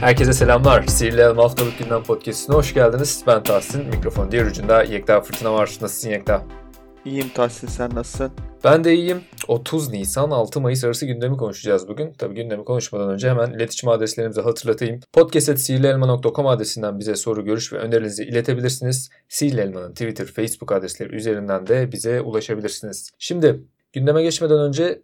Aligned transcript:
Herkese 0.00 0.32
selamlar. 0.32 0.82
Sihirli 0.82 1.20
Elma 1.20 1.42
Haftalık 1.42 1.78
Gündem 1.78 2.02
Podcast'ine 2.02 2.56
hoş 2.56 2.74
geldiniz. 2.74 3.24
Ben 3.26 3.42
Tahsin. 3.42 3.86
Mikrofon 3.86 4.30
diğer 4.30 4.46
ucunda 4.46 4.82
Yekta 4.82 5.20
Fırtına 5.20 5.54
var. 5.54 5.78
Nasılsın 5.80 6.10
Yekta? 6.10 6.46
İyiyim 7.04 7.28
Tahsin 7.34 7.66
sen 7.66 7.94
nasılsın? 7.94 8.32
Ben 8.64 8.84
de 8.84 8.94
iyiyim. 8.94 9.20
30 9.48 9.92
Nisan 9.92 10.30
6 10.30 10.60
Mayıs 10.60 10.84
arası 10.84 11.06
gündemi 11.06 11.36
konuşacağız 11.36 11.88
bugün. 11.88 12.12
Tabii 12.12 12.34
gündemi 12.34 12.64
konuşmadan 12.64 13.10
önce 13.10 13.30
hemen 13.30 13.50
iletişim 13.50 13.88
adreslerimizi 13.88 14.40
hatırlatayım. 14.40 15.00
podcast.sihirlielma.com 15.12 16.46
adresinden 16.46 16.98
bize 16.98 17.16
soru, 17.16 17.44
görüş 17.44 17.72
ve 17.72 17.78
önerilerinizi 17.78 18.24
iletebilirsiniz. 18.24 19.10
Sihirli 19.28 19.60
Elma'nın 19.60 19.92
Twitter, 19.92 20.26
Facebook 20.26 20.72
adresleri 20.72 21.14
üzerinden 21.14 21.66
de 21.66 21.92
bize 21.92 22.20
ulaşabilirsiniz. 22.20 23.10
Şimdi 23.18 23.60
gündeme 23.92 24.22
geçmeden 24.22 24.58
önce 24.60 25.02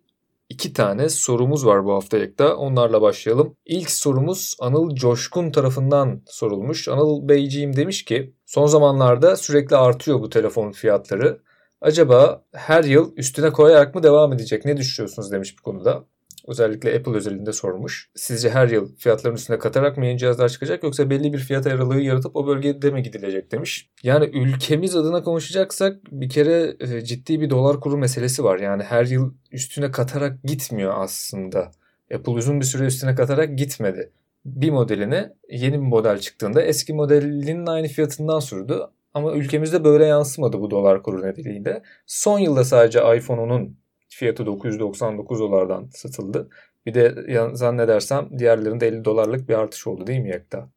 İki 0.48 0.72
tane 0.72 1.08
sorumuz 1.08 1.66
var 1.66 1.84
bu 1.84 1.94
haftalıkta. 1.94 2.56
Onlarla 2.56 3.02
başlayalım. 3.02 3.56
İlk 3.66 3.90
sorumuz 3.90 4.56
Anıl 4.60 4.94
Coşkun 4.94 5.50
tarafından 5.50 6.22
sorulmuş. 6.26 6.88
Anıl 6.88 7.28
Beyciğim 7.28 7.76
demiş 7.76 8.04
ki 8.04 8.34
son 8.46 8.66
zamanlarda 8.66 9.36
sürekli 9.36 9.76
artıyor 9.76 10.20
bu 10.20 10.30
telefon 10.30 10.72
fiyatları. 10.72 11.42
Acaba 11.80 12.44
her 12.52 12.84
yıl 12.84 13.16
üstüne 13.16 13.52
koyarak 13.52 13.94
mı 13.94 14.02
devam 14.02 14.32
edecek? 14.32 14.64
Ne 14.64 14.76
düşünüyorsunuz 14.76 15.32
demiş 15.32 15.58
bu 15.58 15.62
konuda. 15.62 16.04
Özellikle 16.46 16.96
Apple 16.96 17.12
özelinde 17.12 17.52
sormuş. 17.52 18.10
Sizce 18.14 18.50
her 18.50 18.68
yıl 18.68 18.96
fiyatların 18.96 19.34
üstüne 19.34 19.58
katarak 19.58 19.96
mı 19.96 20.06
yeni 20.06 20.18
cihazlar 20.18 20.48
çıkacak 20.48 20.82
yoksa 20.82 21.10
belli 21.10 21.32
bir 21.32 21.38
fiyat 21.38 21.66
aralığı 21.66 22.00
yaratıp 22.00 22.36
o 22.36 22.46
bölgede 22.46 22.90
mi 22.90 23.02
gidilecek 23.02 23.52
demiş. 23.52 23.90
Yani 24.02 24.24
ülkemiz 24.24 24.96
adına 24.96 25.22
konuşacaksak 25.22 25.96
bir 26.10 26.28
kere 26.28 26.76
e, 26.80 27.00
ciddi 27.00 27.40
bir 27.40 27.50
dolar 27.50 27.80
kuru 27.80 27.98
meselesi 27.98 28.44
var. 28.44 28.58
Yani 28.58 28.82
her 28.82 29.04
yıl 29.04 29.32
üstüne 29.52 29.90
katarak 29.90 30.42
gitmiyor 30.44 30.92
aslında. 30.96 31.70
Apple 32.14 32.32
uzun 32.32 32.60
bir 32.60 32.64
süre 32.64 32.84
üstüne 32.84 33.14
katarak 33.14 33.58
gitmedi. 33.58 34.10
Bir 34.44 34.70
modeline 34.70 35.32
yeni 35.50 35.72
bir 35.72 35.86
model 35.86 36.18
çıktığında 36.18 36.62
eski 36.62 36.92
modelinin 36.92 37.66
aynı 37.66 37.86
fiyatından 37.86 38.40
sürdü. 38.40 38.80
Ama 39.14 39.32
ülkemizde 39.32 39.84
böyle 39.84 40.04
yansımadı 40.04 40.60
bu 40.60 40.70
dolar 40.70 41.02
kuru 41.02 41.22
nedeniyle. 41.22 41.82
Son 42.06 42.38
yılda 42.38 42.64
sadece 42.64 43.16
iPhone'un 43.16 43.76
fiyatı 44.08 44.46
999 44.46 45.40
dolardan 45.40 45.88
satıldı. 45.92 46.48
Bir 46.86 46.94
de 46.94 47.14
zannedersem 47.52 48.38
diğerlerinde 48.38 48.86
50 48.88 49.04
dolarlık 49.04 49.48
bir 49.48 49.54
artış 49.54 49.86
oldu 49.86 50.06
değil 50.06 50.20
mi 50.20 50.28
Yekta? 50.28 50.68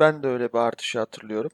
Ben 0.00 0.22
de 0.22 0.28
öyle 0.28 0.52
bir 0.52 0.58
artışı 0.58 0.98
hatırlıyorum. 0.98 1.50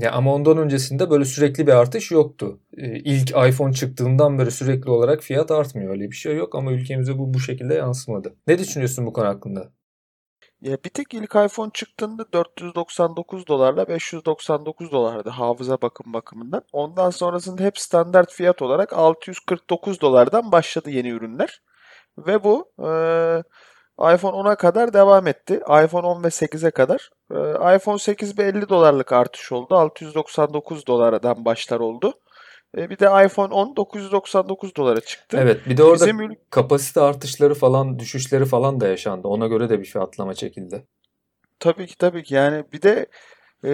Ya 0.00 0.12
ama 0.12 0.34
ondan 0.34 0.58
öncesinde 0.58 1.10
böyle 1.10 1.24
sürekli 1.24 1.66
bir 1.66 1.72
artış 1.72 2.10
yoktu. 2.10 2.60
Ee, 2.76 2.98
ilk 2.98 3.30
iPhone 3.30 3.72
çıktığından 3.72 4.38
beri 4.38 4.50
sürekli 4.50 4.90
olarak 4.90 5.22
fiyat 5.22 5.50
artmıyor. 5.50 5.90
Öyle 5.90 6.10
bir 6.10 6.16
şey 6.16 6.36
yok 6.36 6.54
ama 6.54 6.72
ülkemize 6.72 7.18
bu 7.18 7.34
bu 7.34 7.40
şekilde 7.40 7.74
yansımadı. 7.74 8.34
Ne 8.46 8.58
düşünüyorsun 8.58 9.06
bu 9.06 9.12
konu 9.12 9.26
hakkında? 9.26 9.72
Ya 10.60 10.76
bir 10.84 10.90
tek 10.90 11.14
ilk 11.14 11.34
iPhone 11.34 11.70
çıktığında 11.74 12.32
499 12.32 13.46
dolarla 13.46 13.88
599 13.88 14.92
dolardı 14.92 15.30
hafıza 15.30 15.82
bakım 15.82 16.12
bakımından. 16.12 16.62
Ondan 16.72 17.10
sonrasında 17.10 17.62
hep 17.62 17.78
standart 17.78 18.32
fiyat 18.32 18.62
olarak 18.62 18.92
649 18.92 20.00
dolardan 20.00 20.52
başladı 20.52 20.90
yeni 20.90 21.08
ürünler. 21.08 21.62
Ve 22.18 22.44
bu 22.44 22.72
e, 22.78 22.88
iPhone 24.14 24.36
10'a 24.36 24.56
kadar 24.56 24.92
devam 24.92 25.26
etti. 25.26 25.54
iPhone 25.84 26.06
10 26.06 26.24
ve 26.24 26.30
8'e 26.30 26.70
kadar. 26.70 27.10
E, 27.30 27.76
iPhone 27.76 27.98
8 27.98 28.38
bir 28.38 28.44
50 28.44 28.68
dolarlık 28.68 29.12
artış 29.12 29.52
oldu. 29.52 29.74
699 29.74 30.86
dolardan 30.86 31.44
başlar 31.44 31.80
oldu. 31.80 32.14
E, 32.76 32.90
bir 32.90 32.98
de 32.98 33.26
iPhone 33.26 33.54
10 33.54 33.76
999 33.76 34.76
dolara 34.76 35.00
çıktı. 35.00 35.38
Evet 35.40 35.60
bir 35.66 35.76
de 35.76 35.82
orada 35.82 36.06
Bizim... 36.06 36.36
kapasite 36.50 37.00
artışları 37.00 37.54
falan 37.54 37.98
düşüşleri 37.98 38.44
falan 38.44 38.80
da 38.80 38.88
yaşandı. 38.88 39.28
Ona 39.28 39.46
göre 39.46 39.68
de 39.68 39.80
bir 39.80 39.84
fiyatlama 39.84 40.34
çekildi. 40.34 40.86
Tabii 41.60 41.86
ki 41.86 41.98
tabii 41.98 42.22
ki 42.22 42.34
yani 42.34 42.64
bir 42.72 42.82
de 42.82 43.06
e, 43.64 43.70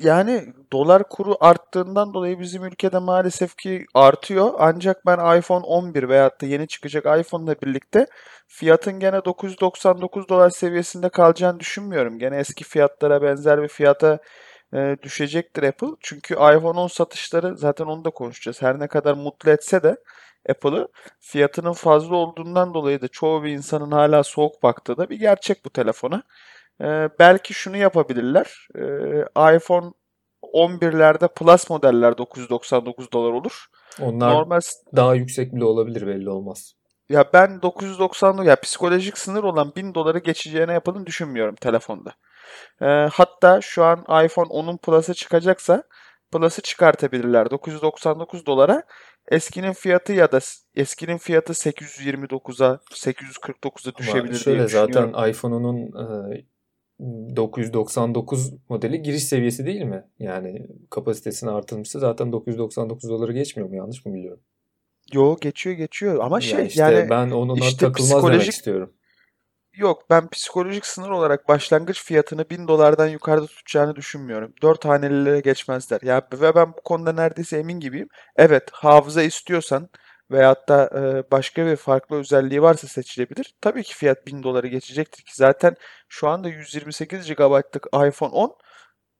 yani 0.00 0.44
dolar 0.72 1.08
kuru 1.08 1.36
arttığından 1.40 2.14
dolayı 2.14 2.40
bizim 2.40 2.64
ülkede 2.64 2.98
maalesef 2.98 3.56
ki 3.56 3.86
artıyor. 3.94 4.52
Ancak 4.58 5.06
ben 5.06 5.38
iPhone 5.38 5.64
11 5.64 6.08
veyahut 6.08 6.40
da 6.40 6.46
yeni 6.46 6.68
çıkacak 6.68 7.20
iPhone 7.20 7.44
ile 7.44 7.60
birlikte 7.62 8.06
fiyatın 8.48 9.00
gene 9.00 9.24
999 9.24 10.28
dolar 10.28 10.50
seviyesinde 10.50 11.08
kalacağını 11.08 11.60
düşünmüyorum. 11.60 12.18
Gene 12.18 12.36
eski 12.36 12.64
fiyatlara 12.64 13.22
benzer 13.22 13.62
bir 13.62 13.68
fiyata 13.68 14.18
e, 14.74 14.96
düşecektir 15.02 15.62
Apple. 15.62 15.88
Çünkü 16.00 16.34
iPhone 16.34 16.80
10 16.80 16.86
satışları 16.86 17.56
zaten 17.56 17.84
onu 17.84 18.04
da 18.04 18.10
konuşacağız. 18.10 18.62
Her 18.62 18.78
ne 18.78 18.86
kadar 18.88 19.14
mutlu 19.14 19.50
etse 19.50 19.82
de 19.82 19.96
Apple'ı 20.50 20.88
fiyatının 21.20 21.72
fazla 21.72 22.16
olduğundan 22.16 22.74
dolayı 22.74 23.00
da 23.00 23.08
çoğu 23.08 23.44
bir 23.44 23.50
insanın 23.50 23.90
hala 23.90 24.22
soğuk 24.22 24.62
baktığı 24.62 24.96
da 24.96 25.10
bir 25.10 25.18
gerçek 25.18 25.64
bu 25.64 25.70
telefona. 25.70 26.22
E, 26.80 27.08
belki 27.18 27.54
şunu 27.54 27.76
yapabilirler. 27.76 28.68
E, 28.74 28.84
iPhone 29.56 29.92
11'lerde 30.42 31.28
Plus 31.28 31.70
modeller 31.70 32.18
999 32.18 33.12
dolar 33.12 33.32
olur. 33.32 33.66
Onlar 34.00 34.34
Normal... 34.34 34.60
daha 34.96 35.14
yüksek 35.14 35.54
bile 35.54 35.64
olabilir 35.64 36.06
belli 36.06 36.30
olmaz. 36.30 36.72
Ya 37.08 37.24
ben 37.32 37.62
990 37.62 38.44
ya 38.44 38.56
psikolojik 38.56 39.18
sınır 39.18 39.44
olan 39.44 39.72
1000 39.76 39.94
doları 39.94 40.18
geçeceğine 40.18 40.72
yapalım 40.72 41.06
düşünmüyorum 41.06 41.54
telefonda. 41.54 42.12
E, 42.82 42.86
hatta 43.12 43.60
şu 43.60 43.84
an 43.84 44.00
iPhone 44.00 44.48
10'un 44.48 44.76
Plus'ı 44.76 45.14
çıkacaksa 45.14 45.82
Plus'ı 46.32 46.62
çıkartabilirler 46.62 47.50
999 47.50 48.46
dolara. 48.46 48.82
Eskinin 49.30 49.72
fiyatı 49.72 50.12
ya 50.12 50.32
da 50.32 50.38
eskinin 50.74 51.18
fiyatı 51.18 51.52
829'a 51.52 52.80
849'a 52.90 53.94
düşebilir 53.94 54.20
Ama 54.20 54.38
şöyle, 54.38 54.58
diye 54.58 54.66
düşünüyorum. 54.66 54.94
Zaten 54.94 55.30
iPhone'un 55.30 55.76
e, 56.32 56.44
999 57.00 58.52
modeli 58.68 59.02
giriş 59.02 59.24
seviyesi 59.24 59.66
değil 59.66 59.82
mi? 59.82 60.04
Yani 60.18 60.66
kapasitesini 60.90 61.50
artırmışsa 61.50 61.98
zaten 61.98 62.32
999 62.32 63.10
doları 63.10 63.32
geçmiyor 63.32 63.68
mu? 63.68 63.76
Yanlış 63.76 64.06
mı 64.06 64.14
biliyorum? 64.14 64.40
Yo 65.12 65.36
geçiyor 65.40 65.76
geçiyor 65.76 66.18
ama 66.20 66.40
şey 66.40 66.58
yani, 66.58 66.68
işte 66.68 66.82
yani 66.82 67.10
ben 67.10 67.30
onunla 67.30 67.64
işte 67.64 67.86
takılmaz 67.86 68.10
psikolojik, 68.10 68.40
demek 68.40 68.48
istiyorum. 68.48 68.92
Yok 69.76 70.10
ben 70.10 70.28
psikolojik 70.28 70.86
sınır 70.86 71.10
olarak 71.10 71.48
başlangıç 71.48 72.04
fiyatını 72.04 72.50
1000 72.50 72.68
dolardan 72.68 73.06
yukarıda 73.06 73.46
tutacağını 73.46 73.96
düşünmüyorum. 73.96 74.54
4 74.62 74.84
hanelilere 74.84 75.40
geçmezler. 75.40 76.00
Ya 76.02 76.28
ve 76.32 76.54
ben 76.54 76.72
bu 76.72 76.82
konuda 76.84 77.12
neredeyse 77.12 77.58
emin 77.58 77.80
gibiyim. 77.80 78.08
Evet 78.36 78.70
hafıza 78.72 79.22
istiyorsan 79.22 79.88
veyahut 80.30 80.68
da 80.68 80.90
e, 80.94 81.30
başka 81.30 81.66
bir 81.66 81.76
farklı 81.76 82.16
özelliği 82.16 82.62
varsa 82.62 82.88
seçilebilir. 82.88 83.54
Tabii 83.60 83.82
ki 83.82 83.96
fiyat 83.96 84.26
1000 84.26 84.42
doları 84.42 84.66
geçecektir 84.66 85.22
ki 85.22 85.36
zaten 85.36 85.76
şu 86.08 86.28
anda 86.28 86.48
128 86.48 87.34
GB'lık 87.34 87.86
iPhone 87.86 88.32
10 88.32 88.56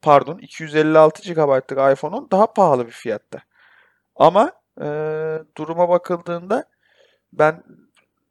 pardon 0.02 0.38
256 0.38 1.32
GB'lık 1.32 1.72
iPhone 1.72 2.16
10 2.16 2.28
daha 2.30 2.52
pahalı 2.52 2.86
bir 2.86 2.92
fiyatta. 2.92 3.38
Ama 4.16 4.52
e, 4.82 4.86
duruma 5.56 5.88
bakıldığında 5.88 6.64
ben 7.32 7.62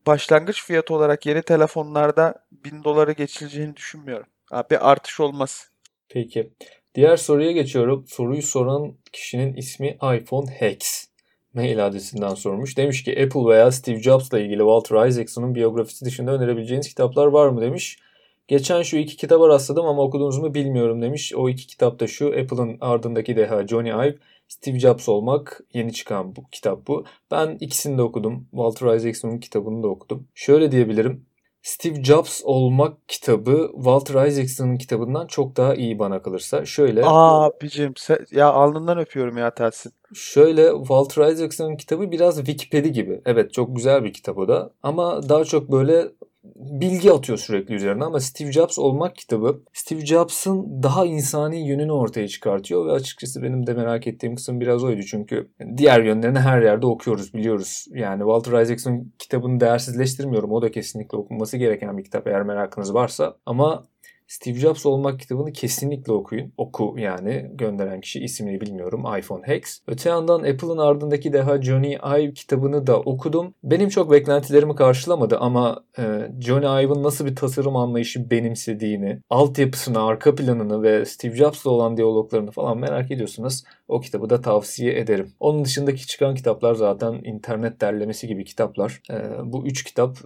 başlangıç 0.07 0.63
fiyatı 0.63 0.93
olarak 0.93 1.25
yeni 1.25 1.41
telefonlarda 1.41 2.45
1000 2.51 2.83
doları 2.83 3.11
geçileceğini 3.11 3.75
düşünmüyorum. 3.75 4.27
Abi 4.51 4.77
artış 4.77 5.19
olmaz. 5.19 5.69
Peki. 6.09 6.49
Diğer 6.95 7.17
soruya 7.17 7.51
geçiyorum. 7.51 8.05
Soruyu 8.07 8.41
soran 8.41 8.93
kişinin 9.11 9.53
ismi 9.55 9.97
iPhone 10.17 10.51
Hex. 10.51 11.07
Mail 11.53 11.85
adresinden 11.85 12.33
sormuş. 12.33 12.77
Demiş 12.77 13.03
ki 13.03 13.11
Apple 13.23 13.45
veya 13.45 13.71
Steve 13.71 13.99
Jobs'la 13.99 14.39
ilgili 14.39 14.57
Walter 14.57 15.07
Isaacson'un 15.07 15.55
biyografisi 15.55 16.05
dışında 16.05 16.31
önerebileceğiniz 16.31 16.87
kitaplar 16.87 17.27
var 17.27 17.47
mı 17.49 17.61
demiş. 17.61 17.99
Geçen 18.47 18.81
şu 18.81 18.97
iki 18.97 19.17
kitaba 19.17 19.49
rastladım 19.49 19.85
ama 19.85 20.03
okudunuz 20.03 20.37
mu 20.37 20.53
bilmiyorum 20.53 21.01
demiş. 21.01 21.33
O 21.35 21.49
iki 21.49 21.67
kitap 21.67 21.99
da 21.99 22.07
şu 22.07 22.27
Apple'ın 22.27 22.77
ardındaki 22.81 23.35
deha 23.35 23.67
Johnny 23.67 23.89
Ive 23.89 24.15
Steve 24.47 24.79
Jobs 24.79 25.09
olmak 25.09 25.61
yeni 25.73 25.93
çıkan 25.93 26.35
bu 26.35 26.49
kitap 26.51 26.87
bu. 26.87 27.05
Ben 27.31 27.57
ikisini 27.59 27.97
de 27.97 28.01
okudum. 28.01 28.47
Walter 28.51 28.95
Isaacson'un 28.95 29.37
kitabını 29.39 29.83
da 29.83 29.87
okudum. 29.87 30.27
Şöyle 30.33 30.71
diyebilirim. 30.71 31.25
Steve 31.65 32.03
Jobs 32.03 32.41
olmak 32.43 32.97
kitabı 33.07 33.71
Walter 33.75 34.27
Isaacson'un 34.27 34.77
kitabından 34.77 35.27
çok 35.27 35.57
daha 35.57 35.75
iyi 35.75 35.99
bana 35.99 36.21
kalırsa. 36.21 36.65
Şöyle. 36.65 37.05
Aa 37.05 37.45
abicim 37.45 37.93
ya 38.31 38.47
alnından 38.51 38.97
öpüyorum 38.97 39.37
ya 39.37 39.53
Tersin. 39.53 39.91
Şöyle 40.13 40.71
Walter 40.71 41.31
Isaacson'un 41.31 41.75
kitabı 41.75 42.11
biraz 42.11 42.37
Wikipedia 42.37 42.91
gibi. 42.91 43.21
Evet 43.25 43.53
çok 43.53 43.75
güzel 43.75 44.03
bir 44.03 44.13
kitap 44.13 44.37
o 44.37 44.47
da. 44.47 44.73
Ama 44.83 45.29
daha 45.29 45.43
çok 45.43 45.71
böyle 45.71 46.07
bilgi 46.55 47.11
atıyor 47.11 47.37
sürekli 47.37 47.75
üzerine 47.75 48.03
ama 48.03 48.19
Steve 48.19 48.51
Jobs 48.51 48.79
olmak 48.79 49.15
kitabı 49.15 49.61
Steve 49.73 50.05
Jobs'ın 50.05 50.83
daha 50.83 51.05
insani 51.05 51.67
yönünü 51.67 51.91
ortaya 51.91 52.27
çıkartıyor 52.27 52.85
ve 52.85 52.91
açıkçası 52.91 53.43
benim 53.43 53.67
de 53.67 53.73
merak 53.73 54.07
ettiğim 54.07 54.35
kısım 54.35 54.59
biraz 54.59 54.83
oydu 54.83 55.01
çünkü 55.03 55.51
diğer 55.77 56.03
yönlerini 56.03 56.39
her 56.39 56.61
yerde 56.61 56.85
okuyoruz 56.85 57.33
biliyoruz. 57.33 57.85
Yani 57.89 58.19
Walter 58.19 58.61
Isaacson 58.61 59.11
kitabını 59.19 59.59
değersizleştirmiyorum. 59.59 60.51
O 60.51 60.61
da 60.61 60.71
kesinlikle 60.71 61.17
okunması 61.17 61.57
gereken 61.57 61.97
bir 61.97 62.03
kitap 62.03 62.27
eğer 62.27 62.43
merakınız 62.43 62.93
varsa 62.93 63.37
ama 63.45 63.83
Steve 64.27 64.59
Jobs 64.59 64.85
olmak 64.85 65.19
kitabını 65.19 65.53
kesinlikle 65.53 66.13
okuyun. 66.13 66.53
Oku 66.57 66.95
yani 66.97 67.51
gönderen 67.53 68.01
kişi 68.01 68.19
ismini 68.19 68.61
bilmiyorum 68.61 69.05
iPhone 69.19 69.47
Hacks. 69.47 69.79
Öte 69.87 70.09
yandan 70.09 70.39
Apple'ın 70.39 70.77
ardındaki 70.77 71.33
deha 71.33 71.61
Johnny 71.61 71.93
Ive 71.93 72.33
kitabını 72.33 72.87
da 72.87 72.99
okudum. 72.99 73.53
Benim 73.63 73.89
çok 73.89 74.11
beklentilerimi 74.11 74.75
karşılamadı 74.75 75.37
ama 75.37 75.83
e, 75.97 76.31
Johnny 76.39 76.83
Ive'ın 76.83 77.03
nasıl 77.03 77.25
bir 77.25 77.35
tasarım 77.35 77.75
anlayışı 77.75 78.29
benimsediğini, 78.29 79.19
altyapısını, 79.29 80.03
arka 80.03 80.35
planını 80.35 80.83
ve 80.83 81.05
Steve 81.05 81.35
Jobs'la 81.35 81.71
olan 81.71 81.97
diyaloglarını 81.97 82.51
falan 82.51 82.77
merak 82.77 83.11
ediyorsunuz. 83.11 83.63
O 83.87 83.99
kitabı 83.99 84.29
da 84.29 84.41
tavsiye 84.41 84.99
ederim. 84.99 85.31
Onun 85.39 85.65
dışındaki 85.65 86.07
çıkan 86.07 86.35
kitaplar 86.35 86.75
zaten 86.75 87.13
internet 87.23 87.81
derlemesi 87.81 88.27
gibi 88.27 88.45
kitaplar. 88.45 89.01
E, 89.11 89.15
bu 89.43 89.67
üç 89.67 89.83
kitap 89.83 90.17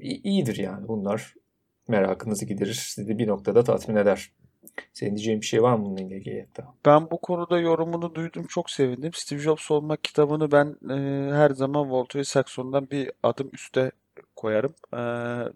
iyidir 0.00 0.56
yani 0.56 0.88
bunlar 0.88 1.34
merakınızı 1.88 2.44
giderir. 2.44 2.74
Sizi 2.74 3.18
bir 3.18 3.28
noktada 3.28 3.64
tatmin 3.64 3.96
eder. 3.96 4.30
Senin 4.92 5.16
diyeceğin 5.16 5.40
bir 5.40 5.46
şey 5.46 5.62
var 5.62 5.74
mı 5.76 5.84
bununla 5.84 6.00
ilgili 6.00 6.46
hatta? 6.46 6.74
Ben 6.86 7.10
bu 7.10 7.20
konuda 7.20 7.58
yorumunu 7.58 8.14
duydum. 8.14 8.46
Çok 8.46 8.70
sevindim. 8.70 9.10
Steve 9.14 9.40
Jobs 9.40 9.70
olmak 9.70 10.04
kitabını 10.04 10.52
ben 10.52 10.76
e, 10.90 11.32
her 11.34 11.50
zaman 11.50 11.84
Walter 11.84 12.20
Isaacsson'dan 12.20 12.90
bir 12.90 13.10
adım 13.22 13.50
üste 13.52 13.90
koyarım. 14.36 14.74
E, 14.92 15.00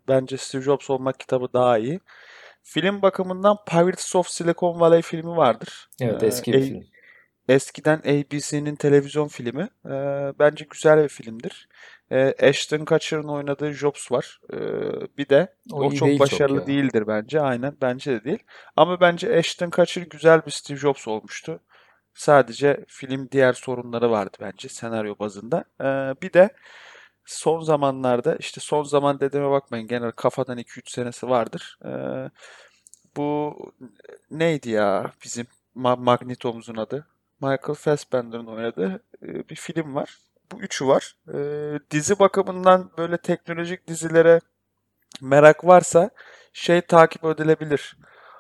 bence 0.09 0.37
Steve 0.37 0.63
Jobs 0.63 0.91
olmak 0.91 1.21
kitabı 1.21 1.53
daha 1.53 1.79
iyi. 1.79 2.01
Film 2.63 3.03
bakımından 3.03 3.57
Pirates 3.67 4.17
of 4.17 4.29
Silicon 4.29 4.81
Valley 4.81 5.03
filmi 5.03 5.37
vardır. 5.37 5.89
Evet 6.01 6.23
eski 6.23 6.53
bir 6.53 6.59
e, 6.59 6.63
film. 6.63 6.85
Eskiden 7.49 7.99
ABC'nin 7.99 8.77
televizyon 8.77 9.29
filmi. 9.29 9.69
E, 9.87 9.93
bence 10.39 10.67
güzel 10.71 11.05
bir 11.05 11.09
filmdir. 11.09 11.69
E, 12.11 12.35
Ashton 12.49 12.85
Kutcher'ın 12.85 13.29
oynadığı 13.29 13.73
Jobs 13.73 14.13
var. 14.13 14.41
E, 14.53 14.57
bir 15.19 15.29
de 15.29 15.55
o, 15.73 15.85
o 15.85 15.93
çok 15.93 16.21
başarılı 16.21 16.59
çok 16.59 16.67
değildir 16.67 17.07
bence. 17.07 17.41
Aynen 17.41 17.77
bence 17.83 18.13
de 18.13 18.25
değil. 18.25 18.43
Ama 18.77 19.01
bence 19.01 19.39
Ashton 19.39 19.71
Kutcher 19.71 20.03
güzel 20.03 20.47
bir 20.47 20.51
Steve 20.51 20.79
Jobs 20.79 21.09
olmuştu. 21.09 21.61
Sadece 22.15 22.85
film 22.89 23.29
diğer 23.31 23.53
sorunları 23.53 24.11
vardı 24.11 24.37
bence 24.41 24.69
senaryo 24.69 25.19
bazında. 25.19 25.65
E, 25.81 25.85
bir 26.23 26.33
de 26.33 26.51
son 27.25 27.61
zamanlarda 27.61 28.37
işte 28.37 28.61
son 28.61 28.83
zaman 28.83 29.21
dediğime 29.21 29.51
bakmayın 29.51 29.87
genel 29.89 30.11
kafadan 30.11 30.59
2-3 30.59 30.91
senesi 30.91 31.29
vardır. 31.29 31.79
E, 31.85 31.91
bu 33.17 33.57
neydi 34.31 34.71
ya 34.71 35.13
bizim 35.25 35.47
Magneto'muzun 35.75 36.77
adı? 36.77 37.07
Michael 37.41 37.75
Fassbender'ın 37.75 38.47
oynadığı 38.47 39.03
bir 39.23 39.55
film 39.55 39.95
var. 39.95 40.19
Bu 40.53 40.61
üçü 40.61 40.87
var. 40.87 41.17
dizi 41.91 42.19
bakımından 42.19 42.91
böyle 42.99 43.19
teknolojik 43.19 43.89
dizilere 43.89 44.41
merak 45.21 45.67
varsa 45.67 46.11
şey 46.53 46.81
takip 46.81 47.25
edilebilir. 47.25 47.97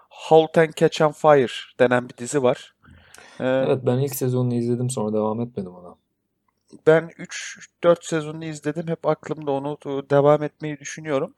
Halt 0.08 0.58
and 0.58 0.72
Catch 0.76 1.02
on 1.02 1.12
Fire 1.12 1.52
denen 1.78 2.08
bir 2.08 2.16
dizi 2.16 2.42
var. 2.42 2.74
evet 3.40 3.78
ben 3.86 3.98
ilk 3.98 4.14
sezonunu 4.14 4.54
izledim 4.54 4.90
sonra 4.90 5.12
devam 5.12 5.40
etmedim 5.40 5.74
ona. 5.74 5.94
Ben 6.86 7.10
3-4 7.82 7.96
sezonunu 8.06 8.44
izledim. 8.44 8.88
Hep 8.88 9.06
aklımda 9.06 9.50
onu 9.50 9.78
devam 10.10 10.42
etmeyi 10.42 10.78
düşünüyorum 10.78 11.34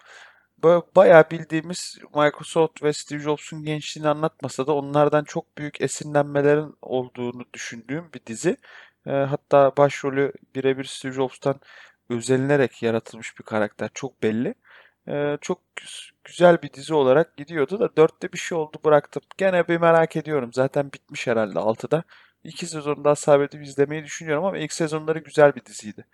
böyle 0.64 0.82
bayağı 0.96 1.24
bildiğimiz 1.30 1.98
Microsoft 2.14 2.82
ve 2.82 2.92
Steve 2.92 3.20
Jobs'un 3.20 3.64
gençliğini 3.64 4.08
anlatmasa 4.08 4.66
da 4.66 4.72
onlardan 4.74 5.24
çok 5.24 5.58
büyük 5.58 5.80
esinlenmelerin 5.80 6.74
olduğunu 6.82 7.44
düşündüğüm 7.54 8.04
bir 8.14 8.26
dizi. 8.26 8.56
E, 9.06 9.10
hatta 9.10 9.72
başrolü 9.76 10.32
birebir 10.54 10.84
Steve 10.84 11.12
Jobs'tan 11.12 11.60
özenilerek 12.08 12.82
yaratılmış 12.82 13.38
bir 13.38 13.44
karakter. 13.44 13.90
Çok 13.94 14.22
belli. 14.22 14.54
E, 15.08 15.38
çok 15.40 15.58
güzel 16.24 16.62
bir 16.62 16.72
dizi 16.72 16.94
olarak 16.94 17.36
gidiyordu 17.36 17.80
da 17.80 17.96
dörtte 17.96 18.32
bir 18.32 18.38
şey 18.38 18.58
oldu 18.58 18.76
bıraktım. 18.84 19.22
Gene 19.38 19.68
bir 19.68 19.76
merak 19.76 20.16
ediyorum. 20.16 20.50
Zaten 20.52 20.92
bitmiş 20.92 21.26
herhalde 21.26 21.58
altıda. 21.58 22.02
İki 22.44 22.66
sezonu 22.66 23.04
daha 23.04 23.16
sabredip 23.16 23.62
izlemeyi 23.62 24.04
düşünüyorum 24.04 24.44
ama 24.44 24.58
ilk 24.58 24.72
sezonları 24.72 25.18
güzel 25.18 25.54
bir 25.54 25.64
diziydi. 25.64 26.04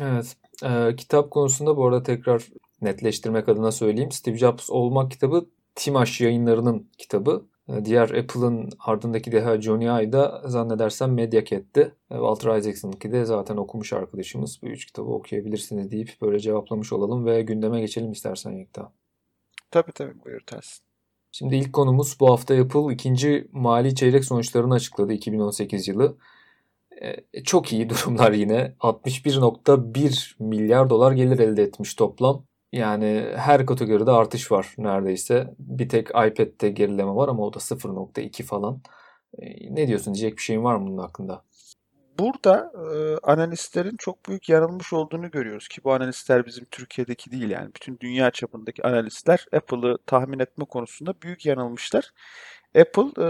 Evet. 0.00 0.36
E, 0.64 0.96
kitap 0.96 1.30
konusunda 1.30 1.76
bu 1.76 1.86
arada 1.86 2.02
tekrar 2.02 2.42
netleştirmek 2.82 3.48
adına 3.48 3.72
söyleyeyim. 3.72 4.12
Steve 4.12 4.36
Jobs 4.36 4.70
olmak 4.70 5.10
kitabı 5.10 5.46
Timaş 5.74 6.20
yayınlarının 6.20 6.90
kitabı. 6.98 7.46
Ee, 7.68 7.84
diğer 7.84 8.10
Apple'ın 8.10 8.70
ardındaki 8.78 9.32
deha 9.32 9.60
Johnny 9.60 9.84
Ive 9.84 10.12
da 10.12 10.42
zannedersem 10.46 11.14
Mediacat'ti. 11.14 11.80
Ee, 12.10 12.14
Walter 12.14 12.56
Isaacson'ınki 12.58 13.12
de 13.12 13.24
zaten 13.24 13.56
okumuş 13.56 13.92
arkadaşımız. 13.92 14.62
Bu 14.62 14.66
üç 14.66 14.86
kitabı 14.86 15.10
okuyabilirsiniz 15.10 15.90
deyip 15.90 16.10
böyle 16.22 16.38
cevaplamış 16.38 16.92
olalım 16.92 17.26
ve 17.26 17.42
gündeme 17.42 17.80
geçelim 17.80 18.12
istersen 18.12 18.50
Yekta. 18.50 18.92
Tabii 19.70 19.92
tabii 19.92 20.24
buyur 20.24 20.40
Tersin. 20.46 20.84
Şimdi 21.32 21.56
ilk 21.56 21.72
konumuz 21.72 22.16
bu 22.20 22.30
hafta 22.30 22.54
Apple 22.54 22.94
ikinci 22.94 23.48
mali 23.52 23.94
çeyrek 23.94 24.24
sonuçlarını 24.24 24.74
açıkladı 24.74 25.12
2018 25.12 25.88
yılı. 25.88 26.16
Ee, 27.02 27.42
çok 27.44 27.72
iyi 27.72 27.88
durumlar 27.88 28.32
yine. 28.32 28.74
61.1 28.80 30.34
milyar 30.38 30.90
dolar 30.90 31.12
gelir 31.12 31.38
elde 31.38 31.62
etmiş 31.62 31.94
toplam. 31.94 32.44
Yani 32.72 33.32
her 33.36 33.66
kategoride 33.66 34.10
artış 34.10 34.52
var 34.52 34.74
neredeyse. 34.78 35.54
Bir 35.58 35.88
tek 35.88 36.08
iPad'de 36.08 36.70
gerileme 36.70 37.10
var 37.14 37.28
ama 37.28 37.42
o 37.46 37.54
da 37.54 37.60
0.2 37.60 38.42
falan. 38.42 38.82
Ee, 39.38 39.74
ne 39.74 39.88
diyorsun? 39.88 40.14
Diyecek 40.14 40.36
bir 40.36 40.42
şeyin 40.42 40.64
var 40.64 40.76
mı 40.76 40.86
bunun 40.86 40.98
hakkında? 40.98 41.44
Burada 42.18 42.72
e, 42.74 43.16
analistlerin 43.32 43.96
çok 43.98 44.28
büyük 44.28 44.48
yanılmış 44.48 44.92
olduğunu 44.92 45.30
görüyoruz 45.30 45.68
ki 45.68 45.84
bu 45.84 45.92
analistler 45.92 46.46
bizim 46.46 46.64
Türkiye'deki 46.64 47.30
değil 47.30 47.50
yani 47.50 47.70
bütün 47.74 47.98
dünya 48.00 48.30
çapındaki 48.30 48.82
analistler 48.82 49.46
Apple'ı 49.52 49.98
tahmin 50.06 50.38
etme 50.38 50.64
konusunda 50.64 51.14
büyük 51.22 51.46
yanılmışlar. 51.46 52.10
Apple 52.80 53.24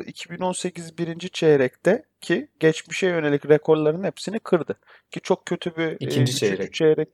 e, 0.00 0.04
2018 0.06 0.98
birinci 0.98 1.30
çeyrekte 1.30 2.04
ki 2.20 2.48
geçmişe 2.60 3.06
yönelik 3.06 3.48
rekorların 3.48 4.04
hepsini 4.04 4.38
kırdı. 4.38 4.74
Ki 5.10 5.20
çok 5.20 5.46
kötü 5.46 5.76
bir 5.76 5.96
ikinci 6.00 6.32
e, 6.32 6.36
çeyrek. 6.36 6.74
çeyrek 6.74 7.08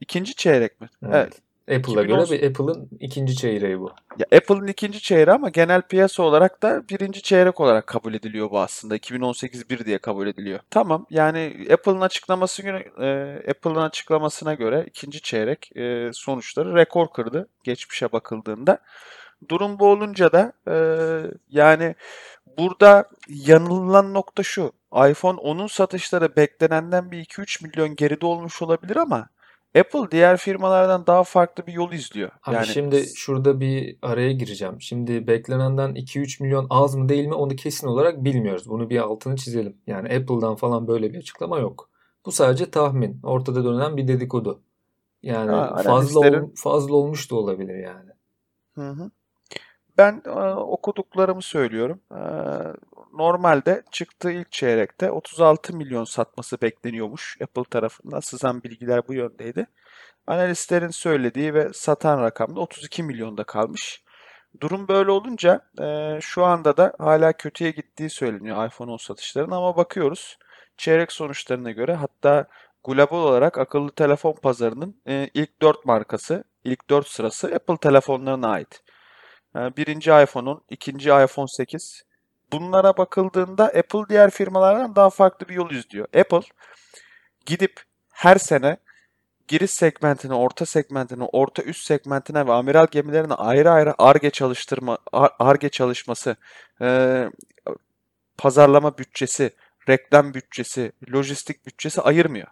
İkinci 0.00 0.34
çeyrek 0.34 0.80
mi? 0.80 0.88
Evet. 1.02 1.14
evet. 1.14 1.42
Apple'a 1.68 2.04
2010... 2.04 2.06
göre 2.06 2.30
bir 2.30 2.50
Apple'ın 2.50 2.88
ikinci 3.00 3.36
çeyreği 3.36 3.80
bu. 3.80 3.92
Ya 4.18 4.38
Apple'ın 4.38 4.66
ikinci 4.66 5.00
çeyreği 5.00 5.34
ama 5.34 5.48
genel 5.48 5.82
piyasa 5.82 6.22
olarak 6.22 6.62
da 6.62 6.88
birinci 6.88 7.22
çeyrek 7.22 7.60
olarak 7.60 7.86
kabul 7.86 8.14
ediliyor 8.14 8.50
bu 8.50 8.60
aslında. 8.60 8.96
2018 8.96 9.70
bir 9.70 9.84
diye 9.84 9.98
kabul 9.98 10.26
ediliyor. 10.26 10.60
Tamam 10.70 11.06
yani 11.10 11.66
Apple'ın 11.72 12.00
açıklaması 12.00 12.62
göre 12.62 12.88
e, 13.00 13.50
Apple'ın 13.50 13.74
açıklamasına 13.74 14.54
göre 14.54 14.84
ikinci 14.88 15.20
çeyrek 15.20 15.76
e, 15.76 16.10
sonuçları 16.12 16.74
rekor 16.74 17.08
kırdı 17.08 17.48
geçmişe 17.64 18.12
bakıldığında. 18.12 18.78
Durum 19.48 19.78
bu 19.78 19.86
olunca 19.86 20.32
da 20.32 20.52
e, 20.68 20.76
yani 21.48 21.94
burada 22.58 23.08
yanılan 23.28 24.14
nokta 24.14 24.42
şu. 24.42 24.72
iPhone 24.92 25.40
10'un 25.40 25.66
satışları 25.66 26.36
beklenenden 26.36 27.10
bir 27.10 27.24
2-3 27.24 27.64
milyon 27.64 27.96
geride 27.96 28.26
olmuş 28.26 28.62
olabilir 28.62 28.96
ama 28.96 29.28
Apple 29.78 30.10
diğer 30.10 30.36
firmalardan 30.36 31.06
daha 31.06 31.24
farklı 31.24 31.66
bir 31.66 31.72
yol 31.72 31.92
izliyor. 31.92 32.30
Abi 32.42 32.54
yani 32.54 32.66
şimdi 32.66 33.04
şurada 33.14 33.60
bir 33.60 33.98
araya 34.02 34.32
gireceğim. 34.32 34.80
Şimdi 34.80 35.26
beklenenden 35.26 35.94
2-3 35.94 36.42
milyon 36.42 36.66
az 36.70 36.94
mı 36.94 37.08
değil 37.08 37.26
mi 37.26 37.34
onu 37.34 37.56
kesin 37.56 37.86
olarak 37.86 38.24
bilmiyoruz. 38.24 38.68
Bunu 38.68 38.90
bir 38.90 38.98
altını 38.98 39.36
çizelim. 39.36 39.76
Yani 39.86 40.08
Apple'dan 40.08 40.56
falan 40.56 40.88
böyle 40.88 41.12
bir 41.12 41.18
açıklama 41.18 41.58
yok. 41.58 41.90
Bu 42.26 42.32
sadece 42.32 42.70
tahmin. 42.70 43.20
Ortada 43.22 43.64
dönen 43.64 43.96
bir 43.96 44.08
dedikodu. 44.08 44.60
Yani 45.22 45.50
ha, 45.50 45.82
fazla 45.84 46.20
ol, 46.20 46.50
fazla 46.54 46.94
olmuş 46.94 47.30
da 47.30 47.36
olabilir 47.36 47.74
yani. 47.74 48.10
Hı 48.74 48.90
hı. 48.90 49.10
Ben 49.98 50.22
e, 50.26 50.30
okuduklarımı 50.54 51.42
söylüyorum. 51.42 52.00
E, 52.12 52.20
normalde 53.18 53.82
çıktığı 53.90 54.30
ilk 54.30 54.52
çeyrekte 54.52 55.10
36 55.10 55.76
milyon 55.76 56.04
satması 56.04 56.60
bekleniyormuş 56.60 57.38
Apple 57.42 57.64
tarafından. 57.70 58.20
Sızan 58.20 58.62
bilgiler 58.62 59.08
bu 59.08 59.14
yöndeydi. 59.14 59.66
Analistlerin 60.26 60.88
söylediği 60.88 61.54
ve 61.54 61.70
satan 61.72 62.22
rakamda 62.22 62.60
32 62.60 63.02
milyonda 63.02 63.44
kalmış. 63.44 64.02
Durum 64.60 64.88
böyle 64.88 65.10
olunca 65.10 65.60
e, 65.80 66.18
şu 66.20 66.44
anda 66.44 66.76
da 66.76 66.92
hala 66.98 67.32
kötüye 67.32 67.70
gittiği 67.70 68.10
söyleniyor 68.10 68.66
iPhone 68.66 68.90
10 68.90 68.96
satışlarının 68.96 69.52
ama 69.56 69.76
bakıyoruz 69.76 70.38
çeyrek 70.76 71.12
sonuçlarına 71.12 71.70
göre 71.70 71.94
hatta 71.94 72.46
global 72.84 73.18
olarak 73.18 73.58
akıllı 73.58 73.90
telefon 73.90 74.32
pazarının 74.32 75.02
e, 75.08 75.30
ilk 75.34 75.62
4 75.62 75.84
markası, 75.84 76.44
ilk 76.64 76.90
4 76.90 77.08
sırası 77.08 77.46
Apple 77.54 77.76
telefonlarına 77.76 78.48
ait. 78.48 78.82
E, 79.56 79.76
birinci 79.76 80.10
iPhone'un, 80.10 80.64
ikinci 80.70 81.08
iPhone 81.08 81.46
8, 81.48 82.02
bunlara 82.52 82.96
bakıldığında 82.96 83.64
Apple 83.64 84.08
diğer 84.08 84.30
firmalardan 84.30 84.96
daha 84.96 85.10
farklı 85.10 85.48
bir 85.48 85.54
yol 85.54 85.70
izliyor. 85.70 86.06
Apple 86.14 86.40
gidip 87.46 87.82
her 88.12 88.36
sene 88.36 88.76
giriş 89.48 89.70
segmentine, 89.70 90.34
orta 90.34 90.66
segmentine, 90.66 91.24
orta 91.24 91.62
üst 91.62 91.86
segmentine 91.86 92.46
ve 92.46 92.52
amiral 92.52 92.86
gemilerine 92.90 93.34
ayrı 93.34 93.70
ayrı 93.70 93.94
ARGE 93.98 94.30
çalıştırma, 94.30 94.98
ARGE 95.38 95.68
çalışması, 95.68 96.36
e, 96.82 97.24
pazarlama 98.38 98.98
bütçesi, 98.98 99.50
reklam 99.88 100.34
bütçesi, 100.34 100.92
lojistik 101.12 101.66
bütçesi 101.66 102.02
ayırmıyor. 102.02 102.46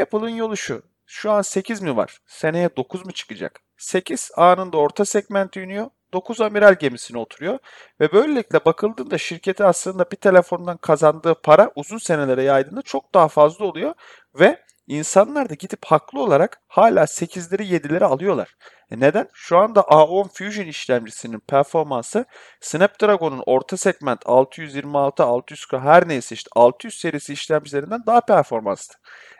Apple'ın 0.00 0.28
yolu 0.28 0.56
şu. 0.56 0.82
Şu 1.06 1.30
an 1.30 1.42
8 1.42 1.82
mi 1.82 1.96
var? 1.96 2.18
Seneye 2.26 2.76
9 2.76 3.06
mu 3.06 3.12
çıkacak? 3.12 3.60
8 3.76 4.30
anında 4.36 4.76
orta 4.76 5.04
segmente 5.04 5.62
iniyor. 5.62 5.90
9 6.14 6.40
amiral 6.40 6.74
gemisine 6.74 7.18
oturuyor. 7.18 7.58
Ve 8.00 8.12
böylelikle 8.12 8.64
bakıldığında 8.64 9.18
şirketi 9.18 9.64
aslında 9.64 10.10
bir 10.10 10.16
telefondan 10.16 10.76
kazandığı 10.76 11.34
para 11.34 11.70
uzun 11.76 11.98
senelere 11.98 12.42
yaydığında 12.42 12.82
çok 12.82 13.14
daha 13.14 13.28
fazla 13.28 13.64
oluyor. 13.64 13.94
Ve 14.40 14.64
insanlar 14.86 15.48
da 15.50 15.54
gidip 15.54 15.84
haklı 15.84 16.22
olarak 16.22 16.60
hala 16.68 17.06
8'leri 17.06 17.62
7'leri 17.62 18.04
alıyorlar. 18.04 18.56
E 18.90 19.00
neden? 19.00 19.28
Şu 19.32 19.58
anda 19.58 19.80
A10 19.80 20.28
Fusion 20.28 20.66
işlemcisinin 20.66 21.40
performansı 21.40 22.24
Snapdragon'un 22.60 23.42
orta 23.46 23.76
segment 23.76 24.20
626, 24.26 25.24
640 25.24 25.82
her 25.82 26.08
neyse 26.08 26.34
işte 26.34 26.50
600 26.56 26.94
serisi 26.94 27.32
işlemcilerinden 27.32 28.02
daha 28.06 28.20
performanslı. 28.20 28.94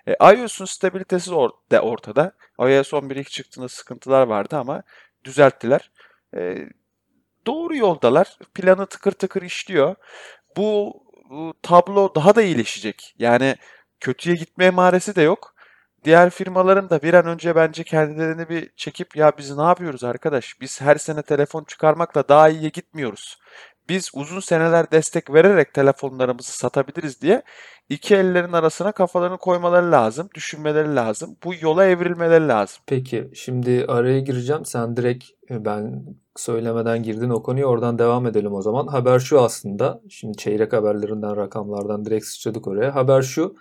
E, 0.07 0.35
iOS'un 0.35 0.65
stabilitesi 0.65 1.31
de 1.71 1.81
ortada. 1.81 2.33
iOS 2.61 2.95
11 2.95 3.17
ilk 3.17 3.31
çıktığında 3.31 3.69
sıkıntılar 3.69 4.27
vardı 4.27 4.57
ama 4.57 4.83
düzelttiler. 5.25 5.91
E, 6.37 6.69
doğru 7.47 7.77
yoldalar. 7.77 8.39
Planı 8.55 8.87
tıkır 8.87 9.13
tıkır 9.13 9.43
işliyor. 9.43 9.95
Bu, 10.57 11.03
bu 11.31 11.55
tablo 11.63 12.15
daha 12.15 12.35
da 12.35 12.43
iyileşecek. 12.43 13.15
Yani 13.19 13.57
kötüye 14.01 14.37
gitme 14.37 14.65
emaresi 14.65 15.17
de 15.17 15.23
yok. 15.23 15.55
Diğer 16.05 16.31
firmaların 16.31 16.91
da 16.91 17.03
bir 17.03 17.15
an 17.15 17.27
önce 17.27 17.57
bence 17.57 17.85
kendilerini 17.85 18.49
bir 18.49 18.71
çekip 18.77 19.17
ya 19.17 19.33
biz 19.39 19.57
ne 19.57 19.63
yapıyoruz 19.63 20.05
arkadaş? 20.05 20.61
Biz 20.61 20.81
her 20.81 20.97
sene 20.97 21.23
telefon 21.23 21.65
çıkarmakla 21.65 22.29
daha 22.29 22.49
iyiye 22.49 22.69
gitmiyoruz. 22.69 23.39
Biz 23.89 24.11
uzun 24.15 24.41
seneler 24.41 24.91
destek 24.91 25.35
vererek 25.35 25.75
telefonlarımızı 25.75 26.53
satabiliriz 26.53 27.21
diye 27.21 27.43
iki 27.89 28.15
ellerin 28.17 28.53
arasına 28.53 28.93
kafalarını 28.93 29.39
koymaları 29.39 29.93
lazım, 29.93 30.29
düşünmeleri 30.35 30.95
lazım. 30.95 31.37
Bu 31.45 31.53
yola 31.61 31.85
evrilmeleri 31.85 32.49
lazım. 32.49 32.83
Peki 32.87 33.31
şimdi 33.35 33.85
araya 33.89 34.21
gireceğim. 34.21 34.65
Sen 34.65 34.97
direkt 34.97 35.25
e, 35.51 35.65
ben 35.65 36.05
söylemeden 36.37 37.03
girdin 37.03 37.31
o 37.31 37.43
konuya 37.43 37.67
oradan 37.67 37.99
devam 37.99 38.27
edelim 38.27 38.53
o 38.53 38.63
zaman. 38.63 38.87
Haber 38.87 39.19
şu 39.19 39.41
aslında. 39.41 40.01
Şimdi 40.09 40.37
çeyrek 40.37 40.73
haberlerinden, 40.73 41.37
rakamlardan 41.37 42.05
direkt 42.05 42.27
sıçradık 42.27 42.67
oraya. 42.67 42.95
Haber 42.95 43.23
şu. 43.23 43.57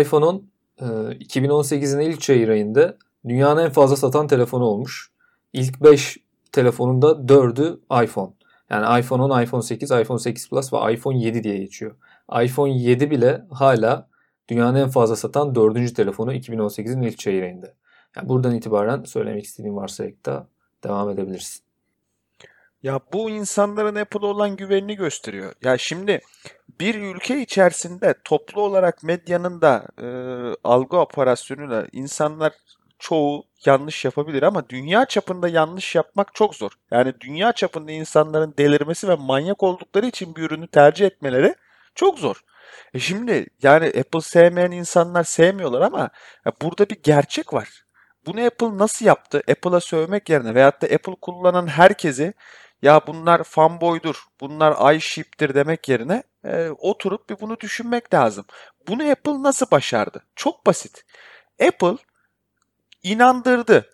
iPhone'un 0.00 0.50
2018'in 0.80 1.98
e, 1.98 2.04
ilk 2.04 2.20
çeyrek 2.20 2.48
ayında 2.48 2.96
dünyanın 3.28 3.64
en 3.64 3.70
fazla 3.70 3.96
satan 3.96 4.26
telefonu 4.26 4.64
olmuş. 4.64 5.10
İlk 5.52 5.82
5 5.82 6.18
telefonunda 6.52 7.06
4'ü 7.06 8.04
iPhone. 8.04 8.37
Yani 8.70 9.00
iPhone 9.00 9.22
10, 9.22 9.42
iPhone 9.42 9.62
8, 9.62 9.90
iPhone 9.90 10.18
8 10.18 10.50
Plus 10.50 10.72
ve 10.72 10.92
iPhone 10.92 11.18
7 11.18 11.44
diye 11.44 11.58
geçiyor. 11.58 11.96
iPhone 12.42 12.78
7 12.78 13.10
bile 13.10 13.44
hala 13.50 14.08
dünyanın 14.48 14.78
en 14.78 14.88
fazla 14.88 15.16
satan 15.16 15.54
4. 15.54 15.96
telefonu 15.96 16.34
2018'in 16.34 17.02
ilk 17.02 17.18
çeyreğinde. 17.18 17.74
Yani 18.16 18.28
buradan 18.28 18.54
itibaren 18.54 19.02
söylemek 19.04 19.44
istediğim 19.44 19.76
varsa 19.76 20.04
da 20.26 20.48
devam 20.84 21.10
edebilirsin. 21.10 21.68
Ya 22.82 23.00
bu 23.12 23.30
insanların 23.30 23.94
Apple'a 23.94 24.26
olan 24.26 24.56
güvenini 24.56 24.96
gösteriyor. 24.96 25.52
Ya 25.62 25.78
şimdi 25.78 26.20
bir 26.80 26.94
ülke 26.94 27.40
içerisinde 27.40 28.14
toplu 28.24 28.62
olarak 28.62 29.02
medyanın 29.02 29.60
da 29.60 29.86
e, 30.02 30.06
algı 30.64 30.96
operasyonuyla 30.96 31.86
insanlar 31.92 32.52
çoğu 32.98 33.44
yanlış 33.64 34.04
yapabilir 34.04 34.42
ama 34.42 34.68
dünya 34.68 35.04
çapında 35.06 35.48
yanlış 35.48 35.94
yapmak 35.94 36.34
çok 36.34 36.54
zor. 36.54 36.70
Yani 36.90 37.12
dünya 37.20 37.52
çapında 37.52 37.92
insanların 37.92 38.54
delirmesi 38.58 39.08
ve 39.08 39.14
manyak 39.14 39.62
oldukları 39.62 40.06
için 40.06 40.36
bir 40.36 40.42
ürünü 40.42 40.68
tercih 40.68 41.06
etmeleri 41.06 41.54
çok 41.94 42.18
zor. 42.18 42.44
E 42.94 42.98
şimdi 42.98 43.46
yani 43.62 43.86
Apple 43.86 44.20
sevmeyen 44.20 44.70
insanlar 44.70 45.24
sevmiyorlar 45.24 45.80
ama 45.80 46.10
burada 46.62 46.90
bir 46.90 47.02
gerçek 47.02 47.54
var. 47.54 47.84
Bunu 48.26 48.46
Apple 48.46 48.78
nasıl 48.78 49.06
yaptı? 49.06 49.42
Apple'a 49.50 49.80
sövmek 49.80 50.30
yerine 50.30 50.54
veyahut 50.54 50.82
da 50.82 50.86
Apple 50.86 51.16
kullanan 51.22 51.66
herkesi 51.66 52.34
ya 52.82 53.00
bunlar 53.06 53.44
fanboydur, 53.44 54.24
bunlar 54.40 54.94
iShip'tir 54.94 55.54
demek 55.54 55.88
yerine 55.88 56.22
e, 56.44 56.68
oturup 56.78 57.30
bir 57.30 57.40
bunu 57.40 57.60
düşünmek 57.60 58.14
lazım. 58.14 58.44
Bunu 58.88 59.10
Apple 59.10 59.42
nasıl 59.42 59.70
başardı? 59.70 60.24
Çok 60.36 60.66
basit. 60.66 61.04
Apple 61.68 61.96
inandırdı. 63.02 63.90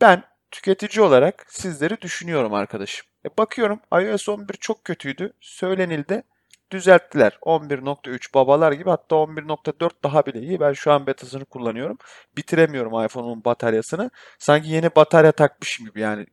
Ben 0.00 0.24
tüketici 0.50 1.04
olarak 1.04 1.46
sizleri 1.48 2.00
düşünüyorum 2.00 2.54
arkadaşım. 2.54 3.06
E 3.24 3.28
bakıyorum 3.38 3.80
iOS 3.92 4.28
11 4.28 4.54
çok 4.54 4.84
kötüydü. 4.84 5.32
Söylenildi. 5.40 6.22
Düzelttiler. 6.70 7.38
11.3 7.42 8.34
babalar 8.34 8.72
gibi 8.72 8.90
hatta 8.90 9.16
11.4 9.16 9.90
daha 10.04 10.26
bile 10.26 10.40
iyi. 10.40 10.60
Ben 10.60 10.72
şu 10.72 10.92
an 10.92 11.06
betasını 11.06 11.44
kullanıyorum. 11.44 11.98
Bitiremiyorum 12.36 13.04
iPhone'un 13.04 13.44
bataryasını. 13.44 14.10
Sanki 14.38 14.68
yeni 14.68 14.96
batarya 14.96 15.32
takmışım 15.32 15.86
gibi 15.86 16.00
yani. 16.00 16.26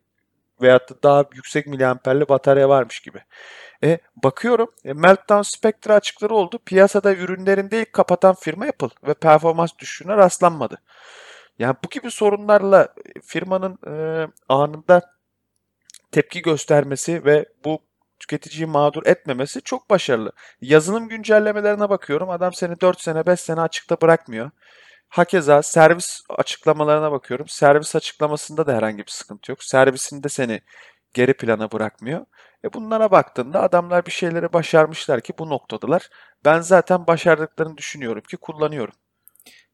Veyahut 0.62 0.90
da 0.90 1.02
daha 1.02 1.24
yüksek 1.34 1.66
miliamperli 1.66 2.28
batarya 2.28 2.68
varmış 2.68 3.00
gibi. 3.00 3.22
E, 3.84 3.98
bakıyorum 4.24 4.72
e, 4.84 4.92
Meltdown 4.92 5.42
Spectre 5.42 5.92
açıkları 5.92 6.34
oldu. 6.34 6.58
Piyasada 6.66 7.14
ürünlerinde 7.14 7.80
ilk 7.80 7.92
kapatan 7.92 8.34
firma 8.34 8.66
Apple 8.66 8.88
ve 9.06 9.14
performans 9.14 9.70
düşüşüne 9.78 10.16
rastlanmadı. 10.16 10.78
Yani 11.60 11.76
bu 11.84 11.88
gibi 11.90 12.10
sorunlarla 12.10 12.94
e, 13.16 13.20
firmanın 13.20 13.78
e, 13.86 14.26
anında 14.48 15.02
tepki 16.12 16.42
göstermesi 16.42 17.24
ve 17.24 17.46
bu 17.64 17.78
tüketiciyi 18.20 18.66
mağdur 18.66 19.06
etmemesi 19.06 19.62
çok 19.62 19.90
başarılı. 19.90 20.32
Yazılım 20.60 21.08
güncellemelerine 21.08 21.90
bakıyorum. 21.90 22.30
Adam 22.30 22.52
seni 22.52 22.80
4 22.80 23.00
sene 23.00 23.26
5 23.26 23.40
sene 23.40 23.60
açıkta 23.60 24.00
bırakmıyor. 24.00 24.50
Hakeza 25.08 25.62
servis 25.62 26.20
açıklamalarına 26.30 27.12
bakıyorum. 27.12 27.48
Servis 27.48 27.96
açıklamasında 27.96 28.66
da 28.66 28.74
herhangi 28.74 28.98
bir 28.98 29.10
sıkıntı 29.10 29.52
yok. 29.52 29.64
Servisinde 29.64 30.28
seni 30.28 30.60
geri 31.14 31.34
plana 31.34 31.72
bırakmıyor. 31.72 32.26
E 32.64 32.72
bunlara 32.72 33.10
baktığında 33.10 33.62
adamlar 33.62 34.06
bir 34.06 34.10
şeyleri 34.12 34.52
başarmışlar 34.52 35.20
ki 35.20 35.32
bu 35.38 35.50
noktadalar. 35.50 36.10
Ben 36.44 36.60
zaten 36.60 37.06
başardıklarını 37.06 37.76
düşünüyorum 37.76 38.22
ki 38.22 38.36
kullanıyorum. 38.36 38.94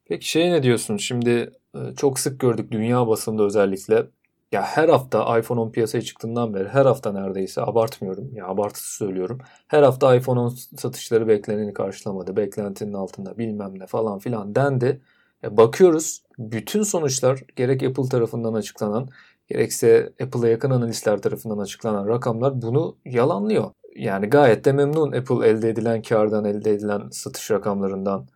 Peki 0.09 0.29
şey 0.29 0.51
ne 0.51 0.63
diyorsun? 0.63 0.97
Şimdi 0.97 1.51
e, 1.75 1.95
çok 1.97 2.19
sık 2.19 2.39
gördük 2.39 2.71
dünya 2.71 3.07
basında 3.07 3.43
özellikle. 3.43 4.07
Ya 4.51 4.61
her 4.61 4.89
hafta 4.89 5.39
iPhone 5.39 5.59
10 5.59 5.71
piyasaya 5.71 6.01
çıktığından 6.01 6.53
beri 6.53 6.69
her 6.69 6.85
hafta 6.85 7.11
neredeyse 7.11 7.61
abartmıyorum. 7.61 8.35
Ya 8.35 8.47
abartısı 8.47 8.95
söylüyorum. 8.95 9.39
Her 9.67 9.83
hafta 9.83 10.15
iPhone 10.15 10.39
10 10.39 10.49
satışları 10.77 11.27
bekleneni 11.27 11.73
karşılamadı. 11.73 12.35
Beklentinin 12.35 12.93
altında 12.93 13.37
bilmem 13.37 13.79
ne 13.79 13.87
falan 13.87 14.19
filan 14.19 14.55
dendi. 14.55 15.01
Ya 15.43 15.57
bakıyoruz 15.57 16.23
bütün 16.39 16.83
sonuçlar 16.83 17.43
gerek 17.55 17.83
Apple 17.83 18.09
tarafından 18.09 18.53
açıklanan 18.53 19.09
gerekse 19.47 20.13
Apple'a 20.23 20.47
yakın 20.49 20.71
analistler 20.71 21.21
tarafından 21.21 21.57
açıklanan 21.57 22.07
rakamlar 22.07 22.61
bunu 22.61 22.97
yalanlıyor. 23.05 23.71
Yani 23.95 24.27
gayet 24.27 24.65
de 24.65 24.71
memnun 24.71 25.11
Apple 25.11 25.47
elde 25.47 25.69
edilen 25.69 26.01
kardan, 26.01 26.45
elde 26.45 26.71
edilen 26.71 27.09
satış 27.11 27.51
rakamlarından. 27.51 28.27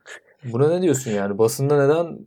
Buna 0.43 0.69
ne 0.69 0.81
diyorsun 0.81 1.11
yani? 1.11 1.37
Basında 1.37 1.87
neden 1.87 2.19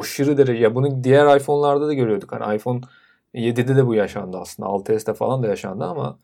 aşırı 0.00 0.38
derece 0.38 0.62
ya 0.62 0.74
bunu 0.74 1.04
diğer 1.04 1.36
iPhone'larda 1.36 1.86
da 1.86 1.94
görüyorduk. 1.94 2.32
Hani 2.32 2.56
iPhone 2.56 2.80
7'de 3.34 3.76
de 3.76 3.86
bu 3.86 3.94
yaşandı 3.94 4.38
aslında. 4.40 4.68
6s'te 4.68 5.14
falan 5.14 5.42
da 5.42 5.46
yaşandı 5.46 5.84
ama 5.84 6.18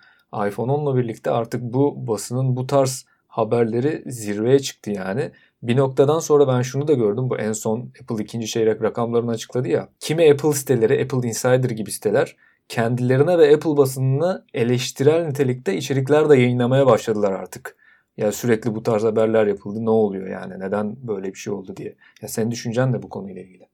iPhone 0.49 0.73
10'la 0.73 0.97
birlikte 0.97 1.31
artık 1.31 1.63
bu 1.63 2.07
basının 2.07 2.57
bu 2.57 2.67
tarz 2.67 3.07
haberleri 3.29 4.03
zirveye 4.07 4.59
çıktı 4.59 4.91
yani. 4.91 5.31
Bir 5.63 5.77
noktadan 5.77 6.19
sonra 6.19 6.49
ben 6.49 6.63
şunu 6.63 6.89
da 6.89 6.93
gördüm. 6.93 7.31
Bu 7.31 7.39
en 7.39 7.53
son 7.53 7.93
Apple 8.03 8.25
ikinci 8.25 8.47
çeyrek 8.47 8.83
rakamlarını 8.83 9.31
açıkladı 9.31 9.69
ya. 9.69 9.89
Kimi 10.01 10.31
Apple 10.31 10.53
siteleri, 10.53 11.03
Apple 11.03 11.29
Insider 11.29 11.71
gibi 11.71 11.91
siteler 11.91 12.37
kendilerine 12.69 13.39
ve 13.39 13.55
Apple 13.55 13.77
basınını 13.77 14.45
eleştirel 14.55 15.27
nitelikte 15.27 15.77
içerikler 15.77 16.29
de 16.29 16.37
yayınlamaya 16.37 16.87
başladılar 16.87 17.33
artık. 17.33 17.77
Ya 18.17 18.33
sürekli 18.33 18.75
bu 18.75 18.83
tarz 18.83 19.03
haberler 19.05 19.47
yapıldı. 19.47 19.85
Ne 19.85 19.91
oluyor 19.91 20.27
yani? 20.27 20.61
Neden 20.61 20.97
böyle 21.09 21.29
bir 21.29 21.39
şey 21.39 21.53
oldu 21.53 21.77
diye. 21.77 21.97
Ya 22.23 22.29
senin 22.29 22.51
düşüncen 22.51 22.93
de 22.93 23.03
bu 23.03 23.09
konuyla 23.09 23.43
ilgili. 23.43 23.69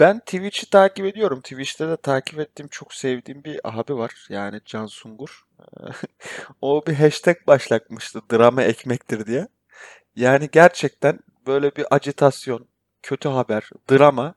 Ben 0.00 0.18
Twitch'i 0.18 0.70
takip 0.70 1.06
ediyorum. 1.06 1.40
Twitch'te 1.40 1.88
de 1.88 1.96
takip 1.96 2.38
ettiğim 2.40 2.68
çok 2.68 2.94
sevdiğim 2.94 3.44
bir 3.44 3.60
abi 3.64 3.96
var. 3.96 4.26
Yani 4.28 4.60
Can 4.64 4.86
Sungur. 4.86 5.46
o 6.60 6.82
bir 6.86 6.94
hashtag 6.94 7.36
başlatmıştı. 7.46 8.20
Drama 8.32 8.62
ekmektir 8.62 9.26
diye. 9.26 9.48
Yani 10.16 10.48
gerçekten 10.52 11.18
böyle 11.46 11.76
bir 11.76 11.94
acitasyon, 11.94 12.66
kötü 13.02 13.28
haber, 13.28 13.70
drama 13.90 14.34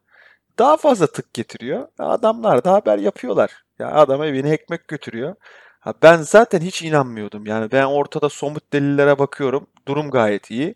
daha 0.60 0.78
fazla 0.78 1.08
tık 1.08 1.34
getiriyor. 1.34 1.88
Adamlar 2.00 2.64
da 2.64 2.74
haber 2.74 2.98
yapıyorlar. 2.98 3.64
Ya 3.80 3.92
adam 3.92 4.24
evine 4.24 4.50
ekmek 4.50 4.88
götürüyor. 4.88 5.36
Ha, 5.80 5.94
ben 6.04 6.18
zaten 6.18 6.62
hiç 6.62 6.82
inanmıyordum. 6.82 7.46
Yani 7.46 7.72
ben 7.72 7.84
ortada 7.86 8.30
somut 8.30 8.74
delillere 8.74 9.20
bakıyorum. 9.20 9.68
Durum 9.88 10.12
gayet 10.12 10.52
iyi. 10.52 10.76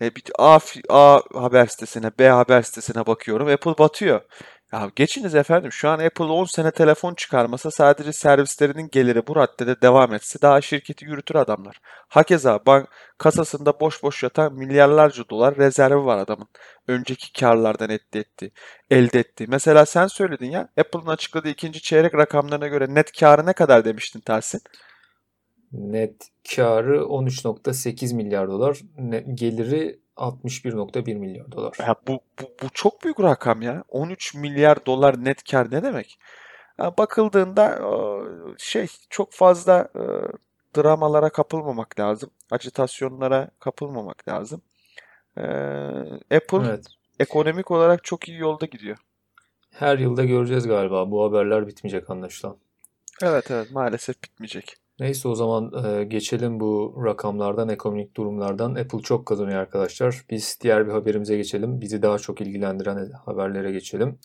E, 0.00 0.16
bir 0.16 0.22
A, 0.38 0.58
A 0.90 1.22
haber 1.34 1.66
sitesine, 1.66 2.10
B 2.18 2.28
haber 2.28 2.62
sitesine 2.62 3.06
bakıyorum. 3.06 3.48
Apple 3.48 3.78
batıyor. 3.78 4.20
Ya 4.72 4.90
geçiniz 4.96 5.34
efendim 5.34 5.72
şu 5.72 5.88
an 5.88 5.98
Apple 5.98 6.24
10 6.24 6.44
sene 6.44 6.70
telefon 6.70 7.14
çıkarmasa 7.14 7.70
sadece 7.70 8.12
servislerinin 8.12 8.88
geliri 8.92 9.26
bu 9.26 9.36
raddede 9.36 9.80
devam 9.82 10.14
etse 10.14 10.42
daha 10.42 10.60
şirketi 10.60 11.04
yürütür 11.04 11.34
adamlar. 11.34 11.80
Hakeza 12.08 12.60
bank 12.66 12.88
kasasında 13.18 13.80
boş 13.80 14.02
boş 14.02 14.22
yatan 14.22 14.54
milyarlarca 14.54 15.24
dolar 15.30 15.56
rezervi 15.56 16.04
var 16.04 16.18
adamın. 16.18 16.48
Önceki 16.88 17.32
karlardan 17.32 17.90
elde 17.90 18.18
etti, 18.20 18.52
elde 18.90 19.18
etti. 19.18 19.46
Mesela 19.48 19.86
sen 19.86 20.06
söyledin 20.06 20.50
ya 20.50 20.68
Apple'ın 20.78 21.06
açıkladığı 21.06 21.48
ikinci 21.48 21.82
çeyrek 21.82 22.14
rakamlarına 22.14 22.66
göre 22.68 22.94
net 22.94 23.12
karı 23.20 23.46
ne 23.46 23.52
kadar 23.52 23.84
demiştin 23.84 24.20
Tahsin? 24.20 24.60
Net 25.72 26.28
karı 26.56 26.96
13.8 26.96 28.14
milyar 28.14 28.48
dolar. 28.48 28.78
Net 28.98 29.38
geliri 29.38 29.99
61.1 30.16 31.14
milyar 31.14 31.52
dolar. 31.52 31.76
Ya 31.78 31.94
bu, 32.08 32.20
bu, 32.40 32.44
bu 32.62 32.68
çok 32.74 33.04
büyük 33.04 33.20
rakam 33.20 33.62
ya. 33.62 33.84
13 33.88 34.34
milyar 34.34 34.86
dolar 34.86 35.24
net 35.24 35.50
kar 35.50 35.70
ne 35.70 35.82
demek? 35.82 36.18
Ya 36.78 36.96
bakıldığında 36.98 37.80
şey 38.58 38.86
çok 39.10 39.32
fazla 39.32 39.88
dramalara 40.76 41.28
kapılmamak 41.28 42.00
lazım. 42.00 42.30
Acitasyonlara 42.50 43.50
kapılmamak 43.58 44.28
lazım. 44.28 44.62
Apple 46.30 46.68
evet. 46.68 46.86
ekonomik 47.20 47.70
olarak 47.70 48.04
çok 48.04 48.28
iyi 48.28 48.38
yolda 48.38 48.66
gidiyor. 48.66 48.96
Her 49.70 49.98
yılda 49.98 50.24
göreceğiz 50.24 50.66
galiba. 50.66 51.10
Bu 51.10 51.24
haberler 51.24 51.66
bitmeyecek 51.66 52.10
anlaşılan. 52.10 52.56
Evet 53.22 53.50
evet 53.50 53.70
maalesef 53.72 54.22
bitmeyecek. 54.22 54.76
Neyse 55.00 55.28
o 55.28 55.34
zaman 55.34 55.72
e, 55.84 56.04
geçelim 56.04 56.60
bu 56.60 57.02
rakamlardan, 57.04 57.68
ekonomik 57.68 58.16
durumlardan. 58.16 58.74
Apple 58.74 58.98
çok 58.98 59.26
kazanıyor 59.26 59.58
arkadaşlar. 59.58 60.24
Biz 60.30 60.58
diğer 60.60 60.86
bir 60.86 60.92
haberimize 60.92 61.36
geçelim. 61.36 61.80
Bizi 61.80 62.02
daha 62.02 62.18
çok 62.18 62.40
ilgilendiren 62.40 63.10
haberlere 63.24 63.72
geçelim. 63.72 64.18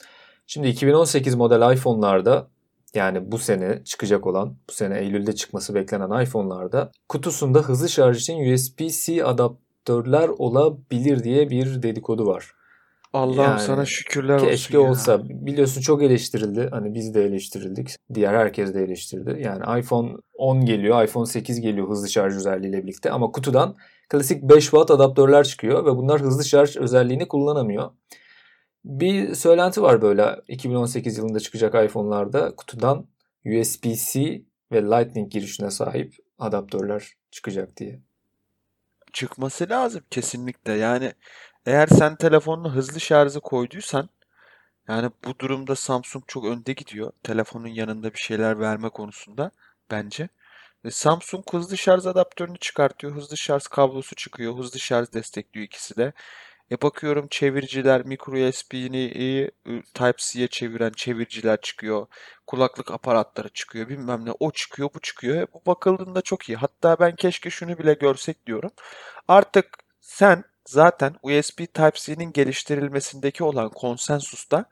Şimdi 0.48 0.67
2018 0.67 1.36
model 1.36 1.74
iPhone'larda 1.74 2.48
yani 2.94 3.32
bu 3.32 3.38
sene 3.38 3.84
çıkacak 3.84 4.27
olan, 4.27 4.58
bu 4.70 4.74
sene 4.74 5.00
Eylül'de 5.00 5.36
çıkması 5.36 5.75
beklenen 5.75 6.24
iPhone'larda 6.24 6.91
kutusunda 7.10 7.60
hızlı 7.60 7.89
şarj 7.89 8.17
için 8.17 8.53
USB-C 8.53 9.25
adaptörler 9.25 10.29
olabilir 10.29 11.24
diye 11.24 11.50
bir 11.50 11.84
dedikodu 11.84 12.25
var. 12.25 12.55
Allah'ım 13.16 13.52
yani, 13.52 13.60
sana 13.60 13.86
şükürler 13.86 14.36
olsun. 14.36 14.48
Keşke 14.48 14.78
olsa. 14.78 15.30
Biliyorsun 15.30 15.82
çok 15.82 16.04
eleştirildi. 16.04 16.68
Hani 16.72 16.94
biz 16.94 17.14
de 17.14 17.24
eleştirildik. 17.24 17.96
Diğer 18.14 18.34
herkes 18.34 18.74
de 18.74 18.84
eleştirdi. 18.84 19.42
Yani 19.42 19.80
iPhone 19.80 20.18
10 20.34 20.66
geliyor, 20.66 21.04
iPhone 21.04 21.26
8 21.26 21.62
geliyor 21.62 21.90
hızlı 21.90 22.10
şarj 22.10 22.36
özelliğiyle 22.36 22.84
birlikte. 22.84 23.12
Ama 23.12 23.32
kutudan 23.32 23.76
klasik 24.10 24.44
5 24.44 24.64
watt 24.64 24.92
adaptörler 24.92 25.44
çıkıyor 25.44 25.86
ve 25.86 25.98
bunlar 25.98 26.22
hızlı 26.22 26.46
şarj 26.46 26.78
özelliğini 26.78 27.28
kullanamıyor. 27.28 27.92
Bir 28.86 29.36
söylenti 29.36 29.82
var 29.82 30.02
böyle 30.02 30.42
2018 30.48 31.18
yılında 31.18 31.40
çıkacak 31.40 31.86
iPhone'larda 31.86 32.56
kutudan 32.56 33.08
USB-C 33.46 34.42
ve 34.72 34.82
Lightning 34.82 35.32
girişine 35.32 35.72
sahip 35.72 36.16
adaptörler 36.40 37.12
çıkacak 37.32 37.78
diye. 37.78 38.00
Çıkması 39.14 39.70
lazım 39.70 40.02
kesinlikle. 40.12 40.74
Yani 40.74 41.12
eğer 41.66 41.88
sen 41.88 42.16
telefonunu 42.16 42.76
hızlı 42.76 43.00
şarjı 43.00 43.40
koyduysan 43.40 44.10
yani 44.88 45.12
bu 45.26 45.40
durumda 45.40 45.76
Samsung 45.76 46.24
çok 46.28 46.46
önde 46.46 46.74
gidiyor. 46.74 47.12
Telefonun 47.24 47.68
yanında 47.68 48.14
bir 48.14 48.20
şeyler 48.20 48.60
verme 48.60 48.90
konusunda 48.90 49.52
bence. 49.92 50.30
E, 50.86 50.92
Samsung 50.92 51.46
hızlı 51.52 51.78
şarj 51.78 52.06
adaptörünü 52.06 52.58
çıkartıyor. 52.58 53.16
Hızlı 53.16 53.38
şarj 53.38 53.64
kablosu 53.68 54.16
çıkıyor. 54.16 54.58
Hızlı 54.58 54.80
şarj 54.80 55.14
destekliyor 55.14 55.66
ikisi 55.66 55.98
de. 55.98 56.14
E 56.72 56.82
bakıyorum 56.82 57.28
çeviriciler 57.30 58.06
micro 58.06 58.50
USB'ni 58.50 59.12
Type-C'ye 59.94 60.48
çeviren 60.48 60.92
çeviriciler 60.92 61.62
çıkıyor. 61.62 62.08
Kulaklık 62.48 62.92
aparatları 62.92 63.50
çıkıyor. 63.50 63.90
Bilmem 63.90 64.26
ne 64.26 64.32
o 64.40 64.52
çıkıyor 64.52 64.90
bu 64.96 65.00
çıkıyor. 65.00 65.38
E, 65.38 65.48
bu 65.54 65.62
bakıldığında 65.66 66.22
çok 66.22 66.50
iyi. 66.50 66.56
Hatta 66.58 67.00
ben 67.00 67.16
keşke 67.16 67.50
şunu 67.50 67.78
bile 67.78 67.94
görsek 67.94 68.48
diyorum. 68.48 68.72
Artık 69.28 69.78
sen 70.02 70.44
zaten 70.66 71.16
USB 71.24 71.58
Type-C'nin 71.58 72.32
geliştirilmesindeki 72.34 73.44
olan 73.44 73.70
konsensusta 73.70 74.66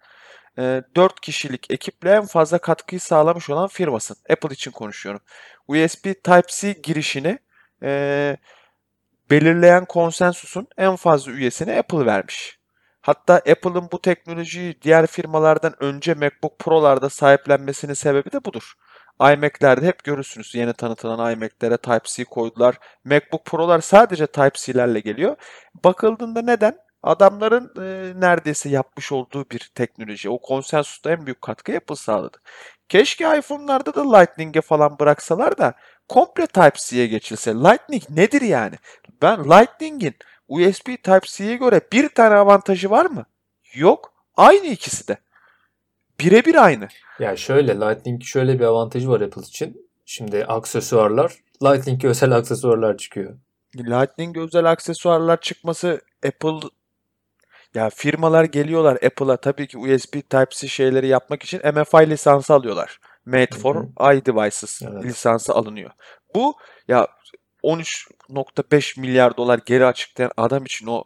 e, 0.57 0.83
4 0.95 1.21
kişilik 1.21 1.71
ekiple 1.71 2.11
en 2.11 2.25
fazla 2.25 2.57
katkıyı 2.57 2.99
sağlamış 3.01 3.49
olan 3.49 3.67
firmasın. 3.67 4.17
Apple 4.29 4.53
için 4.53 4.71
konuşuyorum. 4.71 5.21
USB 5.67 6.03
Type-C 6.23 6.71
girişini 6.83 7.39
e, 7.83 8.37
belirleyen 9.29 9.85
konsensusun 9.85 10.67
en 10.77 10.95
fazla 10.95 11.31
üyesini 11.31 11.79
Apple 11.79 12.05
vermiş. 12.05 12.59
Hatta 13.01 13.33
Apple'ın 13.33 13.89
bu 13.91 14.01
teknolojiyi 14.01 14.81
diğer 14.81 15.07
firmalardan 15.07 15.83
önce 15.83 16.13
MacBook 16.13 16.59
Pro'larda 16.59 17.09
sahiplenmesinin 17.09 17.93
sebebi 17.93 18.31
de 18.31 18.45
budur 18.45 18.73
iMac'lerde 19.21 19.85
hep 19.85 20.03
görürsünüz. 20.03 20.55
Yeni 20.55 20.73
tanıtılan 20.73 21.33
iMac'lere 21.33 21.77
Type-C 21.77 22.23
koydular. 22.23 22.75
MacBook 23.05 23.45
Pro'lar 23.45 23.81
sadece 23.81 24.25
Type-C'lerle 24.25 24.99
geliyor. 24.99 25.35
Bakıldığında 25.83 26.41
neden? 26.41 26.77
Adamların 27.03 27.71
e, 27.77 28.13
neredeyse 28.19 28.69
yapmış 28.69 29.11
olduğu 29.11 29.49
bir 29.49 29.71
teknoloji. 29.75 30.29
O 30.29 30.41
konsensusta 30.41 31.11
en 31.11 31.25
büyük 31.25 31.41
katkı 31.41 31.75
Apple 31.75 31.95
sağladı. 31.95 32.37
Keşke 32.89 33.37
iPhone'larda 33.37 33.95
da 33.95 34.17
Lightning'e 34.17 34.61
falan 34.61 34.99
bıraksalar 34.99 35.57
da 35.57 35.73
komple 36.07 36.43
Type-C'ye 36.43 37.07
geçilse. 37.07 37.53
Lightning 37.53 38.03
nedir 38.09 38.41
yani? 38.41 38.75
Ben 39.21 39.43
Lightning'in 39.43 40.15
USB 40.47 40.87
Type-C'ye 40.87 41.55
göre 41.55 41.81
bir 41.91 42.09
tane 42.09 42.35
avantajı 42.35 42.89
var 42.89 43.05
mı? 43.05 43.25
Yok. 43.73 44.13
Aynı 44.37 44.65
ikisi 44.65 45.07
de. 45.07 45.17
Birebir 46.23 46.63
aynı. 46.65 46.87
Ya 47.19 47.35
şöyle 47.35 47.75
Lightning 47.75 48.23
şöyle 48.23 48.59
bir 48.59 48.65
avantajı 48.65 49.09
var 49.09 49.21
Apple 49.21 49.41
için. 49.41 49.89
Şimdi 50.05 50.45
aksesuarlar 50.45 51.33
Lightning'e 51.63 52.07
özel 52.07 52.31
aksesuarlar 52.31 52.97
çıkıyor. 52.97 53.37
Lightning 53.77 54.37
özel 54.37 54.65
aksesuarlar 54.65 55.41
çıkması 55.41 56.01
Apple 56.25 56.69
ya 57.73 57.89
firmalar 57.89 58.43
geliyorlar 58.43 58.95
Apple'a 58.95 59.37
tabii 59.37 59.67
ki 59.67 59.77
USB 59.77 60.13
Type-C 60.13 60.67
şeyleri 60.67 61.07
yapmak 61.07 61.43
için 61.43 61.59
MFI 61.59 62.09
lisansı 62.09 62.53
alıyorlar. 62.53 62.99
Made 63.25 63.55
for 63.61 63.83
iDevices 64.13 64.81
evet. 64.81 65.03
lisansı 65.03 65.53
alınıyor. 65.53 65.91
Bu 66.35 66.55
ya 66.87 67.07
13.5 67.63 68.99
milyar 68.99 69.37
dolar 69.37 69.59
geri 69.65 69.85
açıklayan 69.85 70.31
adam 70.37 70.65
için 70.65 70.87
o 70.87 71.03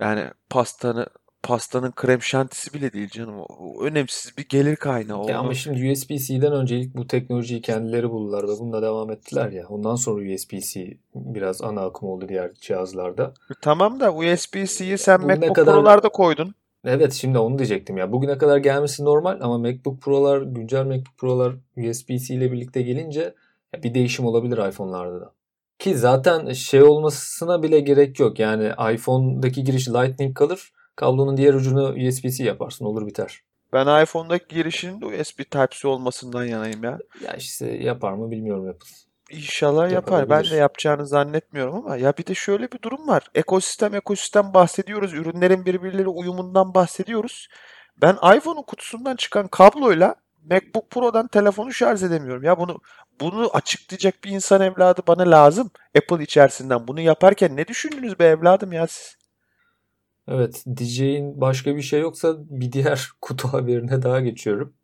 yani 0.00 0.30
pastanı 0.50 1.06
pastanın 1.46 1.92
krem 1.92 2.22
şantisi 2.22 2.74
bile 2.74 2.92
değil 2.92 3.08
canım. 3.08 3.34
O 3.38 3.82
önemsiz 3.82 4.38
bir 4.38 4.48
gelir 4.48 4.76
kaynağı. 4.76 5.26
Ya 5.30 5.38
ama 5.38 5.54
şimdi 5.54 5.90
USB-C'den 5.90 6.52
önce 6.52 6.78
ilk 6.78 6.96
bu 6.96 7.06
teknolojiyi 7.06 7.60
kendileri 7.62 8.10
buldular 8.10 8.44
ve 8.44 8.52
bununla 8.60 8.82
devam 8.82 9.10
ettiler 9.10 9.52
ya. 9.52 9.68
Ondan 9.68 9.94
sonra 9.94 10.34
USB-C 10.34 10.96
biraz 11.14 11.62
ana 11.62 11.80
akım 11.80 12.08
oldu 12.08 12.28
diğer 12.28 12.54
cihazlarda. 12.54 13.34
E, 13.50 13.54
tamam 13.62 14.00
da 14.00 14.14
USB-C'yi 14.14 14.98
sen 14.98 15.22
Bugüne 15.22 15.34
MacBook 15.34 15.56
kadar... 15.56 15.74
Pro'larda 15.74 16.08
koydun. 16.08 16.54
Evet 16.84 17.12
şimdi 17.12 17.38
onu 17.38 17.58
diyecektim 17.58 17.96
ya. 17.96 18.12
Bugüne 18.12 18.38
kadar 18.38 18.58
gelmesi 18.58 19.04
normal 19.04 19.38
ama 19.40 19.58
MacBook 19.58 20.02
Pro'lar, 20.02 20.42
güncel 20.42 20.84
MacBook 20.84 21.18
Pro'lar 21.18 21.52
USB-C 21.76 22.34
ile 22.34 22.52
birlikte 22.52 22.82
gelince 22.82 23.34
bir 23.82 23.94
değişim 23.94 24.26
olabilir 24.26 24.68
iPhone'larda 24.68 25.20
da. 25.20 25.32
Ki 25.78 25.96
zaten 25.96 26.52
şey 26.52 26.82
olmasına 26.82 27.62
bile 27.62 27.80
gerek 27.80 28.20
yok. 28.20 28.38
Yani 28.38 28.72
iPhone'daki 28.94 29.64
giriş 29.64 29.88
Lightning 29.88 30.36
kalır. 30.36 30.72
Kablonun 30.96 31.36
diğer 31.36 31.54
ucunu 31.54 31.88
USB-C 31.88 32.44
yaparsın 32.44 32.84
olur 32.84 33.06
biter. 33.06 33.40
Ben 33.72 34.02
iPhone'daki 34.02 34.54
girişinin 34.54 35.00
de 35.00 35.06
USB 35.06 35.38
Type-C 35.38 35.88
olmasından 35.88 36.44
yanayım 36.44 36.84
ya. 36.84 36.98
Ya 37.24 37.32
işte 37.32 37.66
yapar 37.66 38.12
mı 38.12 38.30
bilmiyorum 38.30 38.68
Apple. 38.68 38.90
İnşallah 39.30 39.90
yapar. 39.90 40.30
Ben 40.30 40.44
de 40.44 40.56
yapacağını 40.56 41.06
zannetmiyorum 41.06 41.74
ama 41.74 41.96
ya 41.96 42.12
bir 42.18 42.26
de 42.26 42.34
şöyle 42.34 42.72
bir 42.72 42.82
durum 42.82 43.08
var. 43.08 43.22
Ekosistem 43.34 43.94
ekosistem 43.94 44.54
bahsediyoruz. 44.54 45.14
Ürünlerin 45.14 45.66
birbirleriyle 45.66 46.08
uyumundan 46.08 46.74
bahsediyoruz. 46.74 47.48
Ben 48.02 48.36
iPhone'un 48.36 48.62
kutusundan 48.62 49.16
çıkan 49.16 49.48
kabloyla 49.48 50.14
MacBook 50.50 50.90
Pro'dan 50.90 51.28
telefonu 51.28 51.72
şarj 51.72 52.02
edemiyorum. 52.02 52.42
Ya 52.42 52.58
bunu 52.58 52.78
bunu 53.20 53.50
açıklayacak 53.52 54.24
bir 54.24 54.30
insan 54.30 54.60
evladı 54.60 55.00
bana 55.08 55.30
lazım. 55.30 55.70
Apple 55.98 56.24
içerisinden 56.24 56.88
bunu 56.88 57.00
yaparken 57.00 57.56
ne 57.56 57.66
düşündünüz 57.66 58.18
be 58.18 58.24
evladım 58.24 58.72
ya 58.72 58.86
siz? 58.86 59.15
Evet, 60.28 60.64
DJ'in 60.76 61.40
başka 61.40 61.76
bir 61.76 61.82
şey 61.82 62.00
yoksa 62.00 62.36
bir 62.38 62.72
diğer 62.72 63.08
kutu 63.20 63.48
haberine 63.48 64.02
daha 64.02 64.20
geçiyorum. 64.20 64.74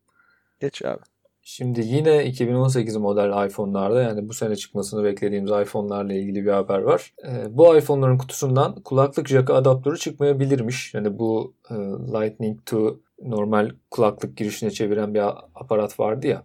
Geç 0.60 0.84
abi. 0.84 1.00
Şimdi 1.44 1.80
yine 1.80 2.26
2018 2.26 2.96
model 2.96 3.46
iPhone'larda 3.46 4.02
yani 4.02 4.28
bu 4.28 4.34
sene 4.34 4.56
çıkmasını 4.56 5.04
beklediğimiz 5.04 5.50
iPhone'larla 5.50 6.12
ilgili 6.12 6.44
bir 6.44 6.50
haber 6.50 6.78
var. 6.78 7.14
Ee, 7.26 7.56
bu 7.56 7.76
iPhone'ların 7.76 8.18
kutusundan 8.18 8.74
kulaklık 8.74 9.28
jackı 9.28 9.54
adaptörü 9.54 9.98
çıkmayabilirmiş. 9.98 10.94
Yani 10.94 11.18
bu 11.18 11.54
e, 11.70 11.74
Lightning 12.12 12.66
to 12.66 13.00
normal 13.22 13.70
kulaklık 13.90 14.36
girişine 14.36 14.70
çeviren 14.70 15.14
bir 15.14 15.22
aparat 15.54 16.00
vardı 16.00 16.26
ya. 16.26 16.44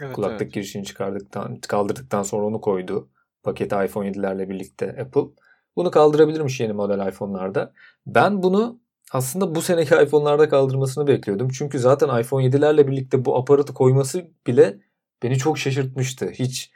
Evet, 0.00 0.12
kulaklık 0.12 0.42
evet. 0.42 0.52
girişini 0.52 0.84
çıkardıktan, 0.84 1.56
kaldırdıktan 1.56 2.22
sonra 2.22 2.46
onu 2.46 2.60
koydu. 2.60 3.08
Paket 3.42 3.72
iPhone 3.72 4.08
7'lerle 4.08 4.48
birlikte 4.48 4.96
Apple. 5.00 5.45
Bunu 5.76 5.90
kaldırabilirmiş 5.90 6.60
yeni 6.60 6.72
model 6.72 7.08
iPhone'larda. 7.08 7.72
Ben 8.06 8.42
bunu 8.42 8.80
Aslında 9.12 9.54
bu 9.54 9.62
seneki 9.62 9.94
iPhone'larda 9.94 10.48
kaldırmasını 10.48 11.06
bekliyordum. 11.06 11.48
Çünkü 11.48 11.78
zaten 11.78 12.20
iPhone 12.20 12.44
7'lerle 12.46 12.88
birlikte 12.88 13.24
bu 13.24 13.36
aparatı 13.36 13.74
koyması 13.74 14.30
bile 14.46 14.78
beni 15.22 15.38
çok 15.38 15.58
şaşırtmıştı. 15.58 16.30
Hiç 16.30 16.72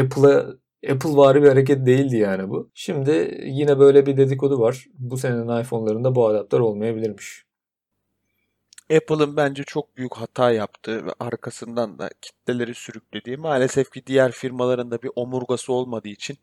Apple'a 0.00 0.46
Apple 0.92 1.16
vari 1.16 1.42
bir 1.42 1.48
hareket 1.48 1.86
değildi 1.86 2.16
yani 2.16 2.50
bu. 2.50 2.70
Şimdi 2.74 3.40
yine 3.44 3.78
böyle 3.78 4.06
bir 4.06 4.16
dedikodu 4.16 4.60
var. 4.60 4.86
Bu 4.98 5.16
senenin 5.16 5.60
iPhone'larında 5.60 6.14
bu 6.14 6.28
adaptör 6.28 6.60
olmayabilirmiş. 6.60 7.44
Apple'ın 8.96 9.36
bence 9.36 9.64
çok 9.64 9.96
büyük 9.96 10.14
hata 10.14 10.50
yaptığı 10.50 11.06
ve 11.06 11.10
arkasından 11.20 11.98
da 11.98 12.10
kitleleri 12.22 12.74
sürüklediği 12.74 13.36
maalesef 13.36 13.90
ki 13.90 14.06
diğer 14.06 14.32
firmaların 14.32 14.90
da 14.90 15.02
bir 15.02 15.10
omurgası 15.16 15.72
olmadığı 15.72 16.08
için 16.08 16.38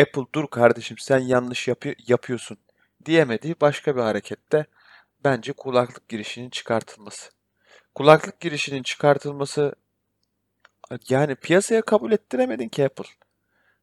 Apple 0.00 0.22
dur 0.34 0.46
kardeşim 0.46 0.98
sen 0.98 1.18
yanlış 1.18 1.68
yapı- 1.68 1.94
yapıyorsun 2.06 2.56
diyemediği 3.06 3.54
başka 3.60 3.96
bir 3.96 4.00
harekette 4.00 4.66
bence 5.24 5.52
kulaklık 5.52 6.08
girişinin 6.08 6.50
çıkartılması. 6.50 7.30
Kulaklık 7.94 8.40
girişinin 8.40 8.82
çıkartılması 8.82 9.74
yani 11.08 11.34
piyasaya 11.34 11.82
kabul 11.82 12.12
ettiremedin 12.12 12.68
ki 12.68 12.84
Apple. 12.84 13.04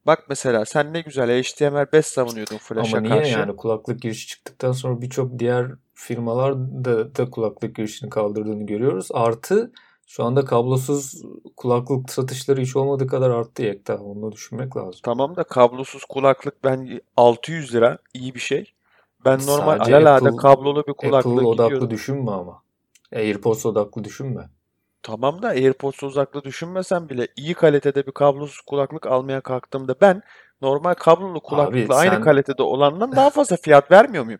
Bak 0.05 0.23
mesela 0.29 0.65
sen 0.65 0.93
ne 0.93 1.01
güzel 1.01 1.29
HTML5 1.29 2.01
savunuyordun 2.05 2.57
Flash'a 2.57 2.97
Ama 2.97 3.07
niye 3.07 3.15
karşı. 3.15 3.31
yani 3.31 3.55
kulaklık 3.55 4.01
girişi 4.01 4.27
çıktıktan 4.27 4.71
sonra 4.71 5.01
birçok 5.01 5.39
diğer 5.39 5.67
firmalar 5.93 6.55
da, 6.57 7.15
da 7.15 7.29
kulaklık 7.29 7.75
girişini 7.75 8.09
kaldırdığını 8.09 8.65
görüyoruz. 8.65 9.07
Artı 9.11 9.71
şu 10.11 10.23
anda 10.23 10.45
kablosuz 10.45 11.21
kulaklık 11.57 12.09
satışları 12.09 12.61
hiç 12.61 12.75
olmadığı 12.75 13.07
kadar 13.07 13.29
arttı 13.29 13.63
Yekta. 13.63 13.97
Onu 13.97 14.31
düşünmek 14.31 14.77
lazım. 14.77 14.99
Tamam 15.03 15.35
da 15.35 15.43
kablosuz 15.43 16.05
kulaklık 16.05 16.63
ben 16.63 17.01
600 17.17 17.75
lira 17.75 17.97
iyi 18.13 18.35
bir 18.35 18.39
şey. 18.39 18.73
Ben 19.25 19.39
normal 19.47 19.77
Sadece 19.77 19.95
alelade 19.95 20.29
Apple- 20.29 20.35
kablolu 20.35 20.75
bir 20.75 20.79
Apple 20.91 20.93
kulaklık 21.07 21.37
odaklı 21.37 21.65
giyiyorum. 21.67 21.89
düşünme 21.89 22.31
ama. 22.31 22.61
AirPods 23.15 23.65
odaklı 23.65 24.03
düşünme. 24.03 24.49
Tamam 25.03 25.41
da 25.41 25.47
AirPods 25.47 26.03
uzaklı 26.03 26.43
düşünmesen 26.43 27.09
bile 27.09 27.27
iyi 27.35 27.53
kalitede 27.53 28.07
bir 28.07 28.11
kablosuz 28.11 28.61
kulaklık 28.61 29.07
almaya 29.07 29.41
kalktığımda 29.41 29.95
ben 30.01 30.21
normal 30.61 30.93
kablolu 30.93 31.39
kulaklıkla 31.41 31.95
aynı 31.95 32.13
sen- 32.13 32.21
kalitede 32.21 32.63
olandan 32.63 33.11
daha 33.11 33.29
fazla 33.29 33.55
fiyat 33.57 33.91
vermiyor 33.91 34.23
muyum? 34.23 34.39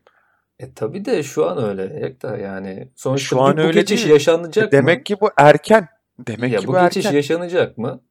E 0.62 0.74
tabi 0.74 1.06
de 1.06 1.24
şu 1.24 1.50
an 1.50 1.64
öyle 1.64 2.16
yani. 2.42 2.88
Sonuçta 2.96 3.28
Şu 3.28 3.36
bu, 3.38 3.42
an 3.42 3.58
bu 3.58 3.62
öyle 3.62 3.80
geçiş 3.80 4.02
değil. 4.02 4.14
yaşanacak 4.14 4.66
mı? 4.66 4.72
Demek 4.72 5.06
ki 5.06 5.16
bu 5.22 5.30
erken. 5.38 5.88
Demek 6.20 6.54
ya 6.54 6.60
ki 6.60 6.68
bu 6.68 6.74
bu 6.74 6.80
geçiş 6.80 7.06
erken. 7.06 7.16
yaşanacak 7.16 7.78
mı? 7.78 8.02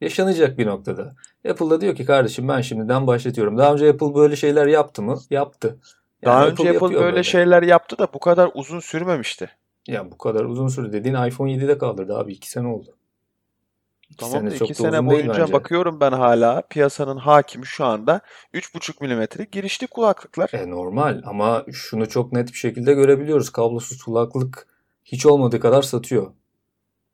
Yaşanacak 0.00 0.58
bir 0.58 0.66
noktada. 0.66 1.14
Apple 1.50 1.70
da 1.70 1.80
diyor 1.80 1.94
ki 1.94 2.04
kardeşim 2.04 2.48
ben 2.48 2.60
şimdiden 2.60 3.06
başlatıyorum. 3.06 3.58
Daha 3.58 3.72
önce 3.72 3.88
Apple 3.90 4.14
böyle 4.14 4.36
şeyler 4.36 4.66
yaptı 4.66 5.02
mı? 5.02 5.18
Yaptı. 5.30 5.66
Yani 6.22 6.32
Daha 6.34 6.48
önce 6.48 6.70
Apple 6.70 6.94
böyle 6.94 7.22
şeyler 7.22 7.62
yaptı 7.62 7.98
da 7.98 8.08
bu 8.14 8.18
kadar 8.18 8.50
uzun 8.54 8.80
sürmemişti. 8.80 9.50
Ya 9.88 10.10
bu 10.10 10.18
kadar 10.18 10.44
uzun 10.44 10.68
süre 10.68 10.92
dediğin 10.92 11.14
iPhone 11.14 11.52
7'de 11.52 11.78
kaldırdı 11.78 12.16
abi. 12.18 12.32
2 12.32 12.50
sene 12.50 12.66
oldu. 12.66 12.96
2 14.10 14.16
Tamam 14.16 14.46
da 14.46 14.50
sene 14.50 14.58
çok 14.58 14.70
iki 14.70 14.78
da 14.78 14.88
sene 14.88 15.00
uzun 15.00 15.10
değil 15.10 15.22
boyunca 15.24 15.42
bence. 15.42 15.52
bakıyorum 15.52 16.00
ben 16.00 16.12
hala 16.12 16.62
piyasanın 16.70 17.16
hakimi 17.16 17.66
şu 17.66 17.84
anda 17.84 18.20
3,5 18.54 19.02
milimetre 19.02 19.44
girişli 19.52 19.86
kulaklıklar. 19.86 20.50
E 20.52 20.70
normal 20.70 21.22
ama 21.26 21.64
şunu 21.72 22.08
çok 22.08 22.32
net 22.32 22.48
bir 22.48 22.58
şekilde 22.58 22.94
görebiliyoruz. 22.94 23.50
Kablosuz 23.50 24.02
kulaklık 24.02 24.66
hiç 25.04 25.26
olmadığı 25.26 25.60
kadar 25.60 25.82
satıyor. 25.82 26.32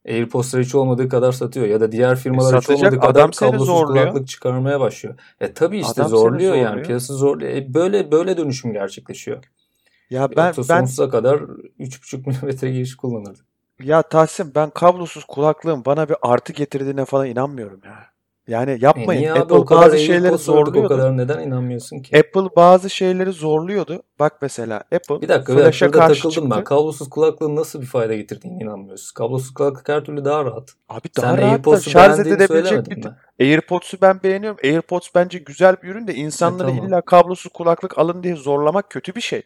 AirPods'lar 0.08 0.62
hiç 0.62 0.74
olmadığı 0.74 1.08
kadar 1.08 1.32
satıyor. 1.32 1.66
Ya 1.66 1.80
da 1.80 1.92
diğer 1.92 2.16
firmalar 2.16 2.56
hiç 2.56 2.64
satacak, 2.66 2.92
olmadığı 2.92 3.06
kadar 3.06 3.30
kablosuz 3.32 3.66
zorluyor. 3.66 4.04
kulaklık 4.04 4.28
çıkarmaya 4.28 4.80
başlıyor. 4.80 5.18
E 5.40 5.52
tabii 5.52 5.78
işte 5.78 5.92
Adam 5.92 6.04
seni 6.08 6.18
zorluyor 6.18 6.54
yani. 6.54 6.66
zorluyor. 6.66 6.86
Piyasa 6.86 7.14
zorluyor. 7.14 7.50
E 7.52 7.74
böyle 7.74 8.12
böyle 8.12 8.36
dönüşüm 8.36 8.72
gerçekleşiyor. 8.72 9.44
Ya 10.10 10.28
ben 10.36 10.46
Yoksa 10.46 10.74
ben 10.74 10.80
sonsuza 10.80 11.08
kadar 11.10 11.36
3.5 11.80 12.26
milimetre 12.26 12.70
giriş 12.70 12.96
kullanırdı. 12.96 13.40
Ya 13.82 14.02
Tahsin 14.02 14.54
ben 14.54 14.70
kablosuz 14.70 15.24
kulaklığın 15.24 15.84
bana 15.84 16.08
bir 16.08 16.16
artı 16.22 16.52
getirdiğine 16.52 17.04
falan 17.04 17.26
inanmıyorum 17.26 17.80
ya. 17.84 18.10
Yani 18.48 18.70
E 18.70 18.78
yapmayın. 18.80 19.20
niye 19.20 19.32
abi 19.32 19.40
Apple 19.40 19.54
o 19.54 19.64
kadar 19.64 19.82
bazı 19.82 19.98
şeyleri 19.98 20.22
gördük, 20.22 20.34
o 20.34 20.38
zorluyordu. 20.38 20.88
kadar 20.88 21.16
neden 21.16 21.38
inanmıyorsun 21.40 22.00
ki? 22.02 22.16
Apple 22.18 22.56
bazı 22.56 22.90
şeyleri 22.90 23.32
zorluyordu. 23.32 24.02
Bak 24.18 24.32
mesela 24.42 24.76
Apple 24.76 25.20
Bir 25.22 25.28
dakika, 25.28 25.52
bir 25.52 25.58
dakika 25.58 25.62
Flash'a 25.62 25.90
karşı 25.90 26.22
takıldım 26.22 26.50
ben. 26.50 26.56
çıktı. 26.56 26.64
Kablosuz 26.68 27.10
kulaklığın 27.10 27.56
nasıl 27.56 27.80
bir 27.80 27.86
fayda 27.86 28.14
getirdiğine 28.14 28.62
inanmıyorsun. 28.64 29.14
Kablosuz 29.14 29.54
kulaklık 29.54 29.88
her 29.88 30.04
türlü 30.04 30.24
daha 30.24 30.44
rahat. 30.44 30.68
Abi 30.88 31.08
Sen 31.16 31.22
daha 31.24 31.38
rahat 31.38 31.64
da 31.66 31.80
şarj 31.80 32.18
edilebilecek 32.20 32.90
bir 32.90 32.96
mi? 32.96 33.16
AirPods'u 33.40 33.96
ben 34.02 34.22
beğeniyorum. 34.22 34.58
AirPods 34.64 35.08
bence 35.14 35.38
güzel 35.38 35.76
bir 35.82 35.88
ürün 35.88 36.06
de 36.06 36.14
insanları 36.14 36.70
E, 36.70 36.74
tamam. 36.74 36.88
illa 36.88 37.00
kablosuz 37.00 37.52
kulaklık 37.52 37.98
alın 37.98 38.22
diye 38.22 38.36
zorlamak 38.36 38.90
kötü 38.90 39.14
bir 39.14 39.20
şey. 39.20 39.42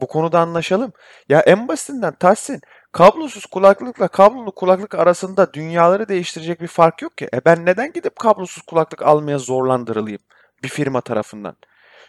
Bu 0.00 0.06
konuda 0.06 0.40
anlaşalım. 0.40 0.92
Ya 1.28 1.40
en 1.40 1.68
basitinden 1.68 2.14
Tahsin, 2.20 2.60
kablosuz 2.92 3.46
kulaklıkla 3.46 4.08
kablolu 4.08 4.52
kulaklık 4.52 4.94
arasında 4.94 5.52
dünyaları 5.52 6.08
değiştirecek 6.08 6.60
bir 6.60 6.66
fark 6.66 7.02
yok 7.02 7.18
ki. 7.18 7.28
E 7.34 7.44
ben 7.44 7.66
neden 7.66 7.92
gidip 7.92 8.16
kablosuz 8.16 8.62
kulaklık 8.62 9.02
almaya 9.02 9.38
zorlandırılayım 9.38 10.20
bir 10.62 10.68
firma 10.68 11.00
tarafından? 11.00 11.56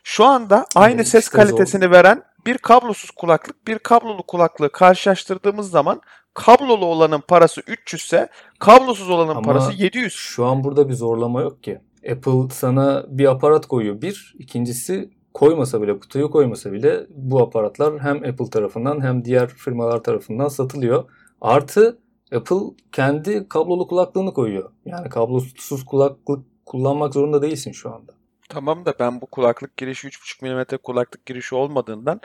Şu 0.04 0.26
anda 0.26 0.66
aynı 0.76 1.02
E, 1.02 1.06
ses 1.06 1.26
işte 1.26 1.38
zor. 1.38 1.44
kalitesini 1.44 1.92
veren 1.92 2.24
bir 2.46 2.58
kablosuz 2.58 3.12
kulaklık, 3.12 3.68
bir 3.68 3.80
kablolu 3.80 4.24
kulaklığı 4.24 4.72
karşılaştırdığımız 4.72 5.70
zaman 5.70 6.02
kablolu 6.34 6.86
olanın 6.86 7.22
parası 7.28 7.62
300 7.68 8.02
ise 8.02 8.30
kablosuz 8.60 9.10
olanın 9.10 9.30
Ama 9.30 9.42
parası 9.42 9.72
700. 9.72 10.14
Şu 10.14 10.46
an 10.46 10.64
burada 10.64 10.90
bir 10.90 10.94
zorlama 10.94 11.42
yok 11.42 11.64
ki. 11.64 11.82
Apple 12.12 12.50
sana 12.52 13.06
bir 13.08 13.26
aparat 13.26 13.66
koyuyor. 13.68 14.02
Bir. 14.02 14.36
ikincisi 14.40 15.10
koymasa 15.34 15.82
bile, 15.82 16.00
kutuyu 16.00 16.32
koymasa 16.32 16.72
bile 16.72 17.08
bu 17.10 17.42
aparatlar 17.42 18.00
hem 18.00 18.18
Apple 18.18 18.50
tarafından 18.50 19.04
hem 19.04 19.26
diğer 19.26 19.48
firmalar 19.48 20.04
tarafından 20.04 20.48
satılıyor. 20.48 21.10
Artı 21.42 22.00
Apple 22.36 22.76
kendi 22.92 23.48
kablolu 23.50 23.88
kulaklığını 23.88 24.34
koyuyor. 24.34 24.72
Yani 24.86 25.10
kablosuz 25.10 25.86
kulaklık 25.86 26.46
kullanmak 26.66 27.14
zorunda 27.14 27.42
değilsin 27.42 27.72
şu 27.72 27.94
anda. 27.94 28.12
Tamam 28.50 28.86
da 28.86 28.94
ben 29.00 29.22
bu 29.22 29.26
kulaklık 29.26 29.78
girişi 29.78 30.08
3,5 30.08 30.74
mm 30.74 30.78
kulaklık 30.84 31.26
girişi 31.26 31.56
olmadığından 31.56 32.22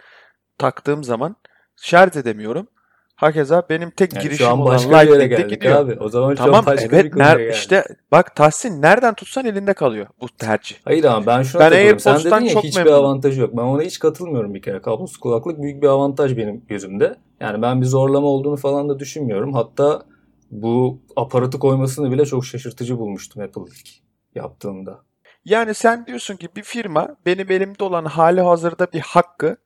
taktığım 0.59 1.05
zaman 1.05 1.37
şarj 1.77 2.16
edemiyorum. 2.16 2.69
Hakeza 3.17 3.63
benim 3.71 3.91
tek 3.91 4.15
Yani 4.15 4.23
girişim 4.23 4.47
şu 4.47 4.53
an 4.53 4.59
olan 4.61 4.75
başka 4.75 4.97
Lightning'de 4.99 5.27
geldik 5.27 5.51
gidiyor. 5.51 5.77
abi. 5.77 5.97
O 6.01 6.09
zaman 6.09 6.31
şu 6.31 6.37
Tamam 6.37 6.55
an 6.55 6.67
başka 6.67 6.97
evet 6.97 7.05
bir 7.05 7.11
konuya 7.11 7.29
ner 7.29 7.37
geldik. 7.39 7.55
işte 7.55 7.85
bak 8.13 8.37
Tahsin 8.37 8.83
nereden 8.83 9.15
tutsan 9.15 9.45
elinde 9.47 9.75
kalıyor 9.75 10.07
bu 10.21 10.29
tercih. 10.29 10.77
Hayır 10.85 11.05
ama 11.05 11.27
ben 11.27 11.43
şuna 11.43 11.61
Ben 11.61 11.71
takılıyorum. 11.71 12.01
Sen 12.01 12.19
dedin 12.19 12.45
ya 12.45 12.53
çok 12.53 12.65
hiçbir 12.65 12.85
memnunum. 12.85 13.05
avantajı 13.05 13.41
yok. 13.41 13.51
Ben 13.57 13.63
ona 13.63 13.83
hiç 13.83 13.99
katılmıyorum 13.99 14.55
bir 14.55 14.63
kere. 14.63 14.83
Kablosuz 14.83 15.17
kulaklık 15.17 15.63
büyük 15.63 15.83
bir 15.83 15.89
avantaj 15.89 16.37
benim 16.37 16.65
gözümde. 16.69 17.17
Yani 17.41 17.63
ben 17.63 17.81
bir 17.81 17.87
zorlama 17.87 18.27
olduğunu 18.27 18.57
falan 18.57 18.89
da 18.89 18.99
düşünmüyorum. 18.99 19.55
Hatta 19.55 20.03
bu 20.51 21.03
aparatı 21.17 21.59
koymasını 21.59 22.11
bile 22.11 22.25
çok 22.27 22.45
şaşırtıcı 22.45 22.99
bulmuştum 22.99 23.43
Apple 23.43 23.63
ilk 23.63 23.89
yaptığında. 24.35 24.99
Yani 25.45 25.75
sen 25.75 26.07
diyorsun 26.07 26.37
ki 26.37 26.49
bir 26.57 26.63
firma 26.63 27.17
benim 27.27 27.51
elimde 27.53 27.85
olan 27.85 28.05
hali 28.05 28.41
hazırda 28.41 28.87
bir 28.93 29.01
hakkı 29.01 29.57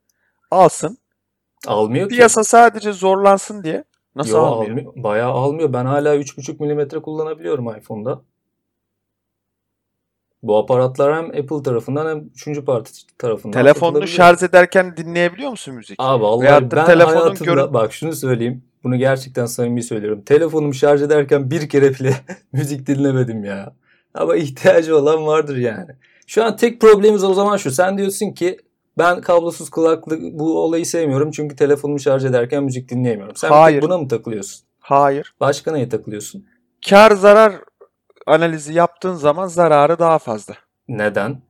alsın. 0.50 0.98
Almıyor 1.66 2.08
ki. 2.08 2.14
Piyasa 2.16 2.44
sadece 2.44 2.92
zorlansın 2.92 3.64
diye. 3.64 3.84
Nasıl 4.16 4.30
Yo, 4.32 4.38
almıyor? 4.38 4.70
almıyor. 4.70 4.92
Bayağı 4.96 5.30
almıyor. 5.30 5.72
Ben 5.72 5.84
hala 5.84 6.16
3.5 6.16 6.60
milimetre 6.62 7.02
kullanabiliyorum 7.02 7.76
iPhone'da. 7.76 8.22
Bu 10.42 10.58
aparatlar 10.58 11.16
hem 11.16 11.24
Apple 11.24 11.62
tarafından 11.64 12.10
hem 12.10 12.18
üçüncü 12.34 12.64
parti 12.64 12.92
tarafından 13.18 13.52
Telefonunu 13.52 14.06
şarj 14.06 14.42
ederken 14.42 14.96
dinleyebiliyor 14.96 15.50
musun 15.50 15.74
müzik? 15.74 15.96
Abi 15.98 16.22
vallahi 16.22 16.44
Veyahut 16.46 16.72
ben 16.72 16.86
telefonun 16.86 17.16
hayatımda 17.20 17.52
görün- 17.52 17.74
bak 17.74 17.92
şunu 17.92 18.12
söyleyeyim. 18.12 18.64
Bunu 18.84 18.96
gerçekten 18.96 19.46
samimi 19.46 19.82
söylüyorum. 19.82 20.22
Telefonumu 20.22 20.74
şarj 20.74 21.02
ederken 21.02 21.50
bir 21.50 21.68
kere 21.68 21.94
bile 21.94 22.14
müzik 22.52 22.86
dinlemedim 22.86 23.44
ya. 23.44 23.74
Ama 24.14 24.36
ihtiyacı 24.36 24.96
olan 24.96 25.26
vardır 25.26 25.56
yani. 25.56 25.90
Şu 26.26 26.44
an 26.44 26.56
tek 26.56 26.80
problemimiz 26.80 27.24
o 27.24 27.34
zaman 27.34 27.56
şu. 27.56 27.70
Sen 27.70 27.98
diyorsun 27.98 28.30
ki 28.32 28.56
ben 29.00 29.20
kablosuz 29.20 29.70
kulaklık 29.70 30.22
bu 30.22 30.58
olayı 30.58 30.86
sevmiyorum 30.86 31.30
çünkü 31.30 31.56
telefonumu 31.56 31.98
şarj 31.98 32.24
ederken 32.24 32.64
müzik 32.64 32.88
dinleyemiyorum. 32.88 33.36
Sen 33.36 33.48
Hayır. 33.48 33.82
buna 33.82 33.98
mı 33.98 34.08
takılıyorsun? 34.08 34.66
Hayır. 34.80 35.34
Başka 35.40 35.72
neye 35.72 35.88
takılıyorsun? 35.88 36.46
Kar 36.88 37.10
zarar 37.10 37.54
analizi 38.26 38.74
yaptığın 38.74 39.14
zaman 39.14 39.46
zararı 39.46 39.98
daha 39.98 40.18
fazla. 40.18 40.54
Neden? 40.88 41.42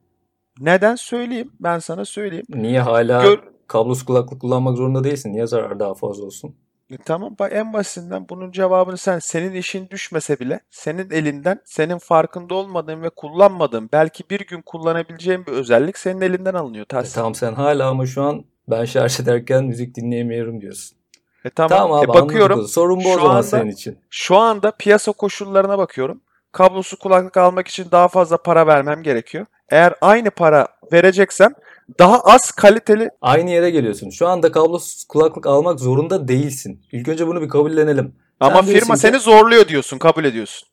Neden 0.60 0.94
söyleyeyim? 0.94 1.52
Ben 1.60 1.78
sana 1.78 2.04
söyleyeyim. 2.04 2.46
Niye 2.48 2.80
hala 2.80 3.22
Gör, 3.22 3.38
kablosuz 3.66 4.04
kulaklık 4.04 4.40
kullanmak 4.40 4.76
zorunda 4.76 5.04
değilsin? 5.04 5.32
Niye 5.32 5.46
zarar 5.46 5.80
daha 5.80 5.94
fazla 5.94 6.24
olsun? 6.24 6.56
E 6.90 6.96
tamam 6.96 7.36
bak 7.38 7.52
en 7.54 7.72
basitinden 7.72 8.28
bunun 8.28 8.52
cevabını 8.52 8.96
sen 8.96 9.18
senin 9.18 9.52
işin 9.54 9.88
düşmese 9.90 10.38
bile 10.40 10.60
senin 10.70 11.10
elinden 11.10 11.60
senin 11.64 11.98
farkında 11.98 12.54
olmadığın 12.54 13.02
ve 13.02 13.10
kullanmadığın 13.10 13.88
belki 13.92 14.24
bir 14.30 14.40
gün 14.46 14.62
kullanabileceğin 14.62 15.46
bir 15.46 15.52
özellik 15.52 15.98
senin 15.98 16.20
elinden 16.20 16.54
alınıyor 16.54 16.84
E 16.92 17.02
tamam 17.14 17.34
sen 17.34 17.52
hala 17.54 17.88
ama 17.88 18.06
şu 18.06 18.22
an 18.22 18.44
ben 18.68 18.84
şarj 18.84 19.20
ederken 19.20 19.64
müzik 19.64 19.94
dinleyemiyorum 19.94 20.60
diyorsun. 20.60 20.96
E 21.44 21.50
tamam. 21.50 21.68
Tamam 21.78 21.92
abi 21.92 22.04
E 22.04 22.08
bakıyorum 22.08 22.52
anladık. 22.58 22.72
Sorun 22.74 23.04
bu 23.04 23.08
o 23.08 23.12
şu 23.14 23.20
zaman 23.20 23.30
anda- 23.30 23.42
senin 23.42 23.70
için. 23.70 23.98
şu 24.10 24.36
anda 24.36 24.70
piyasa 24.70 25.12
koşullarına 25.12 25.78
bakıyorum. 25.78 26.20
Kablosuz 26.52 26.98
kulaklık 26.98 27.36
almak 27.36 27.68
için 27.68 27.86
daha 27.92 28.08
fazla 28.08 28.36
para 28.36 28.66
vermem 28.66 29.02
gerekiyor. 29.02 29.46
Eğer 29.68 29.94
aynı 30.00 30.30
para 30.30 30.68
vereceksem 30.92 31.54
daha 31.98 32.20
az 32.20 32.50
kaliteli 32.50 33.10
Aynı 33.20 33.50
yere 33.50 33.70
geliyorsun. 33.70 34.10
Şu 34.10 34.28
anda 34.28 34.52
kablosuz 34.52 35.04
kulaklık 35.04 35.46
almak 35.46 35.80
zorunda 35.80 36.28
değilsin. 36.28 36.86
İlk 36.92 37.08
önce 37.08 37.26
bunu 37.26 37.42
bir 37.42 37.48
kabullenelim. 37.48 38.14
ama 38.40 38.62
Sen 38.62 38.72
firma 38.72 38.94
ki- 38.94 39.00
seni 39.00 39.18
zorluyor 39.18 39.68
diyorsun, 39.68 39.98
kabul 39.98 40.24
ediyorsun. 40.24 40.68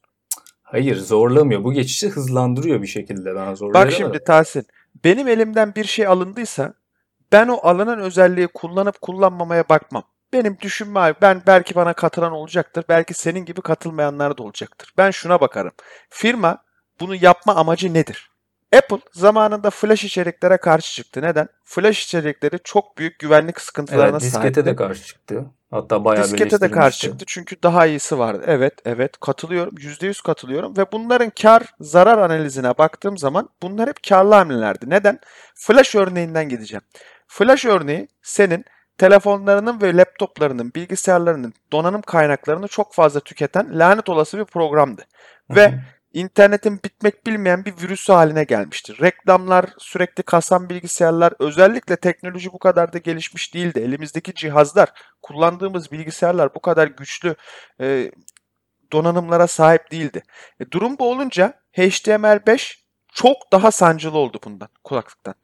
Hayır 0.64 0.96
zorlamıyor. 0.96 1.64
Bu 1.64 1.74
geçişi 1.74 2.10
hızlandırıyor 2.10 2.82
bir 2.82 2.88
şekilde. 2.88 3.36
Ben 3.36 3.56
zorlayamadım. 3.56 3.92
Bak 3.92 3.94
şimdi 3.94 4.24
Tahsin, 4.24 4.66
benim 5.04 5.28
elimden 5.28 5.76
bir 5.76 5.86
şey 5.86 6.08
alındıysa 6.08 6.74
ben 7.32 7.48
o 7.48 7.60
alınan 7.64 8.00
özelliği 8.00 8.48
kullanıp 8.48 9.02
kullanmamaya 9.02 9.70
bakmam. 9.70 10.04
Benim 10.34 10.58
düşünme 10.62 11.14
ben 11.22 11.42
belki 11.48 11.76
bana 11.76 11.94
katılan 11.94 12.32
olacaktır. 12.32 12.86
Belki 12.90 13.14
senin 13.14 13.46
gibi 13.46 13.62
katılmayanlar 13.62 14.38
da 14.38 14.44
olacaktır. 14.44 14.94
Ben 14.98 15.12
şuna 15.12 15.42
bakarım. 15.42 15.72
Firma 16.10 16.58
bunu 17.00 17.16
yapma 17.16 17.56
amacı 17.56 17.94
nedir? 17.94 18.30
Apple 18.76 19.00
zamanında 19.12 19.70
flash 19.70 20.04
içeriklere 20.04 20.58
karşı 20.58 20.94
çıktı. 20.96 21.22
Neden? 21.22 21.48
Flash 21.64 22.04
içerikleri 22.04 22.60
çok 22.64 22.98
büyük 22.98 23.20
güvenlik 23.20 23.62
sıkıntılarına 23.62 24.08
Evet, 24.08 24.22
diskete 24.22 24.42
sahipti. 24.42 24.66
de 24.66 24.76
karşı 24.76 25.06
çıktı. 25.06 25.46
Hatta 25.72 26.06
bayağı 26.06 26.24
Diskete 26.24 26.62
de 26.62 26.72
karşı 26.72 27.00
çıktı 27.00 27.26
çünkü 27.28 27.64
daha 27.64 27.86
iyisi 27.86 28.20
vardı. 28.20 28.44
Evet, 28.48 28.74
evet 28.86 29.18
katılıyorum. 29.20 29.76
%100 29.78 30.24
katılıyorum 30.24 30.78
ve 30.78 30.92
bunların 30.92 31.30
kar 31.42 31.64
zarar 31.80 32.18
analizine 32.18 32.78
baktığım 32.78 33.18
zaman 33.18 33.50
bunlar 33.64 33.90
hep 33.90 34.04
karlı 34.10 34.36
hamlelerdi. 34.36 34.90
Neden? 34.90 35.20
Flash 35.56 35.96
örneğinden 35.96 36.50
gideceğim. 36.50 36.82
Flash 37.28 37.66
örneği 37.66 38.08
senin 38.22 38.66
telefonlarının 38.98 39.82
ve 39.82 39.98
laptoplarının, 39.98 40.72
bilgisayarlarının 40.76 41.54
donanım 41.72 42.02
kaynaklarını 42.02 42.68
çok 42.68 42.94
fazla 42.94 43.20
tüketen 43.20 43.80
lanet 43.80 44.10
olası 44.10 44.38
bir 44.38 44.46
programdı. 44.46 45.02
Ve 45.50 45.74
internetin 46.18 46.80
bitmek 46.84 47.28
bilmeyen 47.28 47.66
bir 47.66 47.74
virüsü 47.82 48.14
haline 48.14 48.44
gelmiştir. 48.44 49.02
Reklamlar, 49.02 49.66
sürekli 49.78 50.24
kasan 50.24 50.70
bilgisayarlar, 50.70 51.34
özellikle 51.40 51.96
teknoloji 51.96 52.54
bu 52.54 52.60
kadar 52.60 52.94
da 52.94 52.98
gelişmiş 52.98 53.54
değildi. 53.54 53.80
Elimizdeki 53.80 54.34
cihazlar, 54.34 54.94
kullandığımız 55.22 55.92
bilgisayarlar 55.92 56.56
bu 56.56 56.60
kadar 56.60 56.88
güçlü 56.88 57.36
e, 57.82 58.12
donanımlara 58.92 59.48
sahip 59.48 59.92
değildi. 59.92 60.24
E, 60.60 60.72
durum 60.72 61.00
bu 61.00 61.12
olunca 61.12 61.54
HTML5 61.78 62.76
çok 63.14 63.52
daha 63.52 63.72
sancılı 63.72 64.18
oldu 64.18 64.40
bundan, 64.44 64.70
kulaklıktan. 64.84 65.36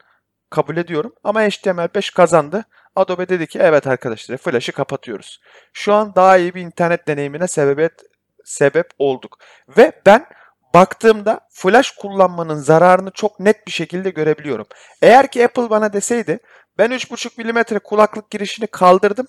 Kabul 0.49 0.77
ediyorum 0.77 1.15
ama 1.23 1.43
HTML5 1.43 2.13
kazandı. 2.15 2.65
Adobe 2.95 3.29
dedi 3.29 3.47
ki 3.47 3.59
evet 3.59 3.87
arkadaşlar 3.87 4.37
flash'ı 4.37 4.71
kapatıyoruz. 4.71 5.41
Şu 5.73 5.93
an 5.93 6.15
daha 6.15 6.37
iyi 6.37 6.55
bir 6.55 6.61
internet 6.61 7.07
deneyimine 7.07 7.47
sebebiyet 7.47 7.93
sebep 8.43 8.89
olduk. 8.99 9.37
Ve 9.77 9.91
ben 10.05 10.25
baktığımda 10.73 11.39
flash 11.51 11.91
kullanmanın 11.91 12.55
zararını 12.55 13.11
çok 13.11 13.39
net 13.39 13.67
bir 13.67 13.71
şekilde 13.71 14.09
görebiliyorum. 14.09 14.67
Eğer 15.01 15.31
ki 15.31 15.45
Apple 15.45 15.69
bana 15.69 15.93
deseydi 15.93 16.39
ben 16.77 16.91
3.5 16.91 17.43
mm 17.43 17.79
kulaklık 17.79 18.29
girişini 18.29 18.67
kaldırdım. 18.67 19.27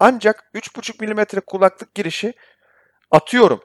Ancak 0.00 0.50
3.5 0.54 1.06
mm 1.06 1.40
kulaklık 1.46 1.94
girişi 1.94 2.32
atıyorum. 3.10 3.60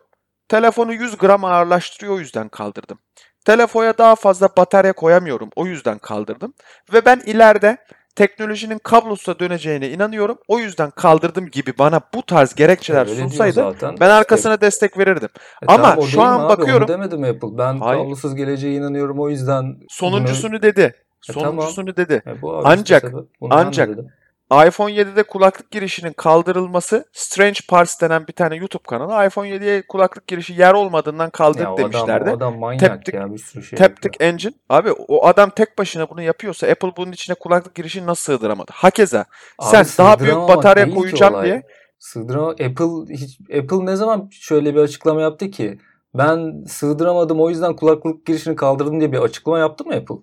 Telefonu 0.49 0.93
100 0.93 1.17
gram 1.17 1.45
ağırlaştırıyor 1.45 2.15
o 2.15 2.19
yüzden 2.19 2.49
kaldırdım. 2.49 2.99
Telefona 3.45 3.97
daha 3.97 4.15
fazla 4.15 4.49
batarya 4.58 4.93
koyamıyorum 4.93 5.49
o 5.56 5.65
yüzden 5.65 5.97
kaldırdım. 5.97 6.53
Ve 6.93 7.06
ben 7.06 7.21
ileride 7.25 7.77
teknolojinin 8.17 8.77
kablosuna 8.80 9.39
döneceğine 9.39 9.89
inanıyorum. 9.89 10.38
O 10.47 10.60
yüzden 10.60 10.91
kaldırdım 10.91 11.45
gibi 11.49 11.73
bana 11.80 12.01
bu 12.13 12.21
tarz 12.23 12.56
gerekçeler 12.56 13.08
Öyle 13.08 13.15
sunsaydı 13.21 13.75
ben 13.99 14.10
arkasına 14.10 14.62
destek 14.62 14.97
verirdim. 14.97 15.30
E 15.62 15.65
Ama 15.67 15.84
tamam, 15.89 16.06
şu 16.08 16.21
an 16.21 16.34
abi? 16.39 16.41
Onu 16.43 16.49
bakıyorum- 16.49 16.88
demedim 16.88 17.23
Apple. 17.23 17.58
Ben 17.58 17.80
Hayır. 17.80 18.01
kablosuz 18.03 18.36
geleceğe 18.36 18.73
inanıyorum 18.75 19.19
o 19.19 19.30
yüzden. 19.30 19.75
Sonuncusunu 19.89 20.62
dedi. 20.62 20.82
E 21.30 21.34
tamam. 21.34 21.49
Sonuncusunu 21.49 21.97
dedi. 21.97 22.23
E 22.27 22.41
bu 22.41 22.62
Ancak- 22.65 23.03
işte 23.03 23.17
ancak- 23.49 23.89
dedim. 23.89 24.08
iPhone 24.51 24.91
7'de 24.91 25.23
kulaklık 25.23 25.71
girişinin 25.71 26.13
kaldırılması 26.13 27.05
Strange 27.13 27.60
Parts 27.69 28.01
denen 28.01 28.27
bir 28.27 28.33
tane 28.33 28.55
YouTube 28.55 28.83
kanalı 28.88 29.27
iPhone 29.27 29.49
7'ye 29.49 29.88
kulaklık 29.88 30.27
girişi 30.27 30.53
yer 30.53 30.73
olmadığından 30.73 31.29
kaldırıp 31.29 31.67
adam, 31.67 31.77
demişlerdi. 31.77 32.29
o 32.29 32.33
adam 32.33 32.60
manyak 32.60 32.81
Teptik- 32.81 33.15
ya 33.15 33.33
bir 33.33 33.38
sürü 33.38 33.63
şey 33.63 33.79
yapıyor. 33.79 34.01
Taptic 34.01 34.25
Engine. 34.25 34.53
Abi 34.69 34.91
o 34.91 35.25
adam 35.25 35.49
tek 35.49 35.77
başına 35.77 36.10
bunu 36.10 36.21
yapıyorsa 36.21 36.67
Apple 36.67 36.91
bunun 36.97 37.12
içine 37.12 37.36
kulaklık 37.36 37.75
girişini 37.75 38.05
nasıl 38.05 38.33
sığdıramadı? 38.33 38.71
Hakeza 38.75 39.25
Abi 39.60 39.86
sen 39.86 39.86
daha 40.05 40.19
büyük 40.19 40.36
batarya 40.36 40.89
koyacağım 40.89 41.43
diye 41.43 41.63
Sığdırama 41.99 42.49
Apple 42.49 43.13
hiç 43.13 43.39
Apple 43.41 43.86
ne 43.86 43.95
zaman 43.95 44.29
şöyle 44.31 44.75
bir 44.75 44.79
açıklama 44.79 45.21
yaptı 45.21 45.51
ki 45.51 45.79
ben 46.13 46.63
sığdıramadım 46.67 47.41
o 47.41 47.49
yüzden 47.49 47.75
kulaklık 47.75 48.25
girişini 48.25 48.55
kaldırdım 48.55 48.99
diye 48.99 49.12
bir 49.12 49.17
açıklama 49.17 49.60
yaptı 49.60 49.86
mı 49.86 49.93
Apple? 49.95 50.15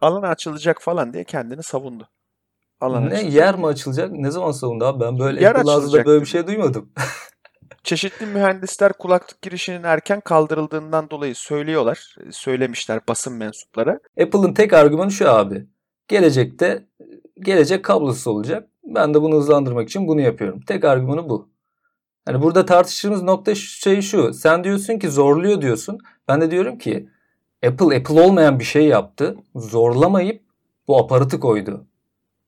alan 0.00 0.22
açılacak 0.22 0.82
falan 0.82 1.12
diye 1.12 1.24
kendini 1.24 1.62
savundu. 1.62 2.08
Alan 2.80 3.10
ne 3.10 3.22
yer 3.22 3.58
mi 3.58 3.66
açılacak? 3.66 4.12
Ne 4.12 4.30
zaman 4.30 4.52
savundu 4.52 4.84
abi? 4.84 5.00
Ben 5.00 5.18
böyle 5.18 5.40
Yer 5.42 5.54
Apple 5.54 5.60
ağzında 5.60 5.76
açılacak 5.76 6.06
böyle 6.06 6.20
bir 6.20 6.26
şey 6.26 6.46
duymadım. 6.46 6.90
Çeşitli 7.82 8.26
mühendisler 8.26 8.92
kulaklık 8.92 9.42
girişinin 9.42 9.82
erken 9.82 10.20
kaldırıldığından 10.20 11.10
dolayı 11.10 11.34
söylüyorlar. 11.34 12.16
Söylemişler 12.30 13.00
basın 13.08 13.32
mensupları. 13.32 14.00
Apple'ın 14.20 14.54
tek 14.54 14.72
argümanı 14.72 15.10
şu 15.10 15.30
abi. 15.30 15.66
Gelecekte 16.08 16.86
gelecek 17.40 17.84
kablosuz 17.84 18.26
olacak. 18.26 18.68
Ben 18.84 19.14
de 19.14 19.22
bunu 19.22 19.36
hızlandırmak 19.36 19.88
için 19.88 20.08
bunu 20.08 20.20
yapıyorum. 20.20 20.60
Tek 20.60 20.84
argümanı 20.84 21.28
bu. 21.28 21.48
Hani 22.24 22.42
burada 22.42 22.66
tartıştığımız 22.66 23.22
nokta 23.22 23.54
şey 23.54 24.02
şu. 24.02 24.32
Sen 24.32 24.64
diyorsun 24.64 24.98
ki 24.98 25.10
zorluyor 25.10 25.62
diyorsun. 25.62 25.98
Ben 26.28 26.40
de 26.40 26.50
diyorum 26.50 26.78
ki 26.78 27.08
Apple 27.66 27.96
Apple 27.96 28.20
olmayan 28.20 28.58
bir 28.58 28.64
şey 28.64 28.86
yaptı. 28.86 29.36
Zorlamayıp 29.56 30.42
bu 30.88 30.98
aparatı 30.98 31.40
koydu. 31.40 31.86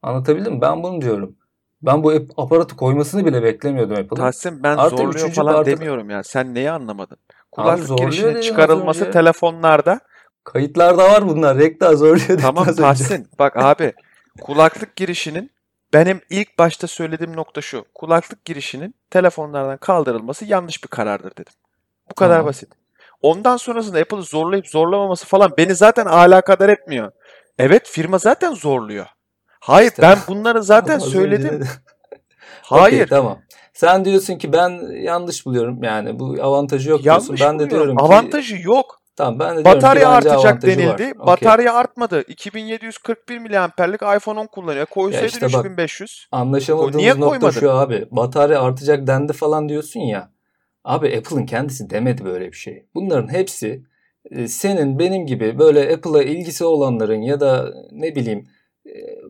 Anlatabildim 0.03 0.55
mi? 0.55 0.61
Ben 0.61 0.83
bunu 0.83 1.01
diyorum. 1.01 1.37
Ben 1.83 2.03
bu 2.03 2.11
ap- 2.11 2.31
aparatı 2.39 2.77
koymasını 2.77 3.27
bile 3.27 3.43
beklemiyordum 3.43 3.97
Apple'ın. 3.97 4.17
Tahsin 4.17 4.63
ben 4.63 4.77
Artı 4.77 4.97
zorluyor 4.97 5.31
falan 5.31 5.55
parti- 5.55 5.67
demiyorum 5.67 6.11
ya. 6.11 6.23
Sen 6.23 6.55
neyi 6.55 6.71
anlamadın? 6.71 7.17
Kulaklık 7.53 7.99
girişinin 7.99 8.41
çıkarılması 8.41 9.11
telefonlarda. 9.11 10.01
Kayıtlarda 10.45 11.05
var 11.05 11.29
bunlar. 11.29 11.59
Rekta 11.59 11.97
zorluyor 11.97 12.39
Tamam. 12.41 12.75
Tahsin 12.75 13.29
bak 13.39 13.57
abi 13.57 13.93
kulaklık 14.41 14.97
girişinin 14.97 15.51
benim 15.93 16.21
ilk 16.31 16.59
başta 16.59 16.87
söylediğim 16.87 17.37
nokta 17.37 17.61
şu. 17.61 17.85
Kulaklık 17.95 18.45
girişinin 18.45 18.95
telefonlardan 19.11 19.77
kaldırılması 19.77 20.45
yanlış 20.45 20.85
bir 20.85 20.89
karardır 20.89 21.33
dedim. 21.33 21.53
Bu 22.11 22.15
kadar 22.15 22.35
Tamam. 22.35 22.47
basit. 22.47 22.73
Ondan 23.23 23.57
sonrasında 23.57 23.99
Apple'ı 23.99 24.23
zorlayıp 24.23 24.67
zorlamaması 24.69 25.27
falan 25.27 25.53
beni 25.59 25.75
zaten 25.75 26.07
alakadar 26.07 26.69
etmiyor. 26.69 27.13
Evet 27.59 27.89
firma 27.89 28.19
zaten 28.19 28.55
zorluyor. 28.55 29.07
Hayır 29.61 29.91
İşte- 29.91 30.03
ben 30.03 30.19
bunları 30.29 30.63
zaten 30.63 30.99
söyledim. 31.15 31.65
Hayır. 32.63 32.95
Okey, 32.95 33.07
tamam. 33.07 33.39
Sen 33.73 34.05
diyorsun 34.05 34.35
ki 34.39 34.53
ben 34.53 35.01
yanlış 35.03 35.47
buluyorum. 35.47 35.83
Yani 35.83 36.19
bu 36.19 36.37
avantajı 36.43 36.91
yok 36.91 37.03
diyorsun. 37.03 37.27
Yanlış 37.27 37.41
Ben 37.41 37.59
de 37.59 37.71
buluyorum. 37.71 37.71
diyorum 37.71 37.97
ki 37.97 38.03
Avantajı 38.05 38.57
yok. 38.63 39.03
tamam 39.17 39.39
ben 39.39 39.57
de 39.57 39.65
Batarya 39.65 40.09
artacak 40.09 40.63
denildi. 40.63 41.13
var. 41.19 41.27
Batarya 41.27 41.75
artmadı. 41.75 42.23
2741 42.29 43.39
miliamperlik 43.39 44.03
iPhone 44.17 44.41
10 44.41 44.47
kullanıyor. 44.47 44.87
Koysaydı 44.87 45.27
işte 45.27 45.47
bak, 45.53 45.65
3500. 45.67 46.27
Anlaşamadığımız 46.33 46.95
niye 46.97 47.11
nokta 47.11 47.29
koymadın? 47.29 47.61
şu 47.61 47.71
abi. 47.73 48.07
Batarya 48.11 48.63
artacak 48.63 49.07
dendi 49.07 49.33
falan 49.33 49.69
diyorsun 49.69 50.01
ya. 50.01 50.31
Abi 50.85 51.17
Apple'ın 51.19 51.47
kendisi 51.47 51.91
demedi 51.91 52.25
böyle 52.25 52.47
bir 52.53 52.57
şey. 52.57 52.85
Bunların 52.95 53.33
hepsi 53.33 53.85
e, 54.31 54.49
senin 54.49 54.99
benim 54.99 55.27
gibi 55.27 55.59
böyle 55.59 55.95
Apple'a 55.95 56.23
ilgisi 56.23 56.65
olanların 56.65 57.23
ya 57.23 57.41
da 57.41 57.75
ne 57.93 58.15
bileyim 58.15 58.49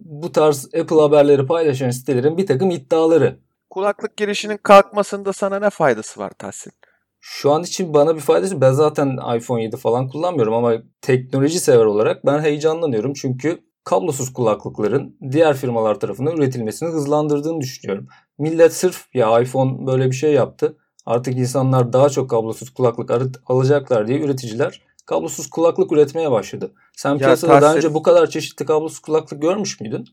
bu 0.00 0.32
tarz 0.32 0.64
Apple 0.64 1.00
haberleri 1.00 1.46
paylaşan 1.46 1.90
sitelerin 1.90 2.38
bir 2.38 2.46
takım 2.46 2.70
iddiaları. 2.70 3.38
Kulaklık 3.70 4.16
girişinin 4.16 4.56
kalkmasında 4.56 5.32
sana 5.32 5.58
ne 5.58 5.70
faydası 5.70 6.20
var 6.20 6.30
Tahsin? 6.38 6.72
Şu 7.20 7.52
an 7.52 7.62
için 7.62 7.94
bana 7.94 8.14
bir 8.14 8.20
faydası 8.20 8.54
yok. 8.54 8.62
ben 8.62 8.72
zaten 8.72 9.18
iPhone 9.36 9.62
7 9.62 9.76
falan 9.76 10.08
kullanmıyorum 10.08 10.54
ama 10.54 10.74
teknoloji 11.00 11.60
sever 11.60 11.84
olarak 11.84 12.26
ben 12.26 12.40
heyecanlanıyorum 12.40 13.12
çünkü 13.12 13.60
kablosuz 13.84 14.32
kulaklıkların 14.32 15.16
diğer 15.30 15.56
firmalar 15.56 16.00
tarafından 16.00 16.36
üretilmesini 16.36 16.88
hızlandırdığını 16.88 17.60
düşünüyorum. 17.60 18.06
Millet 18.38 18.74
sırf 18.74 19.14
ya 19.14 19.40
iPhone 19.40 19.86
böyle 19.86 20.06
bir 20.06 20.16
şey 20.16 20.32
yaptı. 20.32 20.76
Artık 21.06 21.36
insanlar 21.36 21.92
daha 21.92 22.08
çok 22.08 22.30
kablosuz 22.30 22.70
kulaklık 22.70 23.10
alacaklar 23.46 24.08
diye 24.08 24.20
üreticiler 24.20 24.82
kablosuz 25.10 25.50
kulaklık 25.50 25.92
üretmeye 25.92 26.30
başladı. 26.30 26.72
Sen 26.96 27.18
piyasada 27.18 27.50
daha 27.52 27.60
Tahsin- 27.60 27.76
önce 27.76 27.94
bu 27.94 28.02
kadar 28.02 28.26
çeşitli 28.26 28.66
kablosuz 28.66 28.98
kulaklık 28.98 29.42
görmüş 29.42 29.80
müydün? 29.80 30.04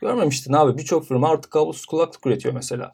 Görmemiştin 0.00 0.52
abi. 0.52 0.78
Birçok 0.78 1.04
firma 1.04 1.28
artık 1.28 1.50
kablosuz 1.50 1.86
kulaklık 1.86 2.26
üretiyor 2.26 2.54
mesela. 2.54 2.90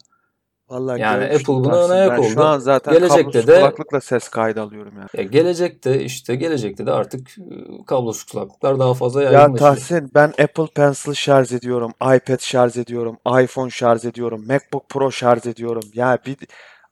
Vallahi 0.69 1.01
Yani 1.01 1.23
Apple 1.25 1.47
buna 1.47 1.85
ön 1.85 1.89
ayak 1.89 2.19
oldu. 2.19 2.27
Şu 2.27 2.43
an 2.43 2.59
zaten 2.59 2.93
Gelecekte 2.93 3.23
kablosuz 3.23 3.47
de- 3.47 3.59
kulaklıkla 3.59 4.01
ses 4.01 4.29
kaydı 4.29 4.61
alıyorum 4.61 4.93
ya. 4.97 5.07
Ya 5.13 5.23
gelecekte 5.23 6.03
işte 6.03 6.35
gelecekte 6.35 6.85
de 6.85 6.91
artık 6.91 7.29
e, 7.37 7.85
kablosuz 7.87 8.23
kulaklıklar 8.23 8.79
daha 8.79 8.93
fazla 8.93 9.23
Ya 9.23 9.31
yaygınlaşacak. 9.31 9.75
Tahsin 9.77 10.11
ben 10.15 10.27
Apple 10.27 10.67
Pencil 10.75 11.13
şarj 11.13 11.53
ediyorum, 11.53 11.91
iPad 12.01 12.39
şarj 12.39 12.77
ediyorum, 12.77 13.17
iPhone 13.43 13.69
şarj 13.69 14.05
ediyorum, 14.05 14.45
MacBook 14.47 14.89
Pro 14.89 15.11
şarj 15.11 15.45
ediyorum. 15.47 15.83
Ya 15.93 16.17
bir 16.25 16.37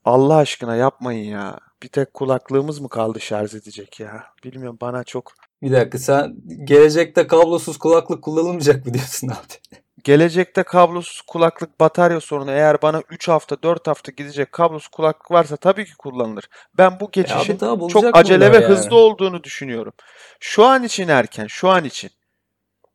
Allah 0.06 0.36
aşkına 0.36 0.76
yapmayın 0.76 1.32
ya. 1.32 1.60
Bir 1.84 1.88
tek 1.88 2.14
kulaklığımız 2.14 2.80
mı 2.80 2.90
kaldı 2.90 3.22
şarj 3.22 3.56
edecek 3.56 4.00
ya? 4.00 4.24
Bilmiyorum 4.44 4.78
bana 4.82 5.04
çok 5.04 5.34
Bir 5.62 5.72
dakika 5.72 5.98
sen 5.98 6.36
gelecekte 6.64 7.28
kablosuz 7.28 7.78
kulaklık 7.78 8.24
kullanılmayacak 8.24 8.86
mı 8.86 8.94
diyorsun 8.94 9.28
abi? 9.28 9.38
Gelecekte 10.04 10.64
kablosuz 10.64 11.22
kulaklık 11.22 11.80
batarya 11.80 12.22
sorunu 12.22 12.52
eğer 12.52 12.82
bana 12.82 13.02
3 13.10 13.28
hafta 13.28 13.64
4 13.64 13.88
hafta 13.88 14.12
gidecek 14.12 14.52
kablosuz 14.52 14.88
kulaklık 14.88 15.32
varsa 15.32 15.58
tabii 15.58 15.86
ki 15.86 15.96
kullanılır. 15.98 16.50
Ben 16.78 17.00
bu 17.00 17.06
E 17.06 17.10
geçişin 17.12 17.58
çok 17.88 18.18
acele 18.18 18.52
ve 18.52 18.56
yani. 18.56 18.66
hızlı 18.66 18.96
olduğunu 18.96 19.44
düşünüyorum. 19.44 19.94
Şu 20.40 20.66
an 20.66 20.84
için 20.84 21.08
erken, 21.08 21.48
şu 21.48 21.70
an 21.70 21.84
için. 21.84 22.12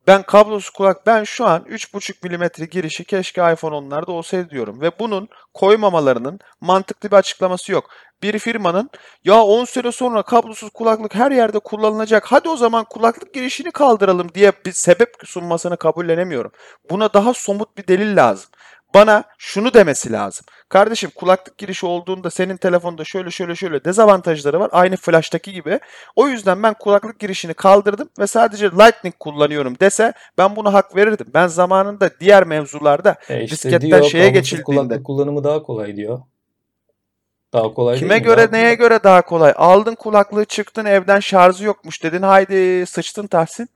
Ben 0.06 0.22
kablosuz 0.22 0.70
kulak, 0.70 1.06
ben 1.06 1.24
şu 1.24 1.46
an 1.46 1.62
3.5 1.62 2.14
milimetre 2.22 2.64
girişi 2.64 3.04
keşke 3.04 3.52
iPhone 3.52 3.76
10'larda 3.76 4.10
olsaydı 4.10 4.50
diyorum. 4.50 4.80
Ve 4.80 4.90
bunun 4.98 5.28
koymamalarının 5.54 6.38
mantıklı 6.60 7.10
bir 7.10 7.16
açıklaması 7.16 7.72
yok. 7.72 7.90
Bir 8.22 8.38
firmanın 8.38 8.90
ya 9.24 9.42
10 9.42 9.64
sene 9.64 9.92
sonra 9.92 10.22
kablosuz 10.22 10.70
kulaklık 10.70 11.14
her 11.14 11.30
yerde 11.30 11.58
kullanılacak 11.58 12.24
hadi 12.26 12.48
o 12.48 12.56
zaman 12.56 12.84
kulaklık 12.90 13.34
girişini 13.34 13.70
kaldıralım 13.70 14.34
diye 14.34 14.52
bir 14.66 14.72
sebep 14.72 15.08
sunmasını 15.24 15.76
kabullenemiyorum. 15.76 16.52
Buna 16.90 17.12
daha 17.14 17.34
somut 17.34 17.78
bir 17.78 17.86
delil 17.88 18.16
lazım. 18.16 18.50
Bana 18.94 19.24
şunu 19.38 19.74
demesi 19.74 20.12
lazım. 20.12 20.46
Kardeşim 20.68 21.10
kulaklık 21.14 21.58
girişi 21.58 21.86
olduğunda 21.86 22.30
senin 22.30 22.56
telefonda 22.56 23.04
şöyle 23.04 23.30
şöyle 23.30 23.54
şöyle 23.54 23.84
dezavantajları 23.84 24.60
var. 24.60 24.68
Aynı 24.72 24.96
flash'taki 24.96 25.52
gibi. 25.52 25.80
O 26.16 26.28
yüzden 26.28 26.62
ben 26.62 26.74
kulaklık 26.74 27.18
girişini 27.18 27.54
kaldırdım 27.54 28.08
ve 28.18 28.26
sadece 28.26 28.66
Lightning 28.70 29.14
kullanıyorum 29.20 29.76
dese 29.80 30.12
ben 30.38 30.56
buna 30.56 30.72
hak 30.72 30.96
verirdim. 30.96 31.26
Ben 31.34 31.46
zamanında 31.46 32.10
diğer 32.20 32.44
mevzularda 32.44 33.16
E 33.28 33.44
işte 33.44 33.56
disketten 33.56 33.80
diyor, 33.80 34.02
şeye 34.02 34.28
geçildiğinde- 34.30 34.62
kulaklık 34.62 35.06
kullanımı 35.06 35.44
daha 35.44 35.62
kolay 35.62 35.96
diyor. 35.96 36.18
Daha 37.52 37.74
kolay 37.74 37.98
kime 37.98 38.10
değil 38.10 38.20
mi? 38.20 38.24
göre 38.24 38.52
Daha 38.52 38.56
neye 38.56 38.76
kolay. 38.76 38.76
göre 38.76 39.00
daha 39.04 39.22
kolay? 39.22 39.52
Aldın 39.56 39.94
kulaklığı 39.94 40.44
çıktın 40.44 40.84
evden 40.84 41.20
şarjı 41.20 41.64
yokmuş 41.64 42.02
dedin. 42.02 42.22
Haydi 42.22 42.86
sıçtın 42.86 43.26
Tahsin. 43.26 43.68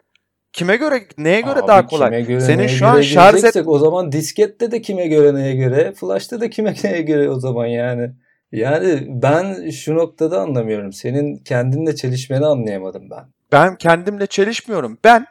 Kime 0.53 0.77
göre 0.77 1.03
neye 1.19 1.41
göre 1.41 1.61
Abi 1.61 1.69
daha 1.69 1.87
kolay? 1.87 2.25
Göre 2.25 2.41
Senin 2.41 2.67
şu 2.67 2.87
an 2.87 3.01
şarj 3.01 3.45
et 3.45 3.57
o 3.67 3.79
zaman 3.79 4.13
diskette 4.13 4.71
de 4.71 4.81
kime 4.83 5.07
göre 5.07 5.35
neye 5.35 5.55
göre, 5.55 5.93
flash'ta 5.93 6.41
da 6.41 6.51
kime 6.51 6.75
neye 6.85 7.03
göre 7.03 7.31
o 7.31 7.41
zaman 7.41 7.67
yani. 7.67 8.11
Yani 8.53 9.05
ben 9.09 9.71
şu 9.71 9.95
noktada 9.95 10.41
anlamıyorum. 10.41 10.93
Senin 10.93 11.37
kendinle 11.37 11.95
çelişmeni 11.95 12.47
anlayamadım 12.47 13.11
ben. 13.11 13.25
ben 13.53 13.77
kendimle 13.77 14.27
çelişmiyorum. 14.27 14.99
Ben 15.05 15.27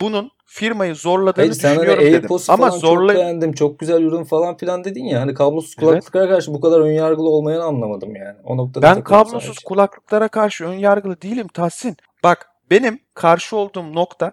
bunun 0.00 0.30
firmayı 0.52 0.94
zorladığını 0.94 1.42
Hayır 1.42 1.52
sen 1.52 1.68
hani 1.68 1.78
düşünüyorum 1.80 2.04
dedim. 2.04 2.30
Ama 2.48 2.56
falan 2.56 2.70
çok 2.70 2.80
zorla 2.80 3.14
beğendim, 3.14 3.52
çok 3.52 3.78
güzel 3.78 4.02
ürün 4.02 4.24
falan 4.24 4.56
filan 4.56 4.84
dedin 4.84 5.04
ya. 5.04 5.20
Hani 5.20 5.34
kablosuz 5.34 5.74
Evet. 5.78 5.88
kulaklıklara 5.88 6.28
karşı 6.28 6.54
bu 6.54 6.60
kadar 6.60 6.80
önyargılı 6.80 7.28
olmayanı 7.28 7.64
anlamadım 7.64 8.16
yani. 8.16 8.36
O 8.44 8.56
noktada 8.56 8.86
Ben 8.86 9.02
kablosuz 9.04 9.42
sadece. 9.42 9.64
kulaklıklara 9.64 10.28
karşı 10.28 10.64
ön 10.64 10.74
yargılı 10.74 11.22
değilim 11.22 11.48
Tahsin. 11.48 11.96
Bak 12.24 12.46
benim 12.70 12.98
karşı 13.14 13.56
olduğum 13.56 13.94
nokta 13.94 14.32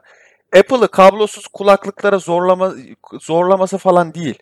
Apple'ı 0.60 0.88
kablosuz 0.88 1.48
kulaklıklara 1.48 2.20
zorlama 2.20 2.74
zorlaması 3.22 3.78
falan 3.78 4.14
değil. 4.14 4.40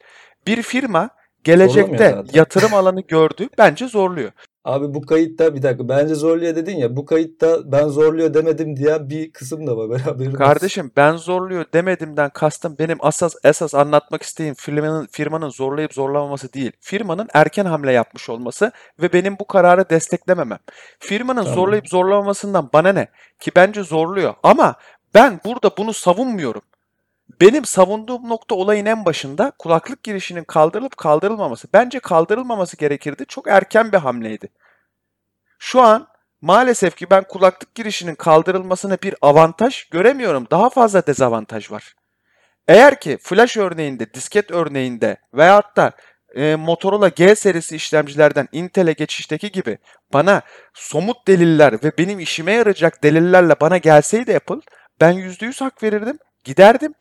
Bir 0.47 0.61
firma 0.61 1.09
gelecekte 1.43 2.23
yatırım 2.33 2.73
alanı 2.73 3.01
gördü. 3.01 3.49
Bence 3.57 3.88
zorluyor. 3.88 4.31
Abi 4.65 4.93
bu 4.93 5.01
kayıtta 5.01 5.56
bir 5.56 5.62
dakika 5.62 5.89
bence 5.89 6.15
zorluyor 6.15 6.56
dedin 6.56 6.78
ya. 6.78 6.95
Bu 6.95 7.06
kayıtta 7.06 7.71
ben 7.71 7.88
zorluyor 7.88 8.34
demedim 8.34 8.75
diye 8.78 9.10
bir 9.10 9.32
kısım 9.32 9.67
da 9.67 9.78
var. 9.78 9.89
Beraber 10.06 10.34
Kardeşim 10.34 10.91
ben 10.97 11.15
zorluyor 11.15 11.65
demedimden 11.73 12.30
kastım 12.30 12.75
benim 12.80 12.97
asas 12.99 13.36
esas 13.43 13.75
anlatmak 13.75 14.23
istediğim 14.23 14.56
firmanın 14.56 15.08
firmanın 15.12 15.49
zorlayıp 15.49 15.93
zorlamaması 15.93 16.54
değil. 16.54 16.71
Firmanın 16.80 17.28
erken 17.34 17.65
hamle 17.65 17.91
yapmış 17.91 18.30
olması 18.30 18.71
ve 19.01 19.13
benim 19.13 19.39
bu 19.39 19.47
kararı 19.47 19.89
desteklememem. 19.89 20.60
Firmanın 20.99 21.41
Tamam. 21.43 21.56
zorlayıp 21.56 21.89
zorlamamasından 21.89 22.69
bana 22.73 22.89
ne? 22.91 23.08
Ki 23.39 23.51
bence 23.56 23.84
zorluyor. 23.84 24.34
Ama 24.43 24.75
ben 25.13 25.39
burada 25.45 25.71
bunu 25.78 25.93
savunmuyorum. 25.93 26.62
Benim 27.41 27.65
savunduğum 27.65 28.29
nokta 28.29 28.55
olayın 28.55 28.85
en 28.85 29.05
başında 29.05 29.51
kulaklık 29.59 30.03
girişinin 30.03 30.43
kaldırılıp 30.43 30.97
kaldırılmaması. 30.97 31.67
Bence 31.73 31.99
kaldırılmaması 31.99 32.77
gerekirdi. 32.77 33.25
Çok 33.27 33.47
erken 33.47 33.91
bir 33.91 33.97
hamleydi. 33.97 34.47
Şu 35.59 35.81
an 35.81 36.07
maalesef 36.41 36.95
ki 36.95 37.09
ben 37.09 37.23
kulaklık 37.23 37.75
girişinin 37.75 38.15
kaldırılmasına 38.15 38.97
bir 39.03 39.15
avantaj 39.21 39.89
göremiyorum. 39.89 40.47
Daha 40.51 40.69
fazla 40.69 41.07
dezavantaj 41.07 41.71
var. 41.71 41.95
Eğer 42.67 42.99
ki 42.99 43.17
flash 43.21 43.57
örneğinde, 43.57 44.13
disket 44.13 44.51
örneğinde 44.51 45.17
veyahut 45.33 45.77
da 45.77 45.91
e, 46.35 46.55
Motorola 46.55 47.09
G 47.09 47.35
serisi 47.35 47.75
işlemcilerden 47.75 48.47
Intel'e 48.51 48.93
geçişteki 48.93 49.51
gibi 49.51 49.77
bana 50.13 50.41
somut 50.73 51.27
deliller 51.27 51.73
ve 51.83 51.91
benim 51.97 52.19
işime 52.19 52.51
yarayacak 52.51 53.03
delillerle 53.03 53.55
bana 53.61 53.77
gelseydi 53.77 54.35
Apple 54.35 54.59
ben 55.01 55.13
%100 55.13 55.63
hak 55.63 55.83
verirdim. 55.83 56.17
Giderdim. 56.43 56.93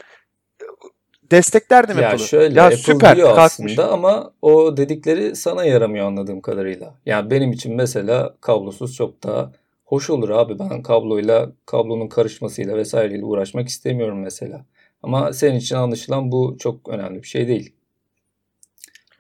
Desteklerdim 1.30 1.98
Ya 1.98 2.08
Apple'ı. 2.08 2.26
şöyle 2.26 2.58
Ya 2.58 2.64
Apple 2.64 2.76
süper 2.76 3.16
diyor 3.16 3.34
kalkmış. 3.34 3.72
aslında 3.72 3.92
ama 3.92 4.32
o 4.42 4.76
dedikleri 4.76 5.36
sana 5.36 5.64
yaramıyor 5.64 6.06
anladığım 6.06 6.40
kadarıyla. 6.40 6.94
Yani 7.06 7.30
benim 7.30 7.52
için 7.52 7.74
mesela 7.74 8.34
kablosuz 8.40 8.94
çok 8.94 9.22
daha 9.22 9.52
hoş 9.84 10.10
olur 10.10 10.30
abi. 10.30 10.58
Ben 10.58 10.82
kabloyla, 10.82 11.52
kablonun 11.66 12.08
karışmasıyla 12.08 12.76
vesaireyle 12.76 13.24
uğraşmak 13.24 13.68
istemiyorum 13.68 14.20
mesela. 14.20 14.64
Ama 15.02 15.32
senin 15.32 15.56
için 15.56 15.76
anlaşılan 15.76 16.32
bu 16.32 16.56
çok 16.60 16.88
önemli 16.88 17.22
bir 17.22 17.28
şey 17.28 17.48
değil. 17.48 17.72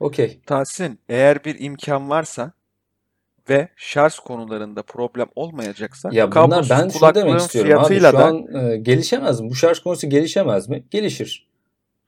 Okey. 0.00 0.40
Tahsin, 0.46 0.98
eğer 1.08 1.44
bir 1.44 1.56
imkan 1.60 2.10
varsa 2.10 2.52
ve 3.48 3.68
şarj 3.76 4.14
konularında 4.14 4.82
problem 4.82 5.28
olmayacaksa 5.36 6.08
Ya 6.12 6.26
bunlar 6.26 6.48
kablosuz 6.48 6.70
ben 6.70 6.88
şunu 6.88 7.14
demek 7.14 7.40
istiyorum 7.40 7.78
abi. 7.78 8.00
Şu 8.00 8.12
da 8.12 8.24
an 8.24 8.54
e, 8.56 8.76
gelişemez 8.76 9.40
mi? 9.40 9.50
Bu 9.50 9.54
şarj 9.54 9.78
konusu 9.78 10.08
gelişemez 10.10 10.68
mi? 10.68 10.84
Gelişir. 10.90 11.53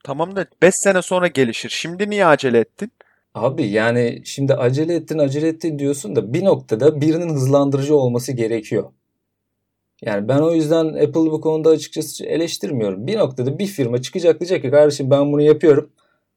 Tamam 0.03 0.35
da 0.35 0.45
5 0.61 0.75
sene 0.75 1.01
sonra 1.01 1.27
gelişir. 1.27 1.69
Şimdi 1.69 2.09
niye 2.09 2.25
acele 2.25 2.59
ettin? 2.59 2.91
Abi 3.33 3.67
yani 3.67 4.21
şimdi 4.25 4.53
acele 4.53 4.95
ettin 4.95 5.17
acele 5.17 5.47
ettin 5.47 5.79
diyorsun 5.79 6.15
da 6.15 6.33
bir 6.33 6.45
noktada 6.45 7.01
birinin 7.01 7.29
hızlandırıcı 7.29 7.95
olması 7.95 8.31
gerekiyor. 8.31 8.91
Yani 10.01 10.27
ben 10.27 10.39
o 10.39 10.53
yüzden 10.53 10.85
Apple'ı 10.85 11.31
bu 11.31 11.41
konuda 11.41 11.69
açıkçası 11.69 12.25
eleştirmiyorum. 12.25 13.07
Bir 13.07 13.17
noktada 13.17 13.59
bir 13.59 13.67
firma 13.67 14.01
çıkacak 14.01 14.39
diyecek 14.39 14.61
ki 14.61 14.71
kardeşim 14.71 15.09
ben 15.11 15.31
bunu 15.33 15.41
yapıyorum. 15.41 15.89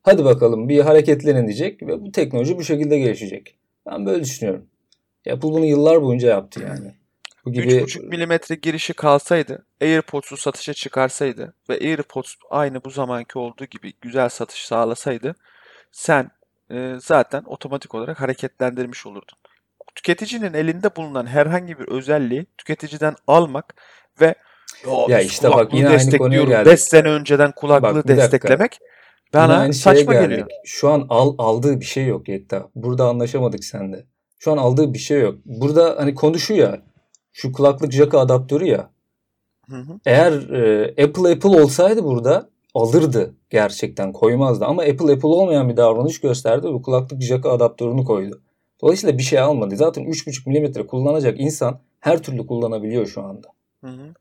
Hadi 0.02 0.24
bakalım 0.24 0.68
bir 0.68 0.80
hareketlenin 0.80 1.46
diyecek 1.46 1.82
ve 1.82 2.06
bu 2.06 2.12
teknoloji 2.12 2.58
bu 2.58 2.64
şekilde 2.64 2.98
gelişecek. 2.98 3.56
Ben 3.86 4.06
böyle 4.06 4.24
düşünüyorum. 4.24 4.66
Apple 5.30 5.48
bunu 5.48 5.64
yıllar 5.64 6.02
boyunca 6.02 6.28
yaptı 6.28 6.60
yani. 6.62 6.94
Gibi 7.52 7.66
3.5 7.72 8.06
milimetre 8.08 8.54
girişi 8.54 8.94
kalsaydı, 8.94 9.66
AirPods'u 9.82 10.36
satışa 10.36 10.74
çıkarsaydı 10.74 11.54
ve 11.68 11.74
AirPods 11.74 12.34
aynı 12.50 12.84
bu 12.84 12.90
zamanki 12.90 13.38
olduğu 13.38 13.64
gibi 13.64 13.92
güzel 14.00 14.28
satış 14.28 14.66
sağlasaydı 14.66 15.34
sen 15.92 16.30
e, 16.70 16.94
zaten 17.02 17.42
otomatik 17.46 17.94
olarak 17.94 18.20
hareketlendirmiş 18.20 19.06
olurdun. 19.06 19.38
Tüketicinin 19.94 20.54
elinde 20.54 20.96
bulunan 20.96 21.26
herhangi 21.26 21.78
bir 21.78 21.88
özelliği 21.88 22.46
tüketiciden 22.58 23.14
almak 23.26 23.74
ve 24.20 24.34
Ya 25.08 25.20
işte 25.20 25.50
bak 25.50 25.74
yine 25.74 25.88
aynı 25.88 26.18
konuya 26.18 26.42
geldik. 26.42 26.72
5 26.72 26.80
sene 26.80 27.08
önceden 27.08 27.52
kulaklığı 27.52 27.88
Bak 27.88 27.94
dakika. 27.94 28.16
desteklemek 28.16 28.78
Yine 29.34 29.42
bana 29.42 29.58
aynı 29.58 29.74
şeye 29.74 29.96
saçma 29.96 30.12
geldik. 30.12 30.28
geliyor. 30.30 30.46
Şu 30.64 30.88
an 30.88 31.06
al, 31.08 31.34
aldığı 31.38 31.80
bir 31.80 31.84
şey 31.84 32.06
yok 32.06 32.28
Yekta. 32.28 32.68
Burada 32.74 33.08
anlaşamadık 33.08 33.64
sende. 33.64 34.06
Şu 34.38 34.52
an 34.52 34.56
aldığı 34.56 34.94
bir 34.94 34.98
şey 34.98 35.20
yok. 35.20 35.34
Burada 35.44 35.94
hani 35.98 36.14
konuşuyor 36.14 36.68
ya. 36.68 36.82
Şu 37.32 37.52
kulaklık 37.52 37.92
jaka 37.92 38.18
adaptörü 38.18 38.66
ya. 38.66 38.90
Hı 39.70 39.76
hı. 39.76 40.00
Eğer 40.06 40.32
e, 40.32 40.84
Apple 41.04 41.32
Apple 41.32 41.62
olsaydı 41.62 42.04
burada 42.04 42.48
alırdı 42.74 43.34
gerçekten 43.50 44.12
koymazdı. 44.12 44.64
Ama 44.64 44.82
Apple 44.82 45.12
Apple 45.12 45.28
olmayan 45.28 45.68
bir 45.68 45.76
davranış 45.76 46.20
gösterdi 46.20 46.74
ve 46.74 46.82
kulaklık 46.82 47.22
jaka 47.22 47.50
adaptörünü 47.50 48.04
koydu. 48.04 48.40
Dolayısıyla 48.82 49.18
bir 49.18 49.22
şey 49.22 49.38
almadı. 49.38 49.76
Zaten 49.76 50.04
3.5 50.04 50.80
mm 50.80 50.86
kullanacak 50.86 51.40
insan 51.40 51.80
her 52.00 52.22
türlü 52.22 52.46
kullanabiliyor 52.46 53.06
şu 53.06 53.22
anda. 53.22 53.48
Hı 53.84 53.90
hı. 53.90 54.14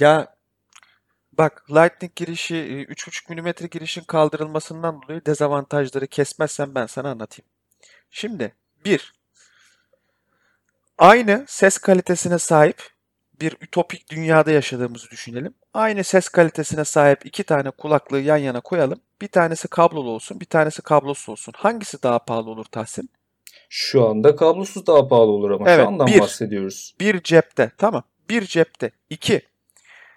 Ya 0.00 0.36
bak 1.38 1.70
Lightning 1.70 2.14
girişi 2.16 2.56
e, 2.56 2.82
3.5 2.82 3.34
mm 3.34 3.68
girişin 3.70 4.04
kaldırılmasından 4.04 5.02
dolayı 5.02 5.26
dezavantajları 5.26 6.06
kesmezsem 6.06 6.74
ben 6.74 6.86
sana 6.86 7.10
anlatayım. 7.10 7.48
Şimdi 8.10 8.54
bir 8.84 9.12
aynı 10.98 11.44
ses 11.48 11.78
kalitesine 11.78 12.38
sahip 12.38 12.82
bir 13.40 13.56
ütopik 13.60 14.10
dünyada 14.10 14.50
yaşadığımızı 14.50 15.10
düşünelim. 15.10 15.54
Aynı 15.74 16.04
ses 16.04 16.28
kalitesine 16.28 16.84
sahip 16.84 17.26
iki 17.26 17.44
tane 17.44 17.70
kulaklığı 17.70 18.20
yan 18.20 18.36
yana 18.36 18.60
koyalım. 18.60 19.00
Bir 19.20 19.28
tanesi 19.28 19.68
kablolu 19.68 20.10
olsun, 20.10 20.40
bir 20.40 20.46
tanesi 20.46 20.82
kablosuz 20.82 21.28
olsun. 21.28 21.54
Hangisi 21.56 22.02
daha 22.02 22.18
pahalı 22.18 22.50
olur 22.50 22.64
Tahsin? 22.64 23.10
Şu 23.68 24.08
anda 24.08 24.36
kablosuz 24.36 24.86
daha 24.86 25.08
pahalı 25.08 25.30
olur 25.30 25.50
ama 25.50 25.70
Evet, 25.70 25.80
şu 25.84 25.88
andan 25.88 26.06
bir. 26.06 26.20
bahsediyoruz. 26.20 26.94
Bir 27.00 27.22
cepte. 27.22 27.72
Tamam. 27.78 28.02
Bir 28.30 28.42
cepte. 28.46 28.90
İki. 29.10 29.42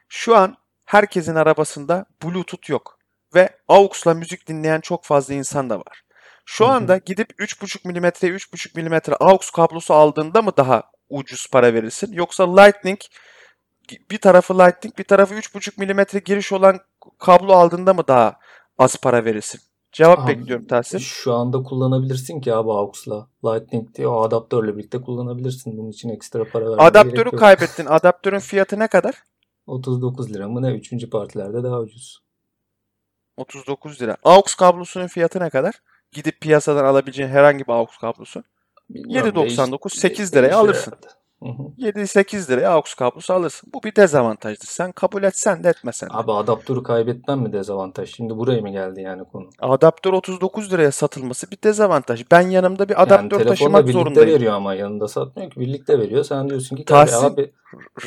Şu 0.09 0.35
an 0.35 0.57
herkesin 0.85 1.35
arabasında 1.35 2.05
Bluetooth 2.23 2.69
yok. 2.69 2.99
Ve 3.35 3.49
AUX'la 3.67 4.13
müzik 4.13 4.47
dinleyen 4.47 4.81
çok 4.81 5.03
fazla 5.03 5.33
insan 5.33 5.69
da 5.69 5.79
var. 5.79 6.01
Şu 6.45 6.67
anda 6.67 6.97
gidip 6.97 7.31
3.5 7.39 7.87
milimetre 7.87 8.27
3.5 8.27 8.75
milimetre 8.75 9.15
AUX 9.15 9.49
kablosu 9.49 9.93
aldığında 9.93 10.41
mı 10.41 10.51
daha 10.57 10.83
ucuz 11.09 11.47
para 11.51 11.73
verirsin? 11.73 12.13
Yoksa 12.13 12.55
Lightning 12.55 12.99
bir 14.11 14.17
tarafı 14.17 14.59
Lightning 14.59 14.97
bir 14.97 15.03
tarafı 15.03 15.33
3.5 15.35 15.79
milimetre 15.79 16.19
giriş 16.19 16.51
olan 16.51 16.79
kablo 17.19 17.53
aldığında 17.53 17.93
mı 17.93 18.07
daha 18.07 18.39
az 18.77 18.97
para 18.97 19.25
verirsin? 19.25 19.61
Cevap 19.91 20.19
Abi, 20.19 20.27
bekliyorum 20.27 20.67
Tahsin. 20.67 20.97
Şu 20.97 21.33
anda 21.33 21.63
kullanabilirsin 21.63 22.41
ki 22.41 22.53
abi 22.53 22.71
AUX'la. 22.71 23.27
Lightning 23.45 23.95
diye 23.95 24.07
o 24.07 24.21
adaptörle 24.21 24.77
birlikte 24.77 25.01
kullanabilirsin. 25.01 25.77
Bunun 25.77 25.89
için 25.89 26.09
ekstra 26.09 26.43
para 26.43 26.63
vermene 26.63 26.77
gerek 26.77 26.95
Adaptörü 26.95 27.31
kaybettin. 27.31 27.85
Adaptörün 27.85 28.39
fiyatı 28.39 28.79
ne 28.79 28.87
kadar? 28.87 29.15
39 29.67 30.33
lira 30.33 30.47
mı 30.47 30.61
ne? 30.61 30.71
Üçüncü 30.71 31.09
partilerde 31.09 31.63
daha 31.63 31.79
ucuz. 31.79 32.19
39 33.37 34.01
lira. 34.01 34.17
AUX 34.23 34.55
kablosunun 34.55 35.07
fiyatı 35.07 35.39
ne 35.39 35.49
kadar? 35.49 35.73
Gidip 36.15 36.41
piyasadan 36.41 36.85
alabileceğin 36.85 37.29
herhangi 37.29 37.67
bir 37.67 37.71
AUX 37.73 37.97
kablosu. 37.97 38.43
Bilmiyorum, 38.89 39.29
7.99, 39.29 39.91
değiş- 39.93 39.99
8 39.99 40.17
değişir 40.17 40.35
liraya 40.35 40.57
alırsın. 40.57 40.91
herhalde. 40.91 41.07
Hı 41.43 41.63
hı. 41.63 41.67
7-8 41.77 42.49
liraya 42.51 42.69
AUX 42.71 42.93
kablosu 42.93 43.33
alırsın. 43.33 43.71
Bu 43.73 43.83
bir 43.83 43.95
dezavantajdır. 43.95 44.65
Sen 44.67 44.91
kabul 44.91 45.23
etsen 45.23 45.63
de 45.63 45.69
etmesen 45.69 46.09
de. 46.09 46.13
Abi 46.13 46.31
adaptörü 46.31 46.83
kaybetmem 46.83 47.39
mi 47.39 47.53
dezavantaj? 47.53 48.15
Şimdi 48.15 48.37
buraya 48.37 48.61
mı 48.61 48.69
geldi 48.69 49.01
yani 49.01 49.23
konu? 49.31 49.49
Adaptör 49.59 50.13
39 50.13 50.71
liraya 50.73 50.91
satılması 50.91 51.51
bir 51.51 51.57
dezavantaj. 51.63 52.23
Ben 52.31 52.41
yanımda 52.41 52.89
bir 52.89 52.93
Yani 52.93 53.03
adaptör 53.03 53.29
telefonla 53.29 53.49
taşımak 53.49 53.83
birlikte 53.83 53.99
zorundayım. 54.03 54.29
veriyor 54.29 54.53
ama 54.53 54.73
yanında 54.73 55.07
satmıyor 55.07 55.51
ki. 55.51 55.59
Birlikte 55.59 55.99
veriyor. 55.99 56.23
Sen 56.23 56.49
diyorsun 56.49 56.75
ki 56.75 56.85
Tahsin, 56.85 57.25
abi 57.25 57.51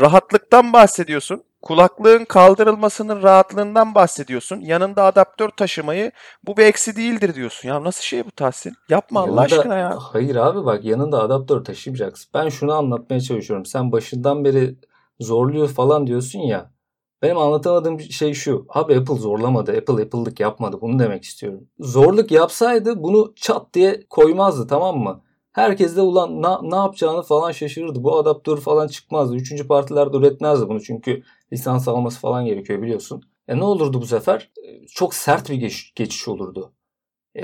Rahatlıktan 0.00 0.72
bahsediyorsun. 0.72 1.42
Kulaklığın 1.62 2.24
kaldırılmasının 2.24 3.22
rahatlığından 3.22 3.94
bahsediyorsun. 3.94 4.60
Yanında 4.60 5.04
adaptör 5.04 5.48
taşımayı 5.48 6.12
bu 6.46 6.56
bir 6.56 6.64
eksi 6.64 6.96
değildir 6.96 7.34
diyorsun. 7.34 7.68
Ya 7.68 7.84
nasıl 7.84 8.02
şey 8.02 8.26
bu 8.26 8.30
Tahsin? 8.30 8.72
Yapma 8.88 9.20
Allah 9.20 9.26
yanında 9.26 9.42
aşkına 9.42 9.76
ya. 9.76 9.96
hayır 9.98 10.36
abi 10.36 10.64
bak 10.64 10.84
yanında 10.84 11.22
adaptör 11.22 11.64
taşımayacaksın. 11.64 12.30
Ben 12.34 12.48
şunu 12.48 12.72
anlatmaya 12.72 13.20
çalışıyorum. 13.20 13.66
Sen 13.66 13.92
başından 13.92 14.44
beri 14.44 14.76
zorluyor 15.20 15.68
falan 15.68 16.06
diyorsun 16.06 16.38
ya. 16.38 16.70
Benim 17.22 17.38
anlatamadığım 17.38 18.00
şey 18.00 18.34
şu. 18.34 18.66
Abi 18.68 18.96
Apple 18.96 19.14
zorlamadı. 19.14 19.70
Apple 19.70 20.02
Apple'lık 20.02 20.40
yapmadı. 20.40 20.78
Bunu 20.80 20.98
demek 20.98 21.24
istiyorum. 21.24 21.60
Zorluk 21.80 22.30
yapsaydı 22.30 23.02
bunu 23.02 23.32
çat 23.36 23.74
diye 23.74 24.00
koymazdı 24.10 24.66
tamam 24.66 24.98
mı? 24.98 25.22
Herkes 25.58 25.96
de 25.96 26.00
ulan 26.00 26.42
na, 26.42 26.60
ne 26.62 26.76
yapacağını 26.76 27.22
falan 27.22 27.52
şaşırırdı. 27.52 28.04
Bu 28.04 28.18
adaptör 28.18 28.60
falan 28.60 28.88
çıkmazdı. 28.88 29.36
Üçüncü 29.36 29.66
partilerde 29.68 30.16
üretmezdi 30.16 30.68
bunu. 30.68 30.80
Çünkü 30.80 31.22
lisans 31.52 31.88
alması 31.88 32.20
falan 32.20 32.44
gerekiyor 32.44 32.82
biliyorsun. 32.82 33.22
E 33.48 33.56
ne 33.58 33.64
olurdu 33.64 34.00
bu 34.00 34.06
sefer? 34.06 34.50
E, 34.64 34.86
Çok 34.86 35.14
sert 35.14 35.50
bir 35.50 35.54
geç- 35.54 35.92
geçiş 35.94 36.28
olurdu. 36.28 36.72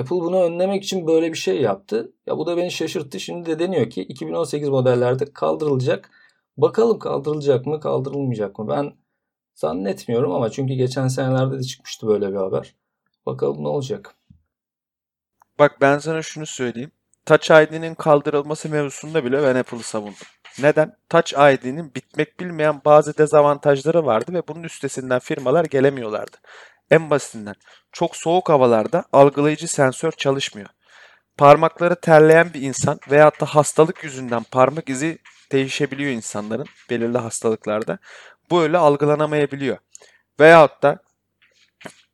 Apple 0.00 0.16
bunu 0.16 0.42
önlemek 0.42 0.84
için 0.84 1.06
böyle 1.06 1.32
bir 1.32 1.38
şey 1.38 1.60
yaptı. 1.60 2.12
Ya 2.26 2.38
bu 2.38 2.46
da 2.46 2.56
beni 2.56 2.70
şaşırttı. 2.70 3.20
Şimdi 3.20 3.46
de 3.50 3.58
deniyor 3.58 3.90
ki 3.90 4.02
2018 4.02 4.68
modellerde 4.68 5.32
kaldırılacak. 5.32 6.10
Bakalım 6.56 6.98
kaldırılacak 6.98 7.66
mı, 7.66 7.80
kaldırılmayacak 7.80 8.58
mı? 8.58 8.68
Ben 8.68 8.92
zannetmiyorum 9.54 10.32
ama 10.32 10.50
çünkü 10.50 10.74
geçen 10.74 11.08
senelerde 11.08 11.58
de 11.58 11.62
çıkmıştı 11.62 12.06
böyle 12.06 12.30
bir 12.30 12.36
haber. 12.36 12.74
Bakalım 13.26 13.64
ne 13.64 13.68
olacak. 13.68 14.14
Bak 15.58 15.80
ben 15.80 15.98
sana 15.98 16.22
şunu 16.22 16.46
söyleyeyim. 16.46 16.92
Touch 17.26 17.50
ID'nin 17.50 17.94
kaldırılması 17.94 18.68
mevzusunda 18.68 19.24
bile 19.24 19.42
ben 19.42 19.54
Apple'ı 19.54 19.82
savundum. 19.82 20.26
Neden? 20.58 20.96
Touch 21.08 21.32
ID'nin 21.32 21.94
bitmek 21.94 22.40
bilmeyen 22.40 22.80
bazı 22.84 23.18
dezavantajları 23.18 24.06
vardı 24.06 24.34
ve 24.34 24.48
bunun 24.48 24.62
üstesinden 24.62 25.18
firmalar 25.18 25.64
gelemiyorlardı. 25.64 26.36
En 26.90 27.10
basitinden 27.10 27.54
çok 27.92 28.16
soğuk 28.16 28.48
havalarda 28.48 29.04
algılayıcı 29.12 29.68
sensör 29.68 30.12
çalışmıyor. 30.12 30.68
Parmakları 31.36 31.96
terleyen 31.96 32.54
bir 32.54 32.62
insan 32.62 32.98
veyahut 33.10 33.40
da 33.40 33.46
hastalık 33.46 34.04
yüzünden 34.04 34.42
parmak 34.42 34.88
izi 34.88 35.18
değişebiliyor 35.52 36.10
insanların 36.10 36.66
belirli 36.90 37.18
hastalıklarda. 37.18 37.98
Bu 38.50 38.62
öyle 38.62 38.78
algılanamayabiliyor. 38.78 39.78
Veyahut 40.40 40.82
da 40.82 40.98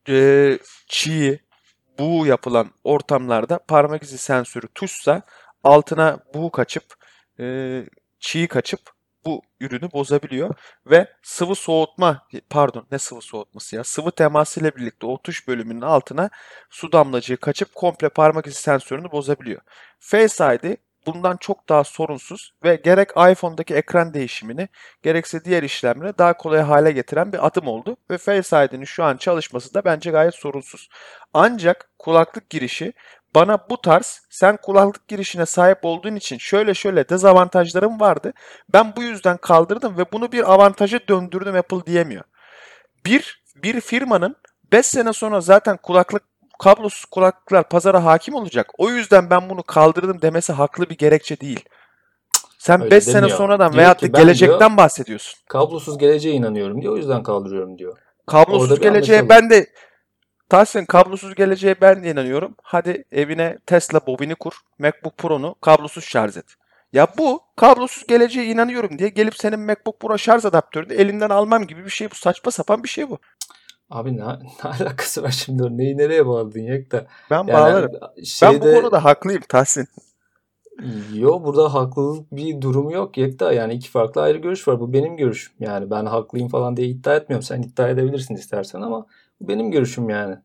eee 0.09 0.59
çiğ, 0.89 1.41
buğu 2.01 2.27
yapılan 2.27 2.71
ortamlarda 2.85 3.59
parmak 3.59 4.03
izi 4.03 4.19
sensörü 4.19 4.69
tuşsa 4.75 5.23
altına 5.65 6.19
buğu 6.35 6.51
kaçıp 6.51 6.85
e, 7.41 7.85
çiğ 8.21 8.49
kaçıp 8.49 8.81
bu 9.25 9.43
ürünü 9.61 9.93
bozabiliyor 9.93 10.55
ve 10.87 11.09
sıvı 11.23 11.55
soğutma 11.55 12.27
pardon 12.51 12.87
ne 12.93 12.99
sıvı 12.99 13.21
soğutması 13.21 13.77
ya 13.77 13.85
sıvı 13.85 14.11
teması 14.11 14.61
ile 14.61 14.77
birlikte 14.77 15.07
o 15.07 15.23
tuş 15.23 15.49
bölümünün 15.49 15.81
altına 15.81 16.31
su 16.71 16.93
damlacığı 16.93 17.37
kaçıp 17.37 17.75
komple 17.75 18.09
parmak 18.09 18.47
izi 18.47 18.61
sensörünü 18.61 19.13
bozabiliyor. 19.13 19.61
Face 19.99 20.55
ID 20.55 20.77
bundan 21.07 21.37
çok 21.37 21.69
daha 21.69 21.85
sorunsuz 21.85 22.53
ve 22.65 22.77
gerek 22.77 23.11
iPhone'daki 23.11 23.75
ekran 23.75 24.15
değişimini 24.15 24.69
gerekse 25.03 25.45
diğer 25.45 25.63
işlemleri 25.63 26.19
daha 26.19 26.37
kolay 26.37 26.61
hale 26.61 26.93
getiren 26.93 27.33
bir 27.33 27.47
adım 27.47 27.67
oldu 27.67 27.97
ve 28.11 28.19
Face 28.19 28.65
ID'nin 28.65 28.85
şu 28.85 29.05
an 29.05 29.17
çalışması 29.17 29.75
da 29.75 29.85
bence 29.85 30.11
gayet 30.11 30.35
sorunsuz. 30.35 30.89
Ancak 31.35 31.91
kulaklık 31.99 32.51
girişi 32.51 32.93
bana 33.35 33.59
bu 33.71 33.81
tarz 33.81 34.23
sen 34.31 34.57
kulaklık 34.57 35.09
girişine 35.09 35.47
sahip 35.47 35.79
olduğun 35.83 36.17
için 36.17 36.39
şöyle 36.39 36.75
şöyle 36.75 37.09
dezavantajlarım 37.09 38.01
vardı. 38.01 38.33
Ben 38.73 38.97
bu 38.97 39.03
yüzden 39.03 39.37
kaldırdım 39.37 39.99
ve 39.99 40.13
bunu 40.13 40.33
bir 40.33 40.53
avantaja 40.53 41.01
döndürdüm 41.09 41.55
Apple 41.55 41.87
diyemiyor. 41.87 42.25
Bir, 43.07 43.43
bir 43.57 43.81
firmanın 43.81 44.37
5 44.73 44.87
sene 44.87 45.13
sonra 45.13 45.41
zaten 45.41 45.77
kulaklık 45.77 46.30
kablosuz 46.61 47.05
kulaklıklar 47.05 47.69
pazara 47.69 48.05
hakim 48.05 48.35
olacak. 48.35 48.71
O 48.79 48.91
yüzden 48.91 49.31
ben 49.31 49.51
bunu 49.51 49.63
kaldırdım 49.63 50.23
demesi 50.23 50.53
haklı 50.53 50.91
bir 50.91 50.99
gerekçe 50.99 51.41
değil. 51.41 51.65
Sen 52.59 52.81
Öyle 52.81 52.91
5 52.91 53.05
sene 53.05 53.29
sonradan 53.29 53.73
Diyor 53.73 53.81
veyahut 53.81 54.03
da 54.03 54.07
gelecekten 54.07 54.69
diyor- 54.69 54.77
bahsediyorsun. 54.77 55.41
Kablosuz 55.49 55.99
geleceğe 55.99 56.35
inanıyorum 56.35 56.83
diyor. 56.83 56.93
O 56.93 56.97
yüzden 56.97 57.23
kaldırıyorum 57.23 57.79
diyor. 57.79 57.99
Kablosuz 58.27 58.71
Orada 58.71 58.83
geleceğe 58.83 59.29
ben 59.29 59.51
de 59.51 59.67
Tahsin 60.49 60.85
kablosuz 60.85 61.35
geleceğe 61.35 61.81
ben 61.81 62.05
de 62.05 62.11
inanıyorum. 62.11 62.55
Hadi 62.63 63.05
evine 63.13 63.59
Tesla 63.67 64.01
bobini 64.07 64.35
kur. 64.35 64.53
MacBook 64.79 65.19
Pro'nu 65.19 65.55
kablosuz 65.61 66.05
şarj 66.05 66.37
et. 66.37 66.45
Ya 66.93 67.07
bu 67.19 67.43
kablosuz 67.57 68.07
geleceğe 68.07 68.47
inanıyorum 68.47 68.99
diye 68.99 69.09
gelip 69.09 69.37
senin 69.37 69.61
MacBook 69.61 70.01
Pro 70.01 70.19
şarj 70.19 70.45
adaptörünü 70.45 70.95
elinden 70.95 71.31
almam 71.31 71.67
gibi 71.67 71.85
bir 71.85 71.91
şey 71.91 72.11
bu. 72.11 72.15
Saçma 72.15 72.51
sapan 72.51 72.83
bir 72.83 72.89
şey 72.89 73.11
bu. 73.11 73.19
Abi 73.91 74.17
ne, 74.17 74.25
ne 74.65 74.71
alakası 74.71 75.23
var 75.23 75.31
şimdi? 75.31 75.79
Neyi 75.79 75.99
nereye 75.99 76.27
bağladın 76.27 76.61
Yekta? 76.61 77.07
Ben 77.31 77.37
Yani 77.37 77.49
bağlarım. 77.49 77.93
Ben 77.93 78.11
bu 78.17 78.27
şeyde- 78.27 78.75
konuda 78.75 79.05
haklıyım 79.05 79.43
Tahsin. 79.49 79.89
Yo 81.15 81.45
burada 81.45 81.75
haklılık 81.75 82.33
bir 82.33 82.61
durumu 82.61 82.93
yok 82.93 83.19
Yekta. 83.19 83.53
Yani 83.53 83.75
iki 83.75 83.91
farklı 83.91 84.23
ayrı 84.23 84.39
görüş 84.39 84.69
var. 84.69 84.81
Bu 84.81 84.93
benim 84.93 85.17
görüşüm. 85.17 85.53
Yani 85.61 85.91
ben 85.91 86.07
haklıyım 86.07 86.49
falan 86.49 86.77
diye 86.77 86.89
iddia 86.89 87.17
etmiyorum. 87.17 87.43
Sen 87.43 87.63
iddia 87.63 87.89
edebilirsin 87.89 88.35
istersen 88.35 88.81
ama 88.81 89.07
bu 89.41 89.49
benim 89.49 89.71
görüşüm 89.71 90.11
yani. 90.11 90.37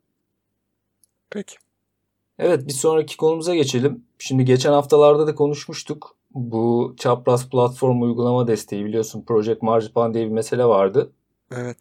Peki. 1.30 1.56
Evet 2.40 2.68
bir 2.68 2.74
sonraki 2.74 3.18
konumuza 3.18 3.56
geçelim. 3.56 4.06
Şimdi 4.20 4.46
geçen 4.46 4.72
haftalarda 4.72 5.28
da 5.28 5.36
konuşmuştuk. 5.36 6.16
Bu 6.32 6.96
çapraz 6.98 7.50
platform 7.50 8.02
uygulama 8.02 8.48
desteği 8.48 8.86
biliyorsun 8.86 9.22
Project 9.28 9.62
Marzipan 9.62 10.14
diye 10.14 10.26
bir 10.26 10.32
mesele 10.32 10.66
vardı. 10.66 11.12
Evet. 11.56 11.78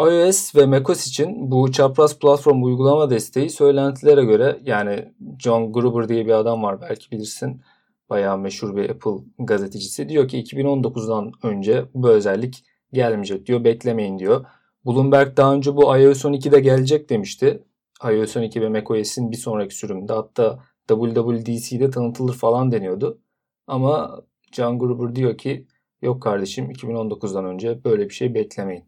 iOS 0.00 0.54
ve 0.56 0.66
macOS 0.66 1.06
için 1.06 1.50
bu 1.50 1.72
çapraz 1.72 2.18
platform 2.18 2.62
uygulama 2.62 3.10
desteği 3.10 3.50
söylentilere 3.50 4.24
göre 4.24 4.58
yani 4.64 5.12
John 5.38 5.72
Gruber 5.72 6.08
diye 6.08 6.26
bir 6.26 6.32
adam 6.32 6.62
var 6.62 6.80
belki 6.80 7.10
bilirsin. 7.10 7.62
Bayağı 8.10 8.38
meşhur 8.38 8.76
bir 8.76 8.90
Apple 8.90 9.10
gazetecisi. 9.38 10.08
Diyor 10.08 10.28
ki 10.28 10.42
2019'dan 10.42 11.32
önce 11.42 11.84
bu 11.94 12.08
özellik 12.08 12.64
gelmeyecek 12.92 13.46
diyor. 13.46 13.64
Beklemeyin 13.64 14.18
diyor. 14.18 14.44
Bloomberg 14.86 15.36
daha 15.36 15.54
önce 15.54 15.76
bu 15.76 15.98
iOS 15.98 16.24
12'de 16.24 16.60
gelecek 16.60 17.10
demişti. 17.10 17.62
iOS 18.10 18.36
12 18.36 18.62
ve 18.62 18.68
macOS'in 18.68 19.30
bir 19.30 19.36
sonraki 19.36 19.74
sürümünde 19.74 20.12
hatta 20.12 20.58
WWDC'de 20.88 21.90
tanıtılır 21.90 22.34
falan 22.34 22.72
deniyordu. 22.72 23.18
Ama 23.66 24.20
John 24.52 24.78
Gruber 24.78 25.16
diyor 25.16 25.38
ki 25.38 25.66
yok 26.02 26.22
kardeşim 26.22 26.70
2019'dan 26.70 27.44
önce 27.44 27.84
böyle 27.84 28.08
bir 28.08 28.14
şey 28.14 28.34
beklemeyin. 28.34 28.84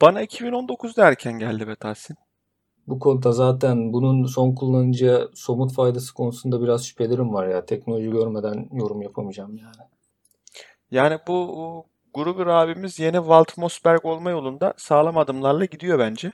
Bana 0.00 0.22
2019'da 0.22 1.08
erken 1.08 1.38
geldi 1.38 1.68
be 1.68 1.74
Tahsin. 1.74 2.16
Bu 2.86 2.98
konuda 2.98 3.32
zaten 3.32 3.92
bunun 3.92 4.26
son 4.26 4.54
kullanıcıya 4.54 5.28
somut 5.34 5.74
faydası 5.74 6.14
konusunda 6.14 6.62
biraz 6.62 6.86
şüphelerim 6.86 7.32
var 7.32 7.48
ya. 7.48 7.64
Teknoloji 7.64 8.10
görmeden 8.10 8.68
yorum 8.72 9.02
yapamayacağım 9.02 9.56
yani. 9.56 9.88
Yani 10.90 11.18
bu 11.28 11.86
Gruber 12.14 12.46
abimiz 12.46 12.98
yeni 12.98 13.16
Walt 13.16 13.58
Mossberg 13.58 14.04
olma 14.04 14.30
yolunda 14.30 14.74
sağlam 14.76 15.18
adımlarla 15.18 15.64
gidiyor 15.64 15.98
bence. 15.98 16.32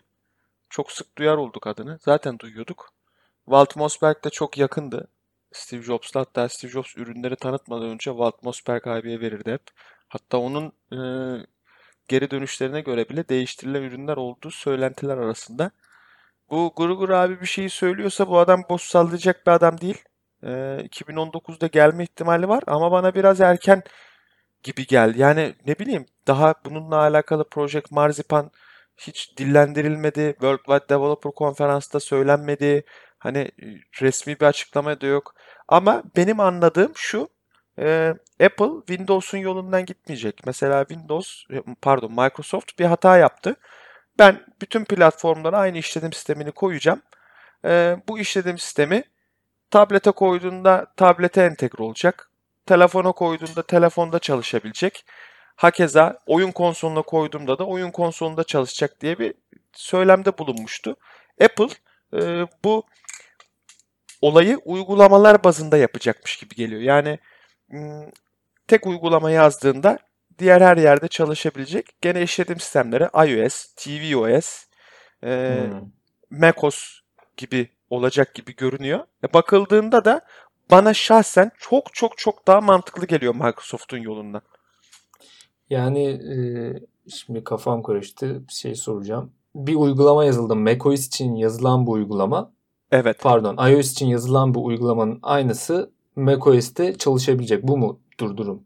Çok 0.70 0.92
sık 0.92 1.18
duyar 1.18 1.36
olduk 1.36 1.66
adını. 1.66 1.98
Zaten 2.00 2.38
duyuyorduk. 2.38 2.92
Walt 3.44 3.76
Mossberg 3.76 4.24
de 4.24 4.30
çok 4.30 4.58
yakındı. 4.58 5.08
Steve 5.52 5.82
Jobs'la 5.82 6.20
hatta 6.20 6.48
Steve 6.48 6.70
Jobs 6.70 6.96
ürünleri 6.96 7.36
tanıtmadan 7.36 7.88
önce 7.88 8.10
Walt 8.10 8.42
Mossberg 8.42 8.86
abiye 8.86 9.20
verirdi 9.20 9.52
hep. 9.52 9.62
Hatta 10.08 10.38
onun 10.38 10.72
e, 10.92 10.98
geri 12.08 12.30
dönüşlerine 12.30 12.80
göre 12.80 13.08
bile 13.08 13.28
değiştirilen 13.28 13.82
ürünler 13.82 14.16
olduğu 14.16 14.50
söylentiler 14.50 15.18
arasında. 15.18 15.70
Bu 16.50 16.72
Guru 16.76 16.98
Guru 16.98 17.16
abi 17.16 17.40
bir 17.40 17.46
şeyi 17.46 17.70
söylüyorsa 17.70 18.28
bu 18.28 18.38
adam 18.38 18.62
boş 18.70 18.82
sallayacak 18.82 19.46
bir 19.46 19.52
adam 19.52 19.80
değil. 19.80 20.04
Ee, 20.42 20.80
2019'da 20.84 21.66
gelme 21.66 22.02
ihtimali 22.04 22.48
var 22.48 22.62
ama 22.66 22.92
bana 22.92 23.14
biraz 23.14 23.40
erken 23.40 23.82
gibi 24.62 24.86
geldi. 24.86 25.20
Yani 25.20 25.54
ne 25.66 25.78
bileyim 25.78 26.06
daha 26.26 26.54
bununla 26.64 26.96
alakalı 26.96 27.48
Project 27.48 27.90
Marzipan 27.90 28.50
hiç 28.96 29.38
dillendirilmedi. 29.38 30.32
World 30.32 30.58
Wide 30.58 30.88
Developer 30.88 31.32
Konferans'ta 31.32 32.00
söylenmedi. 32.00 32.84
Hani 33.18 33.38
e, 33.38 33.66
resmi 34.00 34.40
bir 34.40 34.46
açıklama 34.46 35.00
da 35.00 35.06
yok. 35.06 35.34
Ama 35.68 36.02
benim 36.16 36.40
anladığım 36.40 36.92
şu. 36.94 37.28
E, 37.78 38.14
Apple 38.44 38.70
Windows'un 38.86 39.38
yolundan 39.38 39.84
gitmeyecek. 39.84 40.40
Mesela 40.46 40.84
Windows, 40.84 41.44
e, 41.50 41.62
pardon 41.82 42.10
Microsoft 42.10 42.78
bir 42.78 42.84
hata 42.84 43.16
yaptı. 43.18 43.56
Ben 44.18 44.40
bütün 44.62 44.84
platformlara 44.84 45.58
aynı 45.58 45.78
işletim 45.78 46.12
sistemini 46.12 46.52
koyacağım. 46.52 47.02
E, 47.64 47.96
bu 48.08 48.18
işletim 48.18 48.58
sistemi 48.58 49.04
tablete 49.70 50.10
koyduğunda 50.10 50.86
tablete 50.96 51.42
entegre 51.42 51.82
olacak. 51.82 52.30
Telefona 52.66 53.12
koyduğunda 53.12 53.62
telefonda 53.62 54.18
çalışabilecek. 54.18 55.04
Hakeza 55.56 56.18
oyun 56.26 56.52
konsoluna 56.52 57.02
koyduğumda 57.02 57.58
da 57.58 57.66
oyun 57.66 57.90
konsolunda 57.90 58.44
çalışacak 58.44 59.00
diye 59.00 59.18
bir 59.18 59.34
söylemde 59.72 60.38
bulunmuştu. 60.38 60.96
Apple 61.44 61.68
e, 62.14 62.46
bu 62.64 62.84
olayı 64.20 64.58
uygulamalar 64.64 65.44
bazında 65.44 65.76
yapacakmış 65.76 66.36
gibi 66.36 66.54
geliyor. 66.54 66.80
Yani 66.80 67.18
tek 68.68 68.86
uygulama 68.86 69.30
yazdığında 69.30 69.98
diğer 70.38 70.60
her 70.60 70.76
yerde 70.76 71.08
çalışabilecek. 71.08 71.86
Gene 72.02 72.22
işletim 72.22 72.60
sistemleri 72.60 73.04
iOS, 73.04 73.66
tvOS, 73.76 74.64
e, 75.24 75.66
Hmm. 75.70 75.90
macOS 76.40 77.00
gibi 77.36 77.68
olacak 77.90 78.34
gibi 78.34 78.56
görünüyor. 78.56 79.00
E, 79.24 79.32
bakıldığında 79.32 80.04
da 80.04 80.20
bana 80.70 80.94
şahsen 80.94 81.50
çok 81.58 81.94
çok 81.94 82.18
çok 82.18 82.46
daha 82.46 82.60
mantıklı 82.60 83.06
geliyor 83.06 83.34
Microsoft'un 83.34 83.98
yolundan. 83.98 84.42
Yani 85.70 86.04
e, 86.08 86.36
şimdi 87.10 87.44
kafam 87.44 87.82
karıştı. 87.82 88.48
Bir 88.48 88.52
şey 88.52 88.74
soracağım. 88.74 89.32
Bir 89.54 89.74
uygulama 89.74 90.24
yazıldı. 90.24 90.56
macOS 90.56 91.06
için 91.06 91.34
yazılan 91.34 91.86
bu 91.86 91.92
uygulama, 91.92 92.52
Evet. 92.90 93.16
pardon, 93.20 93.68
iOS 93.70 93.92
için 93.92 94.06
yazılan 94.06 94.54
bu 94.54 94.64
uygulamanın 94.64 95.18
aynısı 95.22 95.90
macOS'te 96.16 96.98
çalışabilecek. 96.98 97.62
Bu 97.62 97.78
mu 97.78 98.00
durum 98.18 98.64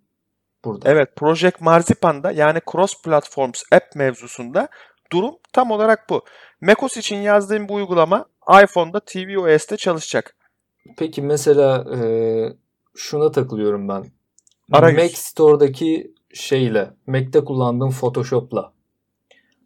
burada? 0.64 0.90
Evet, 0.90 1.16
Project 1.16 1.60
Marzipan'da 1.60 2.30
yani 2.30 2.60
Cross 2.72 3.02
Platforms 3.02 3.62
App 3.72 3.96
mevzusunda 3.96 4.68
durum 5.12 5.34
tam 5.52 5.70
olarak 5.70 6.10
bu. 6.10 6.22
macOS 6.60 6.96
için 6.96 7.16
yazdığım 7.16 7.68
bu 7.68 7.74
uygulama 7.74 8.24
iPhone'da 8.64 9.00
tvOS'te 9.00 9.76
çalışacak. 9.76 10.36
Peki 10.96 11.22
mesela 11.22 11.96
e, 11.96 12.00
şuna 12.94 13.30
takılıyorum 13.30 13.88
ben. 13.88 14.04
Arayüz. 14.72 14.98
Mac 14.98 15.16
Store'daki 15.16 16.14
şeyle, 16.34 16.90
Mac'te 17.06 17.44
kullandığım 17.44 17.90
Photoshop'la 17.90 18.72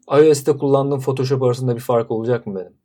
iOS'te 0.09 0.57
kullandığım 0.57 1.01
Photoshop 1.01 1.43
arasında 1.43 1.75
bir 1.75 1.81
fark 1.81 2.11
olacak 2.11 2.47
mı 2.47 2.61
benim? 2.61 2.82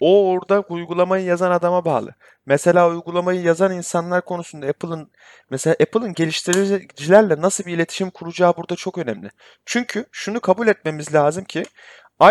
O 0.00 0.30
orada 0.30 0.60
uygulamayı 0.60 1.24
yazan 1.24 1.50
adama 1.50 1.84
bağlı. 1.84 2.14
Mesela 2.46 2.90
uygulamayı 2.90 3.42
yazan 3.42 3.72
insanlar 3.72 4.24
konusunda 4.24 4.66
Apple'ın 4.66 5.10
mesela 5.50 5.76
Apple'ın 5.82 6.14
geliştiricilerle 6.14 7.40
nasıl 7.40 7.64
bir 7.64 7.72
iletişim 7.72 8.10
kuracağı 8.10 8.56
burada 8.56 8.76
çok 8.76 8.98
önemli. 8.98 9.30
Çünkü 9.66 10.06
şunu 10.12 10.40
kabul 10.40 10.68
etmemiz 10.68 11.14
lazım 11.14 11.44
ki 11.44 11.64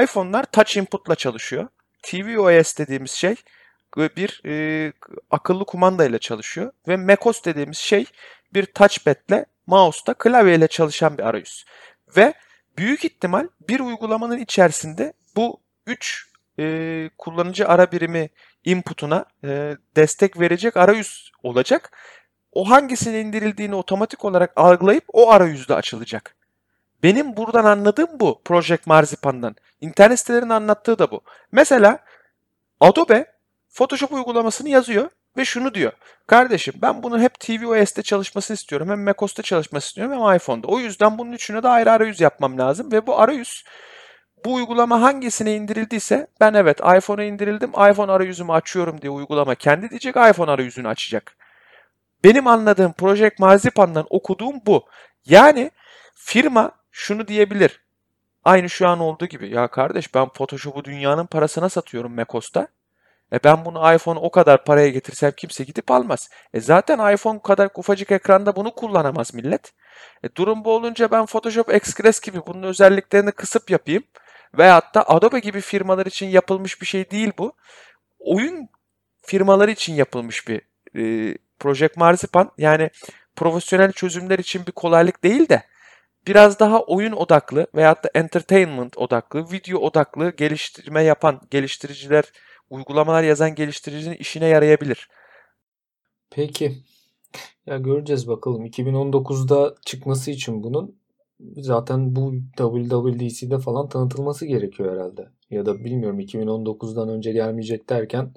iPhone'lar 0.03 0.43
touch 0.43 0.78
input'la 0.78 1.16
çalışıyor. 1.16 1.68
tvOS 2.03 2.78
dediğimiz 2.78 3.11
şey 3.11 3.36
bir 3.97 4.41
e, 4.45 4.93
akıllı 5.32 5.66
kumandayla 5.66 6.20
çalışıyor 6.20 6.72
ve 6.88 6.97
macOS 6.97 7.43
dediğimiz 7.43 7.78
şey 7.78 8.05
bir 8.53 8.66
touchpad'le 8.66 9.45
mouse'da 9.68 10.14
klavyeyle 10.14 10.68
çalışan 10.68 11.18
bir 11.18 11.24
arayüz. 11.24 11.66
Ve 12.18 12.34
büyük 12.78 13.05
ihtimal 13.05 13.47
bir 13.70 13.80
uygulamanın 13.80 14.38
içerisinde 14.38 15.14
bu 15.36 15.61
3 15.88 16.32
e, 16.60 17.10
kullanıcı 17.18 17.68
ara 17.68 17.91
birimi 17.91 18.30
input'una 18.66 19.26
e, 19.43 19.78
destek 19.95 20.39
verecek 20.39 20.78
arayüz 20.78 21.32
olacak. 21.43 21.91
O 22.51 22.70
hangisinin 22.70 23.26
indirildiğini 23.26 23.76
otomatik 23.76 24.26
olarak 24.26 24.51
algılayıp 24.56 25.04
o 25.14 25.32
arayüzde 25.32 25.76
açılacak. 25.76 26.36
Benim 27.04 27.38
buradan 27.38 27.66
anladığım 27.66 28.20
bu 28.20 28.41
Project 28.45 28.88
Marzipan'dan. 28.88 29.56
İnternet 29.82 30.20
sitelerinin 30.20 30.49
anlattığı 30.49 30.99
da 30.99 31.12
bu. 31.12 31.22
Mesela 31.51 31.99
Adobe 32.80 33.34
Photoshop 33.70 34.14
uygulamasını 34.14 34.70
yazıyor 34.70 35.10
ve 35.38 35.45
şunu 35.45 35.74
diyor. 35.74 35.91
Kardeşim 36.28 36.74
ben 36.82 37.04
bunun 37.04 37.20
hep 37.20 37.39
tvOS'te 37.39 38.01
çalışmasını 38.01 38.56
istiyorum. 38.56 38.89
Hem 38.89 39.04
macOS'ta 39.04 39.43
çalışmasını 39.43 39.88
istiyorum 39.88 40.14
hem 40.14 40.36
iPhone'da. 40.36 40.68
O 40.68 40.80
yüzden 40.80 41.18
bunun 41.18 41.32
üçüne 41.32 41.64
de 41.64 41.68
ayrı 41.68 41.91
arayüz 41.91 42.22
yapmam 42.22 42.58
lazım. 42.58 42.91
Ve 42.91 43.08
bu 43.08 43.20
arayüz 43.20 43.64
bu 44.45 44.53
uygulama 44.53 45.01
hangisine 45.01 45.55
indirildiyse 45.55 46.27
ben 46.39 46.53
evet 46.53 46.79
iPhone'a 46.79 47.23
indirildim 47.23 47.69
iPhone 47.69 48.11
arayüzümü 48.11 48.51
açıyorum 48.51 49.01
diye 49.01 49.09
uygulama 49.09 49.55
kendi 49.55 49.89
diyecek 49.89 50.15
iPhone 50.15 50.51
arayüzünü 50.51 50.87
açacak. 50.87 51.35
Benim 52.23 52.47
anladığım 52.47 52.93
Project 52.93 53.39
Marzipan'dan 53.39 54.05
okuduğum 54.09 54.55
bu. 54.65 54.85
Yani 55.25 55.71
firma 56.15 56.71
şunu 56.91 57.27
diyebilir. 57.27 57.81
Aynı 58.45 58.69
şu 58.69 58.87
an 58.87 58.99
olduğu 58.99 59.25
gibi. 59.25 59.49
Ya 59.49 59.67
kardeş 59.67 60.15
ben 60.15 60.29
Photoshop'u 60.29 60.83
dünyanın 60.83 61.25
parasına 61.25 61.69
satıyorum 61.69 62.15
macOS'ta. 62.15 62.67
E 63.33 63.39
ben 63.43 63.65
bunu 63.65 63.93
iPhone 63.93 64.19
o 64.19 64.31
kadar 64.31 64.63
paraya 64.63 64.89
getirsem 64.89 65.31
kimse 65.37 65.63
gidip 65.63 65.91
almaz. 65.91 66.29
E 66.53 66.61
zaten 66.61 67.13
iPhone 67.13 67.41
kadar 67.41 67.69
ufacık 67.75 68.11
ekranda 68.11 68.55
bunu 68.55 68.75
kullanamaz 68.75 69.33
millet. 69.33 69.73
E 70.23 70.35
durum 70.35 70.65
bu 70.65 70.71
olunca 70.71 71.11
ben 71.11 71.25
Photoshop 71.25 71.73
Express 71.73 72.19
gibi 72.21 72.41
bunun 72.47 72.63
özelliklerini 72.63 73.31
kısıp 73.31 73.69
yapayım. 73.69 74.03
Veyahut 74.58 74.95
da 74.95 75.10
Adobe 75.10 75.39
gibi 75.39 75.62
firmalar 75.62 76.06
için 76.06 76.28
yapılmış 76.28 76.82
bir 76.82 76.86
şey 76.86 77.12
değil 77.12 77.32
bu. 77.38 77.54
Oyun 78.20 78.70
firmaları 79.22 79.72
için 79.72 79.93
yapılmış 79.93 80.47
bir 80.47 80.62
e, 80.95 81.36
Project 81.60 81.97
Marzipan. 81.97 82.51
Yani 82.58 82.89
profesyonel 83.36 83.91
çözümler 83.91 84.39
için 84.39 84.66
bir 84.66 84.72
kolaylık 84.72 85.24
değil 85.24 85.49
de 85.49 85.64
biraz 86.28 86.60
daha 86.60 86.82
oyun 86.82 87.12
odaklı 87.12 87.68
veyahut 87.76 88.04
da 88.04 88.10
entertainment 88.14 88.97
odaklı, 88.97 89.51
video 89.51 89.80
odaklı 89.80 90.30
geliştirme 90.30 91.04
yapan 91.04 91.41
geliştiriciler, 91.51 92.24
uygulamalar 92.70 93.24
yazan 93.24 93.56
geliştiricinin 93.56 94.16
işine 94.16 94.45
yarayabilir. 94.45 95.10
Peki. 96.30 96.84
Ya 97.66 97.78
göreceğiz 97.78 98.28
bakalım. 98.28 98.66
2019'da 98.66 99.76
çıkması 99.86 100.32
için 100.32 100.64
bunun 100.64 101.03
zaten 101.57 102.15
bu 102.15 102.33
WWDC'de 102.57 103.59
falan 103.59 103.89
tanıtılması 103.89 104.45
gerekiyor 104.45 104.93
herhalde. 104.93 105.27
Ya 105.49 105.65
da 105.65 105.83
bilmiyorum 105.83 106.19
2019'dan 106.19 107.09
önce 107.09 107.31
gelmeyecek 107.31 107.89
derken 107.89 108.33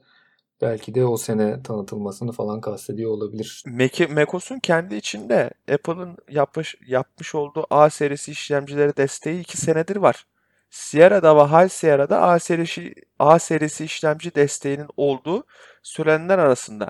belki 0.60 0.94
de 0.94 1.04
o 1.04 1.16
sene 1.16 1.62
tanıtılmasını 1.62 2.32
falan 2.32 2.60
kastediyor 2.60 3.10
olabilir. 3.10 3.62
Mac, 3.66 4.06
macOS'un 4.06 4.58
kendi 4.58 4.94
içinde 4.96 5.50
Apple'ın 5.72 6.16
yapmış, 6.30 6.76
yapmış 6.86 7.34
olduğu 7.34 7.66
A 7.70 7.90
serisi 7.90 8.30
işlemcileri 8.32 8.96
desteği 8.96 9.40
2 9.40 9.56
senedir 9.56 9.96
var. 9.96 10.26
Sierra'da 10.70 11.36
ve 11.36 11.42
High 11.42 11.70
Sierra'da 11.70 12.22
A 12.22 12.38
serisi, 12.38 12.94
A 13.18 13.38
serisi 13.38 13.84
işlemci 13.84 14.34
desteğinin 14.34 14.88
olduğu 14.96 15.44
söylenenler 15.82 16.38
arasında. 16.38 16.88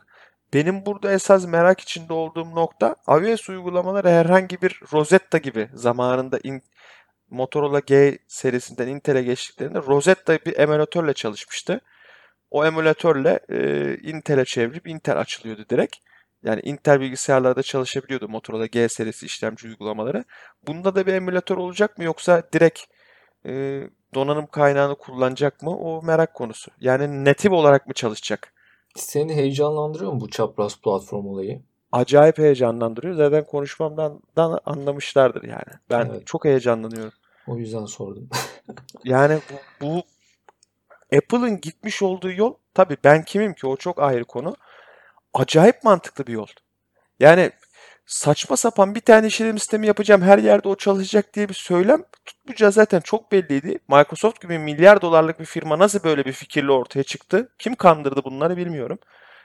Benim 0.57 0.87
burada 0.87 1.13
esas 1.13 1.47
merak 1.47 1.81
içinde 1.81 2.13
olduğum 2.13 2.55
nokta 2.55 2.97
iOS 3.09 3.49
uygulamaları 3.49 4.09
herhangi 4.09 4.63
bir 4.63 4.81
Rosetta 4.93 5.39
gibi 5.39 5.69
zamanında 5.75 6.39
in, 6.43 6.63
Motorola 7.31 7.81
G 7.81 8.19
serisinden 8.29 8.89
Intel'e 8.89 9.23
geçtiklerinde 9.23 9.79
Rosetta 9.79 10.39
bir 10.47 10.59
emülatörle 10.59 11.15
çalışmıştı. 11.15 11.81
O 12.51 12.67
emülatörle 12.67 13.41
e, 13.49 13.59
Intel'e 13.99 14.45
çevirip 14.45 14.89
Intel 14.89 15.19
açılıyordu 15.19 15.67
direkt. 15.71 15.97
Yani 16.43 16.61
Intel 16.65 17.01
bilgisayarlarda 17.01 17.63
çalışabiliyordu 17.63 18.29
Motorola 18.29 18.67
G 18.67 18.89
serisi 18.89 19.27
işlemci 19.27 19.69
uygulamaları. 19.69 20.25
Bunda 20.67 20.95
da 20.95 21.07
bir 21.07 21.15
emülatör 21.15 21.57
olacak 21.57 21.99
mı 21.99 22.05
yoksa 22.05 22.43
direkt 22.53 22.81
e, 23.47 23.83
donanım 24.15 24.47
kaynağını 24.47 24.95
kullanacak 24.95 25.63
mı? 25.63 25.77
O 25.79 26.03
merak 26.03 26.35
konusu. 26.35 26.71
Yani 26.81 27.25
native 27.25 27.55
olarak 27.55 27.87
mı 27.87 27.95
çalışacak? 27.95 28.53
Seni 28.97 29.35
heyecanlandırıyor 29.35 30.13
mu 30.13 30.21
bu 30.21 30.31
çapraz 30.31 30.81
platform 30.81 31.27
olayı? 31.27 31.63
Acayip 31.93 32.39
heyecanlandırıyor. 32.39 33.15
Zaten 33.15 33.45
konuşmamdan 33.45 34.21
da 34.37 34.61
anlamışlardır 34.67 35.43
yani. 35.43 35.81
Ben 35.91 36.07
Evet. 36.11 36.27
çok 36.27 36.45
heyecanlanıyorum. 36.45 37.13
O 37.47 37.57
yüzden 37.57 37.85
sordum. 37.85 38.29
Yani 39.05 39.39
bu, 39.81 39.87
bu 39.87 40.03
Apple'ın 41.17 41.61
gitmiş 41.61 42.03
olduğu 42.03 42.33
yol 42.33 42.55
tabii 42.75 42.97
ben 43.05 43.25
kimim 43.25 43.55
ki 43.55 43.67
o 43.67 43.77
çok 43.77 44.03
ayrı 44.03 44.25
konu. 44.25 44.57
Acayip 45.35 45.85
mantıklı 45.85 46.27
bir 46.27 46.33
yol. 46.33 46.47
Yani 47.21 47.51
saçma 48.07 48.57
sapan 48.57 48.95
bir 48.95 49.01
tane 49.01 49.27
işletim 49.27 49.59
sistemi 49.59 49.87
yapacağım 49.87 50.23
her 50.23 50.39
yerde 50.39 50.69
o 50.69 50.77
çalışacak 50.77 51.35
diye 51.35 51.49
bir 51.49 51.55
söylem 51.55 52.05
tutmayacağı 52.27 52.73
zaten 52.73 53.01
çok 53.01 53.33
belliydi. 53.33 53.79
Microsoft 53.89 54.41
gibi 54.43 54.59
milyar 54.59 55.03
dolarlık 55.03 55.41
bir 55.41 55.45
firma 55.45 55.79
nasıl 55.79 56.05
böyle 56.05 56.25
bir 56.25 56.33
fikirle 56.33 56.73
ortaya 56.73 57.03
çıktı? 57.03 57.49
Kim 57.59 57.75
kandırdı 57.75 58.25
bunları 58.25 58.57
bilmiyorum. 58.57 58.99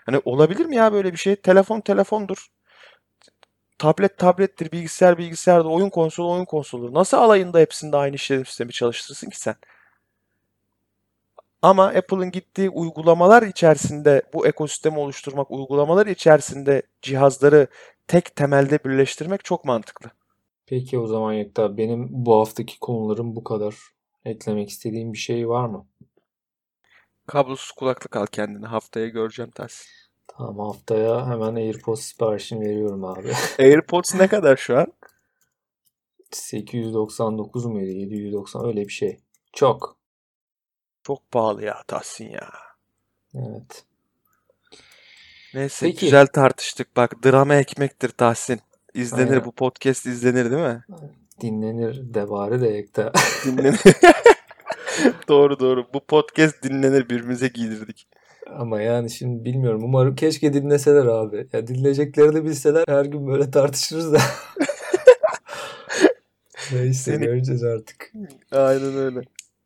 Hani 0.06 0.22
olabilir 0.26 0.66
mi 0.66 0.76
ya 0.76 0.94
böyle 0.94 1.12
bir 1.14 1.18
şey? 1.18 1.36
Telefon 1.36 1.82
telefondur. 1.82 2.48
Tablet 3.78 4.18
tablettir, 4.18 4.72
bilgisayar 4.72 5.18
bilgisayardır, 5.18 5.70
oyun 5.70 5.90
konsolu 5.90 6.32
oyun 6.34 6.46
konsoludur. 6.46 6.94
Nasıl 6.94 7.18
alayında 7.18 7.60
hepsinde 7.60 7.98
aynı 7.98 8.16
işletim 8.16 8.46
sistemi 8.46 8.72
çalıştırsın 8.72 9.30
ki 9.30 9.40
sen? 9.40 9.56
Ama 11.62 11.86
Apple'ın 11.86 12.32
gittiği 12.32 12.70
uygulamalar 12.70 13.44
içerisinde 13.44 14.22
bu 14.34 14.48
ekosistemi 14.48 15.00
oluşturmak, 15.00 15.52
uygulamalar 15.52 16.08
içerisinde 16.08 16.82
cihazları 17.02 17.68
tek 18.08 18.36
temelde 18.36 18.80
birleştirmek 18.86 19.46
çok 19.46 19.66
mantıklı. 19.66 20.12
Peki 20.66 21.00
o 21.00 21.08
zaman 21.08 21.34
Yekta 21.34 21.78
benim 21.78 22.08
bu 22.12 22.40
haftaki 22.40 22.80
konularım 22.80 23.36
bu 23.36 23.44
kadar. 23.44 23.76
Eklemek 24.26 24.70
istediğim 24.70 25.14
bir 25.14 25.18
şey 25.18 25.50
var 25.50 25.66
mı? 25.66 25.88
Kablosuz 27.28 27.72
kulaklık 27.72 28.16
al 28.16 28.26
kendine. 28.26 28.66
Haftaya 28.66 29.08
göreceğim 29.08 29.52
Tahsin. 29.52 29.88
Tamam 30.28 30.60
haftaya 30.68 31.28
hemen 31.28 31.56
AirPods 31.56 32.02
siparişini 32.02 32.66
veriyorum 32.66 33.06
abi. 33.06 33.32
AirPods 33.60 34.16
ne 34.16 34.28
kadar 34.28 34.58
şu 34.58 34.78
an? 34.78 34.88
899 36.32 37.66
muydu? 37.66 37.90
790 37.90 38.66
öyle 38.66 38.82
bir 38.88 38.94
şey. 38.94 39.20
Çok. 39.54 40.01
Çok 41.04 41.32
pahalı 41.32 41.64
ya 41.66 41.84
Tahsin 41.88 42.30
ya. 42.30 42.50
Evet. 43.36 43.84
Neyse 45.54 45.86
Peki. 45.86 46.06
güzel 46.06 46.28
tartıştık. 46.28 46.96
Bak 46.98 47.24
drama 47.26 47.56
ekmektir 47.56 48.10
Tahsin. 48.10 48.60
İzlenir 48.94 49.32
Aynen. 49.32 49.46
bu 49.46 49.52
podcast 49.52 50.06
izlenir 50.06 50.52
değil 50.52 50.62
mi? 50.64 50.84
Dinlenir 51.42 52.14
de 52.14 52.30
bari 52.30 52.62
de 52.62 52.68
Yekta. 52.68 53.12
Dinlenir. 53.46 53.80
doğru 55.28 55.60
doğru. 55.60 55.86
Bu 55.94 56.00
podcast 56.06 56.64
dinlenir 56.64 57.10
birbirimize 57.10 57.48
giydirdik. 57.48 58.08
Ama 58.58 58.82
yani 58.82 59.10
şimdi 59.10 59.46
bilmiyorum. 59.46 59.84
Umarım 59.84 60.16
keşke 60.16 60.54
dinleseler 60.54 61.06
abi. 61.06 61.48
Ya 61.54 61.68
dinleyeceklerini 61.68 62.46
bilseler 62.46 62.84
her 62.88 63.06
gün 63.06 63.28
böyle 63.28 63.52
tartışırız 63.52 64.14
da. 64.14 64.20
Neyse 66.72 67.12
Seni- 67.12 67.26
göreceğiz 67.26 67.64
artık. 67.64 68.12
Aynen 68.52 68.98
öyle. 68.98 69.22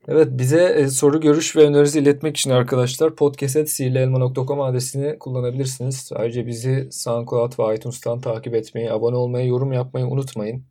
Evet 0.07 0.27
bize 0.31 0.63
e, 0.63 0.87
soru, 0.87 1.21
görüş 1.21 1.55
ve 1.55 1.65
önerinizi 1.65 1.99
iletmek 1.99 2.37
için 2.37 2.49
arkadaşlar 2.49 3.15
podcast.sihirlielma.com 3.15 4.61
adresini 4.61 5.19
kullanabilirsiniz. 5.19 6.09
Ayrıca 6.15 6.47
bizi 6.47 6.89
SoundCloud 6.91 7.59
ve 7.59 7.75
iTunes'tan 7.75 8.21
takip 8.21 8.55
etmeyi, 8.55 8.91
abone 8.91 9.15
olmayı, 9.15 9.47
yorum 9.47 9.73
yapmayı 9.73 10.05
unutmayın. 10.05 10.65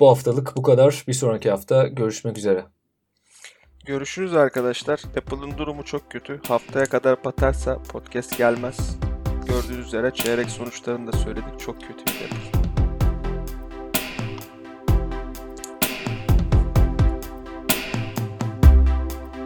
Bu 0.00 0.08
haftalık 0.08 0.56
bu 0.56 0.62
kadar. 0.62 1.04
Bir 1.08 1.12
sonraki 1.12 1.50
hafta 1.50 1.88
görüşmek 1.88 2.38
üzere. 2.38 2.64
Görüşürüz 3.84 4.34
arkadaşlar. 4.34 5.00
Apple'ın 5.16 5.58
durumu 5.58 5.84
çok 5.84 6.10
kötü. 6.10 6.40
Haftaya 6.48 6.86
kadar 6.86 7.24
batarsa 7.24 7.82
podcast 7.82 8.38
gelmez. 8.38 8.96
Gördüğünüz 9.46 9.86
üzere 9.86 10.10
çeyrek 10.14 10.50
sonuçlarını 10.50 11.12
da 11.12 11.16
söyledik. 11.16 11.60
Çok 11.60 11.80
kötü 11.80 12.04
bir 12.06 12.24
Apple. 12.24 12.61